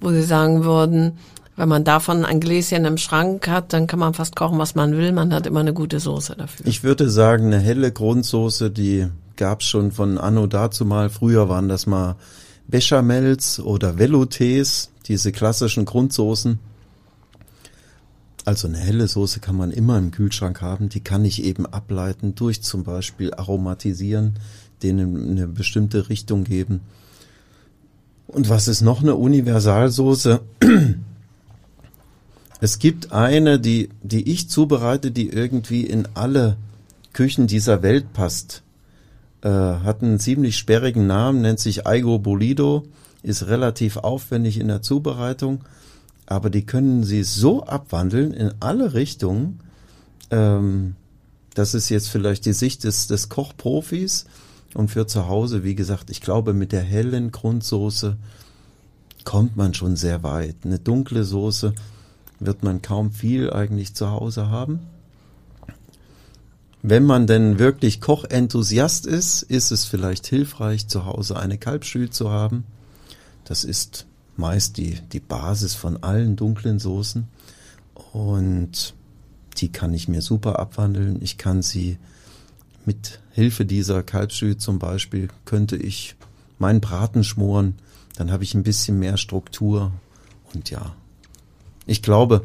wo 0.00 0.10
Sie 0.10 0.22
sagen 0.22 0.64
würden, 0.64 1.18
wenn 1.56 1.68
man 1.68 1.82
davon 1.82 2.24
ein 2.24 2.38
Gläschen 2.38 2.84
im 2.84 2.98
Schrank 2.98 3.48
hat, 3.48 3.72
dann 3.72 3.88
kann 3.88 3.98
man 3.98 4.14
fast 4.14 4.36
kochen, 4.36 4.58
was 4.58 4.76
man 4.76 4.96
will. 4.96 5.10
Man 5.10 5.34
hat 5.34 5.44
immer 5.44 5.60
eine 5.60 5.72
gute 5.72 5.98
Soße 5.98 6.36
dafür. 6.36 6.66
Ich 6.66 6.84
würde 6.84 7.10
sagen, 7.10 7.46
eine 7.46 7.58
helle 7.58 7.90
Grundsoße, 7.90 8.70
die 8.70 9.08
gab's 9.36 9.64
schon 9.64 9.90
von 9.90 10.18
Anno 10.18 10.46
dazu 10.46 10.84
mal. 10.84 11.10
Früher 11.10 11.48
waren 11.48 11.68
das 11.68 11.86
mal 11.86 12.14
Bechamels 12.68 13.58
oder 13.58 13.94
Veloutés, 13.94 14.90
diese 15.06 15.32
klassischen 15.32 15.84
Grundsoßen. 15.84 16.60
Also 18.48 18.66
eine 18.66 18.78
helle 18.78 19.06
Soße 19.06 19.40
kann 19.40 19.58
man 19.58 19.70
immer 19.70 19.98
im 19.98 20.10
Kühlschrank 20.10 20.62
haben. 20.62 20.88
Die 20.88 21.00
kann 21.00 21.22
ich 21.26 21.44
eben 21.44 21.66
ableiten 21.66 22.34
durch 22.34 22.62
zum 22.62 22.82
Beispiel 22.82 23.34
aromatisieren, 23.34 24.38
denen 24.82 25.32
eine 25.32 25.46
bestimmte 25.46 26.08
Richtung 26.08 26.44
geben. 26.44 26.80
Und 28.26 28.48
was 28.48 28.66
ist 28.66 28.80
noch 28.80 29.02
eine 29.02 29.16
Universalsoße? 29.16 30.40
Es 32.60 32.78
gibt 32.78 33.12
eine, 33.12 33.60
die, 33.60 33.90
die 34.02 34.32
ich 34.32 34.48
zubereite, 34.48 35.10
die 35.10 35.28
irgendwie 35.28 35.82
in 35.82 36.08
alle 36.14 36.56
Küchen 37.12 37.48
dieser 37.48 37.82
Welt 37.82 38.14
passt. 38.14 38.62
Äh, 39.42 39.50
hat 39.50 40.02
einen 40.02 40.18
ziemlich 40.18 40.56
sperrigen 40.56 41.06
Namen, 41.06 41.42
nennt 41.42 41.60
sich 41.60 41.86
Aigo 41.86 42.18
Bolido, 42.18 42.84
ist 43.22 43.46
relativ 43.46 43.98
aufwendig 43.98 44.58
in 44.58 44.68
der 44.68 44.80
Zubereitung 44.80 45.60
aber 46.30 46.50
die 46.50 46.66
können 46.66 47.04
sie 47.04 47.22
so 47.22 47.64
abwandeln 47.64 48.34
in 48.34 48.52
alle 48.60 48.92
Richtungen. 48.92 49.60
Ähm, 50.30 50.94
das 51.54 51.72
ist 51.72 51.88
jetzt 51.88 52.08
vielleicht 52.08 52.44
die 52.44 52.52
Sicht 52.52 52.84
des, 52.84 53.06
des 53.06 53.30
Kochprofis. 53.30 54.26
Und 54.74 54.90
für 54.90 55.06
zu 55.06 55.26
Hause, 55.26 55.64
wie 55.64 55.74
gesagt, 55.74 56.10
ich 56.10 56.20
glaube, 56.20 56.52
mit 56.52 56.72
der 56.72 56.82
hellen 56.82 57.32
Grundsoße 57.32 58.18
kommt 59.24 59.56
man 59.56 59.72
schon 59.72 59.96
sehr 59.96 60.22
weit. 60.22 60.56
Eine 60.64 60.78
dunkle 60.78 61.24
Soße 61.24 61.74
wird 62.40 62.62
man 62.62 62.82
kaum 62.82 63.10
viel 63.10 63.50
eigentlich 63.50 63.94
zu 63.94 64.10
Hause 64.10 64.50
haben. 64.50 64.80
Wenn 66.82 67.04
man 67.04 67.26
denn 67.26 67.58
wirklich 67.58 68.02
Kochenthusiast 68.02 69.06
ist, 69.06 69.42
ist 69.42 69.70
es 69.70 69.86
vielleicht 69.86 70.26
hilfreich, 70.26 70.88
zu 70.88 71.06
Hause 71.06 71.38
eine 71.38 71.56
Kalbschül 71.56 72.10
zu 72.10 72.30
haben. 72.30 72.64
Das 73.46 73.64
ist 73.64 74.07
meist 74.38 74.76
die, 74.76 74.98
die 75.12 75.20
Basis 75.20 75.74
von 75.74 76.02
allen 76.02 76.36
dunklen 76.36 76.78
Soßen. 76.78 77.26
Und 78.12 78.94
die 79.58 79.70
kann 79.70 79.92
ich 79.92 80.08
mir 80.08 80.22
super 80.22 80.58
abwandeln. 80.58 81.20
Ich 81.20 81.36
kann 81.36 81.60
sie 81.62 81.98
mit 82.86 83.20
Hilfe 83.32 83.66
dieser 83.66 84.02
Kalbsschü 84.02 84.56
zum 84.56 84.78
Beispiel, 84.78 85.28
könnte 85.44 85.76
ich 85.76 86.14
meinen 86.58 86.80
Braten 86.80 87.24
schmoren. 87.24 87.74
Dann 88.16 88.30
habe 88.30 88.44
ich 88.44 88.54
ein 88.54 88.62
bisschen 88.62 88.98
mehr 88.98 89.16
Struktur. 89.16 89.92
Und 90.54 90.70
ja, 90.70 90.94
ich 91.86 92.02
glaube, 92.02 92.42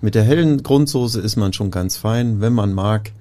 mit 0.00 0.14
der 0.14 0.22
hellen 0.22 0.62
Grundsoße 0.62 1.20
ist 1.20 1.36
man 1.36 1.54
schon 1.54 1.70
ganz 1.70 1.96
fein. 1.96 2.40
Wenn 2.40 2.52
man 2.52 2.72
mag, 2.72 3.12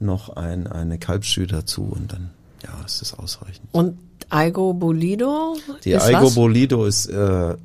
noch 0.00 0.30
ein, 0.30 0.68
eine 0.68 0.98
Kalbsschü 0.98 1.48
dazu 1.48 1.82
und 1.82 2.12
dann, 2.12 2.30
ja, 2.62 2.84
ist 2.84 3.00
das 3.00 3.14
ausreichend. 3.14 3.66
Und 3.72 3.98
Aigo 4.30 4.74
Bolido? 4.74 5.56
Die 5.84 5.96
Aigo 5.96 6.26
was? 6.26 6.34
Bolido 6.34 6.84
ist, 6.86 7.06
äh, 7.06 7.56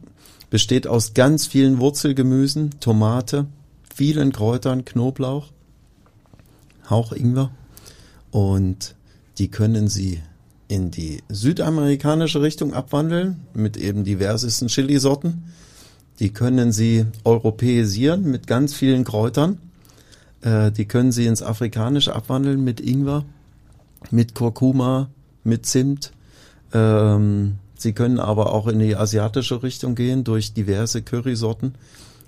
besteht 0.50 0.88
aus 0.88 1.14
ganz 1.14 1.48
vielen 1.48 1.80
Wurzelgemüsen, 1.80 2.72
Tomate, 2.80 3.48
vielen 3.94 4.32
Kräutern, 4.32 4.86
Knoblauch, 4.86 5.48
Hauch 6.90 7.12
Ingwer. 7.12 7.52
Und 8.32 8.96
die 9.38 9.50
können 9.50 9.88
Sie 9.88 10.22
in 10.68 10.92
die 10.92 11.22
südamerikanische 11.30 12.42
Richtung 12.42 12.74
abwandeln 12.74 13.42
mit 13.54 13.78
eben 13.78 14.04
diversesten 14.04 14.68
Chilisorten. 14.68 15.44
Die 16.20 16.32
können 16.32 16.72
Sie 16.72 17.06
europäisieren 17.24 18.24
mit 18.24 18.48
ganz 18.48 18.74
vielen 18.74 19.04
Kräutern. 19.04 19.58
Äh, 20.42 20.72
die 20.72 20.86
können 20.86 21.12
Sie 21.12 21.26
ins 21.26 21.44
Afrikanische 21.44 22.16
abwandeln 22.16 22.64
mit 22.64 22.80
Ingwer, 22.80 23.26
mit 24.12 24.34
Kurkuma, 24.34 25.10
mit 25.44 25.66
Zimt. 25.66 26.12
Ähm, 26.74 27.56
Sie 27.76 27.94
können 27.94 28.20
aber 28.20 28.54
auch 28.54 28.68
in 28.68 28.80
die 28.80 28.96
asiatische 28.96 29.62
Richtung 29.62 29.96
gehen 29.96 30.24
durch 30.24 30.54
diverse 30.54 31.02
Currysorten. 31.02 31.76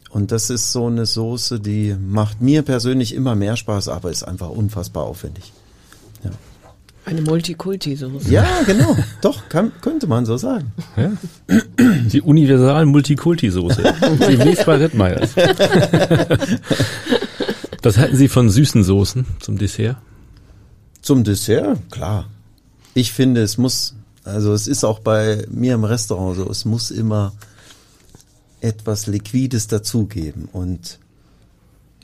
Und 0.09 0.31
das 0.31 0.49
ist 0.49 0.71
so 0.71 0.87
eine 0.87 1.05
Soße, 1.05 1.59
die 1.59 1.95
macht 1.97 2.41
mir 2.41 2.61
persönlich 2.61 3.13
immer 3.13 3.35
mehr 3.35 3.55
Spaß, 3.55 3.89
aber 3.89 4.11
ist 4.11 4.23
einfach 4.23 4.49
unfassbar 4.49 5.03
aufwendig. 5.03 5.53
Ja. 6.23 6.31
Eine 7.05 7.21
Multikulti-Soße. 7.21 8.31
Ja, 8.31 8.47
genau. 8.65 8.97
Doch, 9.21 9.47
kann, 9.47 9.71
könnte 9.81 10.07
man 10.07 10.25
so 10.25 10.37
sagen. 10.37 10.73
Ja? 10.97 11.11
Die 12.11 12.21
universal 12.21 12.85
Multikulti-Soße. 12.87 13.83
Demnächst 14.27 14.65
bei 14.65 14.77
Rittmeiers. 14.77 15.35
Was 17.83 17.97
halten 17.97 18.15
Sie 18.15 18.27
von 18.27 18.49
süßen 18.49 18.83
Soßen 18.83 19.25
zum 19.39 19.57
Dessert? 19.59 19.97
Zum 21.01 21.23
Dessert, 21.23 21.77
klar. 21.91 22.25
Ich 22.95 23.13
finde, 23.13 23.41
es 23.41 23.59
muss, 23.59 23.95
also 24.25 24.53
es 24.53 24.67
ist 24.67 24.83
auch 24.83 24.99
bei 24.99 25.45
mir 25.49 25.75
im 25.75 25.83
Restaurant 25.83 26.35
so, 26.35 26.49
es 26.49 26.65
muss 26.65 26.91
immer 26.91 27.33
etwas 28.59 29.05
Liquides 29.07 29.67
dazugeben. 29.67 30.49
Und 30.51 30.99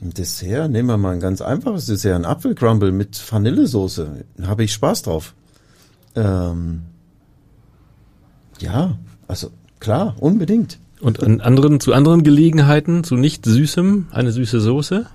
ein 0.00 0.14
Dessert, 0.14 0.70
nehmen 0.70 0.88
wir 0.88 0.96
mal 0.96 1.12
ein 1.12 1.20
ganz 1.20 1.40
einfaches 1.40 1.86
Dessert, 1.86 2.14
ein 2.14 2.24
Apfelcrumble 2.24 2.92
mit 2.92 3.20
Vanillesoße, 3.30 4.24
habe 4.42 4.64
ich 4.64 4.72
Spaß 4.72 5.02
drauf. 5.02 5.34
Ähm, 6.14 6.82
ja, 8.60 8.96
also 9.26 9.50
klar, 9.80 10.14
unbedingt. 10.20 10.78
Und 11.00 11.20
an 11.22 11.40
anderen, 11.40 11.80
zu 11.80 11.92
anderen 11.92 12.22
Gelegenheiten, 12.22 13.02
zu 13.02 13.16
nicht 13.16 13.44
süßem, 13.44 14.06
eine 14.12 14.30
süße 14.30 14.60
Soße? 14.60 15.06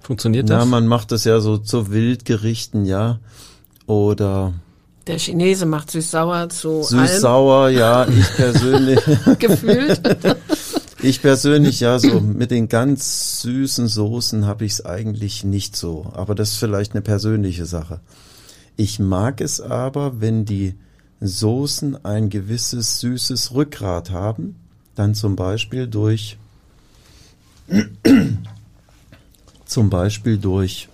Funktioniert 0.00 0.50
das? 0.50 0.58
Na, 0.58 0.64
man 0.66 0.86
macht 0.86 1.12
das 1.12 1.24
ja 1.24 1.40
so 1.40 1.56
zu 1.56 1.90
Wildgerichten, 1.90 2.84
ja. 2.84 3.20
Oder 3.86 4.52
Der 5.06 5.18
Chinese 5.18 5.66
macht 5.66 5.90
süß-sauer 5.90 6.48
zu 6.48 6.82
süß-sauer, 6.82 7.68
ja. 7.68 8.08
Ich 8.08 8.34
persönlich, 8.36 9.00
gefühlt. 9.38 10.00
ich 11.02 11.20
persönlich, 11.20 11.80
ja, 11.80 11.98
so 11.98 12.20
mit 12.20 12.50
den 12.50 12.68
ganz 12.68 13.42
süßen 13.42 13.86
Soßen 13.86 14.46
habe 14.46 14.64
ich 14.64 14.72
es 14.72 14.86
eigentlich 14.86 15.44
nicht 15.44 15.76
so. 15.76 16.10
Aber 16.14 16.34
das 16.34 16.52
ist 16.52 16.56
vielleicht 16.56 16.92
eine 16.92 17.02
persönliche 17.02 17.66
Sache. 17.66 18.00
Ich 18.76 18.98
mag 18.98 19.42
es 19.42 19.60
aber, 19.60 20.20
wenn 20.20 20.46
die 20.46 20.74
Soßen 21.20 22.04
ein 22.04 22.30
gewisses 22.30 23.00
süßes 23.00 23.54
Rückgrat 23.54 24.10
haben, 24.10 24.56
dann 24.94 25.14
zum 25.14 25.36
Beispiel 25.36 25.86
durch 25.86 26.38
zum 29.66 29.90
Beispiel 29.90 30.38
durch 30.38 30.88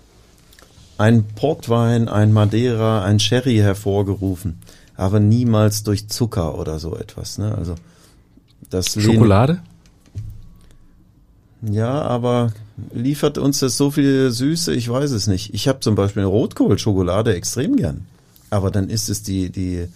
ein 1.01 1.25
Portwein, 1.25 2.09
ein 2.09 2.31
Madeira, 2.33 3.03
ein 3.05 3.19
Sherry 3.21 3.57
hervorgerufen, 3.57 4.59
aber 4.97 5.19
niemals 5.19 5.83
durch 5.83 6.09
Zucker 6.09 6.59
oder 6.59 6.79
so 6.79 6.95
etwas. 6.95 7.39
Ne? 7.39 7.55
Also 7.57 7.75
das 8.69 9.01
Schokolade? 9.01 9.61
Ja, 11.63 12.03
aber 12.03 12.53
liefert 12.93 13.39
uns 13.39 13.61
das 13.61 13.77
so 13.77 13.91
viel 13.91 14.31
Süße? 14.31 14.75
Ich 14.75 14.89
weiß 14.91 15.11
es 15.13 15.27
nicht. 15.27 15.55
Ich 15.55 15.69
habe 15.69 15.81
zum 15.81 15.95
Beispiel 15.95 16.23
Rotkohlschokolade 16.25 17.35
extrem 17.35 17.77
gern, 17.77 18.07
aber 18.51 18.71
dann 18.71 18.89
ist 18.91 19.09
es 19.09 19.23
die 19.23 19.51
die 19.51 19.89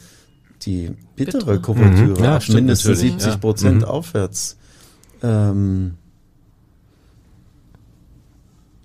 die 0.63 0.91
bittere 1.17 1.39
Bittere. 1.39 1.61
Kuvertüre, 1.61 2.19
Mhm. 2.19 2.25
Ja, 2.25 2.39
mindestens 2.49 2.85
natürlich, 2.97 3.13
70 3.13 3.33
ja. 3.33 3.37
Prozent 3.37 3.79
Mhm. 3.81 3.85
aufwärts. 3.85 4.57
Ähm, 5.23 5.95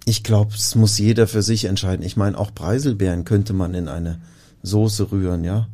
ich 0.09 0.23
glaube, 0.23 0.53
es 0.55 0.73
muss 0.73 0.97
jeder 0.97 1.27
für 1.27 1.43
sich 1.43 1.65
entscheiden. 1.65 2.03
Ich 2.03 2.17
meine, 2.17 2.37
auch 2.37 2.53
Preiselbeeren 2.53 3.25
könnte 3.25 3.53
man 3.53 3.75
in 3.75 3.87
eine 3.87 4.19
Soße 4.63 5.11
rühren, 5.11 5.43
ja. 5.43 5.67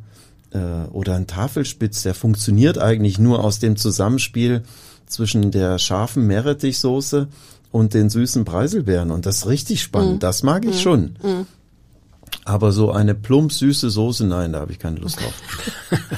Äh, 0.52 0.88
oder 0.92 1.14
ein 1.14 1.26
Tafelspitz, 1.26 2.02
der 2.02 2.14
funktioniert 2.14 2.78
eigentlich 2.78 3.18
nur 3.18 3.42
aus 3.42 3.58
dem 3.58 3.76
Zusammenspiel 3.76 4.62
zwischen 5.06 5.50
der 5.50 5.78
scharfen 5.78 6.26
Meerrettichsoße 6.26 7.28
und 7.72 7.94
den 7.94 8.10
süßen 8.10 8.44
Preiselbeeren. 8.44 9.10
Und 9.10 9.24
das 9.24 9.38
ist 9.38 9.46
richtig 9.46 9.82
spannend. 9.82 10.22
Das 10.22 10.42
mag 10.42 10.64
ich 10.66 10.82
schon. 10.82 11.16
Aber 12.44 12.72
so 12.72 12.92
eine 12.92 13.14
plump 13.14 13.52
süße 13.52 13.88
Soße, 13.88 14.26
nein, 14.26 14.52
da 14.52 14.60
habe 14.60 14.72
ich 14.72 14.78
keine 14.78 14.96
Lust 14.96 15.18
drauf. 15.20 15.32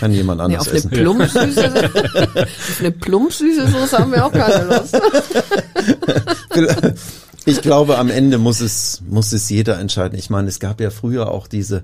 Kann 0.00 0.12
jemand 0.12 0.38
Nee, 0.48 0.56
anders 0.56 0.62
auf 0.62 0.68
eine 0.68 0.78
essen. 0.78 0.90
plumpsüße, 0.90 1.90
auf 2.46 2.80
eine 2.80 2.90
plumpsüße 2.92 3.68
Soße 3.68 3.98
haben 3.98 4.12
wir 4.12 4.26
auch 4.26 4.32
keine 4.32 4.64
Lust. 4.76 5.00
Ich 7.48 7.62
glaube, 7.62 7.96
am 7.96 8.10
Ende 8.10 8.36
muss 8.36 8.60
es, 8.60 9.00
muss 9.08 9.32
es 9.32 9.48
jeder 9.48 9.78
entscheiden. 9.78 10.18
Ich 10.18 10.28
meine, 10.28 10.48
es 10.48 10.60
gab 10.60 10.82
ja 10.82 10.90
früher 10.90 11.30
auch 11.30 11.46
diese 11.46 11.82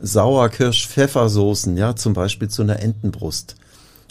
Sauerkirsch-Pfeffersoßen, 0.00 1.76
ja, 1.76 1.94
zum 1.94 2.14
Beispiel 2.14 2.48
zu 2.48 2.62
einer 2.62 2.80
Entenbrust. 2.80 3.56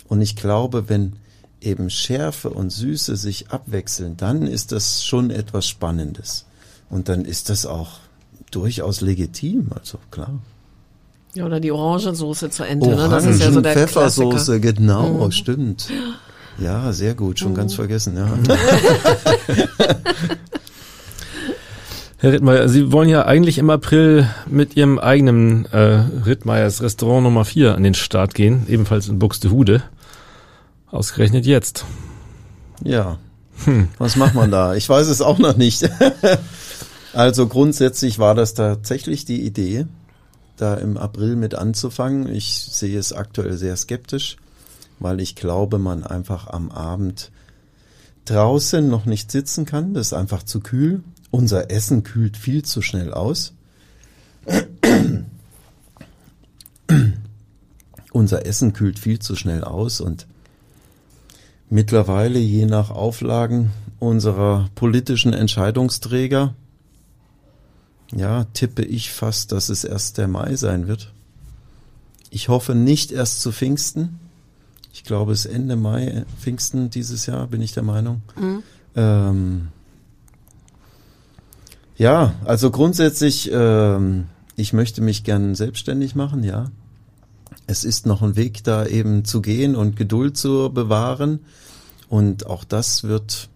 Und 0.08 0.22
ich 0.22 0.36
glaube, 0.36 0.90
wenn 0.90 1.14
eben 1.60 1.90
Schärfe 1.90 2.52
und 2.52 2.70
Süße 2.70 3.16
sich 3.16 3.50
abwechseln, 3.50 4.16
dann 4.16 4.46
ist 4.46 4.72
das 4.72 5.04
schon 5.04 5.32
etwas 5.32 5.68
Spannendes. 5.68 6.46
Und 6.92 7.10
dann 7.10 7.26
ist 7.26 7.50
das 7.50 7.66
auch 7.66 7.94
durchaus 8.52 9.02
legitim, 9.02 9.70
also 9.74 9.98
klar. 10.12 10.40
Ja, 11.34 11.48
oder 11.48 11.60
die 11.60 11.72
Orangensoße 11.72 12.52
zur 12.52 12.68
Ente, 12.68 12.90
ne? 12.90 13.10
Das 13.10 13.26
ist 13.26 13.42
ja 13.42 13.52
so 13.52 13.62
der 13.62 13.74
Pfeffersoße, 13.74 14.60
Klassiker. 14.60 14.74
genau, 14.74 15.32
stimmt. 15.32 15.90
Ja, 16.60 16.94
sehr 16.94 17.16
gut, 17.16 17.40
schon 17.40 17.56
ganz 17.56 17.74
vergessen, 17.74 18.18
ja. 18.18 18.38
Herr 22.22 22.34
Rittmeier, 22.34 22.70
Sie 22.70 22.92
wollen 22.92 23.10
ja 23.10 23.26
eigentlich 23.26 23.58
im 23.58 23.72
April 23.72 24.30
mit 24.46 24.78
Ihrem 24.78 25.00
eigenen 25.00 25.66
äh, 25.66 26.04
Rittmeiers 26.24 26.84
Restaurant 26.84 27.24
Nummer 27.24 27.46
4 27.46 27.74
an 27.74 27.82
den 27.82 27.96
Start 27.96 28.36
gehen, 28.36 28.68
ebenfalls 28.70 29.08
in 29.10 29.18
Buxtehude. 29.18 29.82
Ausgerechnet 30.92 31.48
jetzt. 31.48 31.84
Ja. 32.84 33.18
Was 33.98 34.18
macht 34.18 34.36
man 34.36 34.52
da? 34.52 34.76
Ich 34.76 34.88
weiß 34.88 35.08
es 35.08 35.24
auch 35.24 35.40
noch 35.40 35.58
nicht. 35.58 35.90
also 37.14 37.48
grundsätzlich 37.48 38.20
war 38.20 38.36
das 38.36 38.54
tatsächlich 38.54 39.26
die 39.26 39.42
Idee, 39.42 39.88
da 40.58 40.76
im 40.76 40.98
April 40.98 41.36
mit 41.36 41.56
anzufangen. 41.56 42.32
Ich 42.32 42.68
sehe 42.70 43.00
es 43.00 43.14
aktuell 43.14 43.58
sehr 43.58 43.76
skeptisch, 43.76 44.38
weil 45.00 45.22
ich 45.22 45.36
glaube, 45.36 45.80
man 45.80 46.04
einfach 46.04 46.46
am 46.46 46.70
Abend 46.70 47.32
draußen 48.26 48.88
noch 48.88 49.06
nicht 49.06 49.32
sitzen 49.32 49.66
kann. 49.66 49.96
Das 49.96 50.08
ist 50.08 50.14
einfach 50.14 50.44
zu 50.44 50.60
kühl. 50.60 51.02
Unser 51.32 51.72
Essen 51.72 52.04
kühlt 52.04 52.38
viel 52.38 52.64
zu 52.64 52.82
schnell 52.82 53.14
aus. 53.14 53.54
Unser 58.12 58.46
Essen 58.46 58.74
kühlt 58.74 59.00
viel 59.00 59.20
zu 59.20 59.36
schnell 59.38 59.64
aus 59.64 60.02
und 60.02 60.28
mittlerweile 61.70 62.40
je 62.40 62.66
nach 62.66 62.90
Auflagen 62.90 63.72
unserer 64.00 64.70
politischen 64.76 65.32
Entscheidungsträger, 65.32 66.54
ja, 68.14 68.44
tippe 68.54 68.84
ich 68.84 69.12
fast, 69.12 69.54
dass 69.54 69.70
es 69.70 69.86
erst 69.86 70.18
der 70.18 70.28
Mai 70.28 70.58
sein 70.58 70.88
wird. 70.88 71.14
Ich 72.30 72.50
hoffe 72.50 72.76
nicht 72.76 73.12
erst 73.12 73.42
zu 73.42 73.52
Pfingsten. 73.54 74.20
Ich 74.92 75.06
glaube, 75.06 75.32
es 75.32 75.46
ist 75.46 75.54
Ende 75.54 75.78
Mai, 75.78 76.26
Pfingsten 76.40 76.90
dieses 76.90 77.26
Jahr, 77.26 77.48
bin 77.48 77.62
ich 77.62 77.72
der 77.72 77.84
Meinung. 77.84 78.22
Ähm, 78.96 79.70
ja, 82.02 82.34
also 82.46 82.72
grundsätzlich, 82.72 83.52
ähm, 83.54 84.26
ich 84.56 84.74
möchte 84.74 85.04
mich 85.04 85.24
gern 85.24 85.54
selbstständig 85.54 86.16
machen, 86.16 86.44
ja. 86.44 86.72
Es 87.68 87.84
ist 87.84 88.08
noch 88.08 88.24
ein 88.24 88.36
Weg 88.36 88.64
da 88.64 88.88
eben 88.88 89.24
zu 89.24 89.40
gehen 89.40 89.76
und 89.76 89.98
Geduld 89.98 90.36
zu 90.36 90.72
bewahren. 90.74 91.42
Und 92.10 92.48
auch 92.48 92.64
das 92.64 93.04
wird 93.04 93.50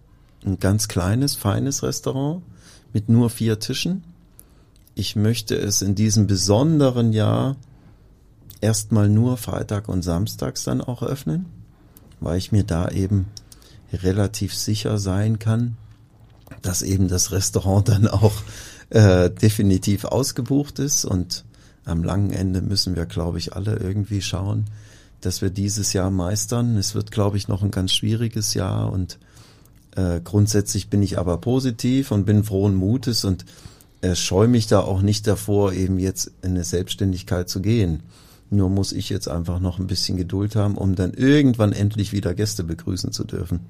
ein 0.44 0.60
ganz 0.60 0.86
kleines, 0.86 1.34
feines 1.34 1.82
Restaurant 1.82 2.44
mit 2.92 3.08
nur 3.08 3.30
vier 3.30 3.58
Tischen. 3.58 4.04
Ich 4.94 5.16
möchte 5.16 5.56
es 5.56 5.82
in 5.82 5.96
diesem 5.96 6.28
besonderen 6.28 7.12
Jahr 7.12 7.56
erstmal 8.60 9.08
nur 9.08 9.38
Freitag 9.38 9.88
und 9.88 10.02
Samstags 10.02 10.62
dann 10.62 10.80
auch 10.80 11.02
öffnen, 11.02 11.46
weil 12.20 12.38
ich 12.38 12.52
mir 12.52 12.62
da 12.62 12.90
eben 12.90 13.26
relativ 13.92 14.54
sicher 14.54 14.98
sein 14.98 15.40
kann, 15.40 15.76
dass 16.62 16.82
eben 16.82 17.08
das 17.08 17.32
Restaurant 17.32 17.88
dann 17.88 18.08
auch 18.08 18.34
äh, 18.90 19.30
definitiv 19.30 20.04
ausgebucht 20.04 20.78
ist 20.78 21.04
und 21.04 21.44
am 21.84 22.02
langen 22.02 22.30
Ende 22.30 22.62
müssen 22.62 22.96
wir, 22.96 23.06
glaube 23.06 23.38
ich, 23.38 23.54
alle 23.54 23.76
irgendwie 23.76 24.20
schauen, 24.20 24.66
dass 25.20 25.40
wir 25.40 25.50
dieses 25.50 25.92
Jahr 25.92 26.10
meistern. 26.10 26.76
Es 26.76 26.94
wird, 26.94 27.12
glaube 27.12 27.36
ich, 27.36 27.46
noch 27.48 27.62
ein 27.62 27.70
ganz 27.70 27.92
schwieriges 27.92 28.54
Jahr 28.54 28.92
und 28.92 29.18
äh, 29.94 30.20
grundsätzlich 30.22 30.90
bin 30.90 31.02
ich 31.02 31.18
aber 31.18 31.38
positiv 31.38 32.10
und 32.10 32.26
bin 32.26 32.44
frohen 32.44 32.74
Mutes 32.74 33.24
und 33.24 33.44
äh, 34.02 34.14
scheue 34.14 34.48
mich 34.48 34.66
da 34.66 34.80
auch 34.80 35.00
nicht 35.00 35.26
davor, 35.26 35.72
eben 35.72 35.98
jetzt 35.98 36.32
in 36.42 36.50
eine 36.50 36.64
Selbstständigkeit 36.64 37.48
zu 37.48 37.60
gehen. 37.60 38.02
Nur 38.50 38.68
muss 38.68 38.92
ich 38.92 39.08
jetzt 39.08 39.28
einfach 39.28 39.58
noch 39.58 39.78
ein 39.78 39.86
bisschen 39.86 40.16
Geduld 40.16 40.54
haben, 40.54 40.76
um 40.76 40.94
dann 40.94 41.14
irgendwann 41.14 41.72
endlich 41.72 42.12
wieder 42.12 42.34
Gäste 42.34 42.62
begrüßen 42.62 43.10
zu 43.12 43.24
dürfen. 43.24 43.60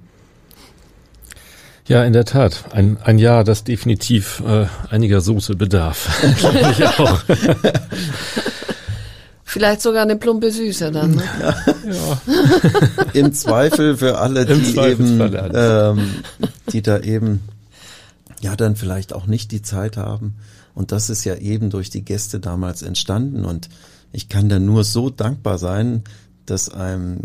Ja, 1.88 2.04
in 2.04 2.12
der 2.12 2.24
Tat. 2.24 2.64
Ein, 2.72 2.98
ein 3.02 3.18
Jahr, 3.18 3.44
das 3.44 3.62
definitiv 3.62 4.42
äh, 4.46 4.66
einiger 4.90 5.20
Soße 5.20 5.54
bedarf. 5.54 6.20
Glaube 6.38 6.72
ich 6.72 6.84
auch. 6.84 7.22
Vielleicht 9.44 9.80
sogar 9.80 10.02
eine 10.02 10.16
plumpe 10.16 10.50
Süße 10.50 10.90
dann. 10.90 11.12
Ne? 11.12 11.22
ja. 11.40 12.20
Im 13.14 13.32
Zweifel 13.32 13.96
für 13.96 14.18
alle, 14.18 14.44
die 14.44 14.76
eben, 14.76 15.20
ähm, 15.54 16.14
die 16.72 16.82
da 16.82 16.98
eben, 16.98 17.40
ja, 18.40 18.56
dann 18.56 18.74
vielleicht 18.74 19.12
auch 19.12 19.26
nicht 19.26 19.52
die 19.52 19.62
Zeit 19.62 19.96
haben. 19.96 20.34
Und 20.74 20.92
das 20.92 21.08
ist 21.08 21.24
ja 21.24 21.36
eben 21.36 21.70
durch 21.70 21.88
die 21.88 22.04
Gäste 22.04 22.40
damals 22.40 22.82
entstanden. 22.82 23.44
Und 23.44 23.68
ich 24.12 24.28
kann 24.28 24.48
da 24.48 24.58
nur 24.58 24.82
so 24.82 25.08
dankbar 25.08 25.56
sein, 25.56 26.02
dass 26.44 26.68
einem 26.68 27.20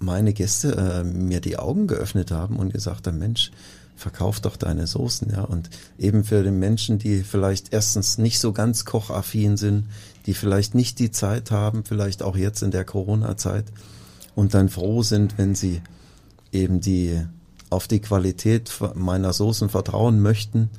meine 0.00 0.32
Gäste 0.32 0.76
äh, 0.76 1.04
mir 1.04 1.40
die 1.40 1.58
Augen 1.58 1.86
geöffnet 1.86 2.30
haben 2.30 2.56
und 2.56 2.72
gesagt 2.72 3.06
haben, 3.06 3.18
Mensch, 3.18 3.52
verkauf 3.96 4.40
doch 4.40 4.56
deine 4.56 4.86
Soßen, 4.86 5.30
ja. 5.30 5.42
Und 5.42 5.70
eben 5.98 6.24
für 6.24 6.42
den 6.42 6.58
Menschen, 6.58 6.98
die 6.98 7.22
vielleicht 7.22 7.72
erstens 7.72 8.18
nicht 8.18 8.40
so 8.40 8.52
ganz 8.52 8.84
kochaffin 8.84 9.56
sind, 9.56 9.86
die 10.26 10.34
vielleicht 10.34 10.74
nicht 10.74 10.98
die 10.98 11.10
Zeit 11.10 11.50
haben, 11.50 11.84
vielleicht 11.84 12.22
auch 12.22 12.36
jetzt 12.36 12.62
in 12.62 12.70
der 12.70 12.84
Corona-Zeit 12.84 13.66
und 14.34 14.54
dann 14.54 14.68
froh 14.68 15.02
sind, 15.02 15.38
wenn 15.38 15.54
sie 15.54 15.82
eben 16.50 16.80
die 16.80 17.20
auf 17.68 17.86
die 17.86 18.00
Qualität 18.00 18.72
meiner 18.94 19.32
Soßen 19.32 19.68
vertrauen 19.68 20.20
möchten, 20.20 20.70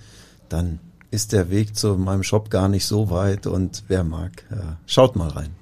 dann 0.50 0.80
ist 1.12 1.32
der 1.32 1.50
Weg 1.50 1.76
zu 1.76 1.98
meinem 1.98 2.24
Shop 2.24 2.50
gar 2.50 2.68
nicht 2.68 2.86
so 2.86 3.10
weit 3.10 3.48
und 3.48 3.84
wer 3.88 4.04
mag, 4.04 4.44
ja, 4.50 4.58
äh, 4.58 4.76
schaut 4.86 5.16
mal 5.16 5.30
rein. 5.30 5.61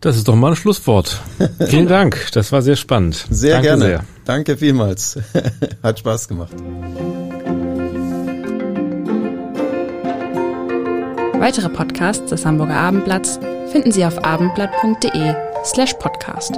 Das 0.00 0.16
ist 0.16 0.28
doch 0.28 0.34
mal 0.34 0.52
ein 0.52 0.56
Schlusswort. 0.56 1.20
Vielen 1.66 1.86
Dank, 1.88 2.28
das 2.32 2.52
war 2.52 2.62
sehr 2.62 2.76
spannend. 2.76 3.26
Sehr 3.28 3.54
Danke 3.54 3.68
gerne. 3.68 3.84
Sehr. 3.84 4.04
Danke 4.24 4.56
vielmals. 4.56 5.18
Hat 5.82 5.98
Spaß 5.98 6.28
gemacht. 6.28 6.52
Weitere 11.38 11.68
Podcasts 11.70 12.28
des 12.30 12.44
Hamburger 12.44 12.76
Abendblatts 12.76 13.40
finden 13.72 13.92
Sie 13.92 14.04
auf 14.04 14.22
abendblatt.de 14.24 15.34
slash 15.64 15.94
podcast. 15.94 16.52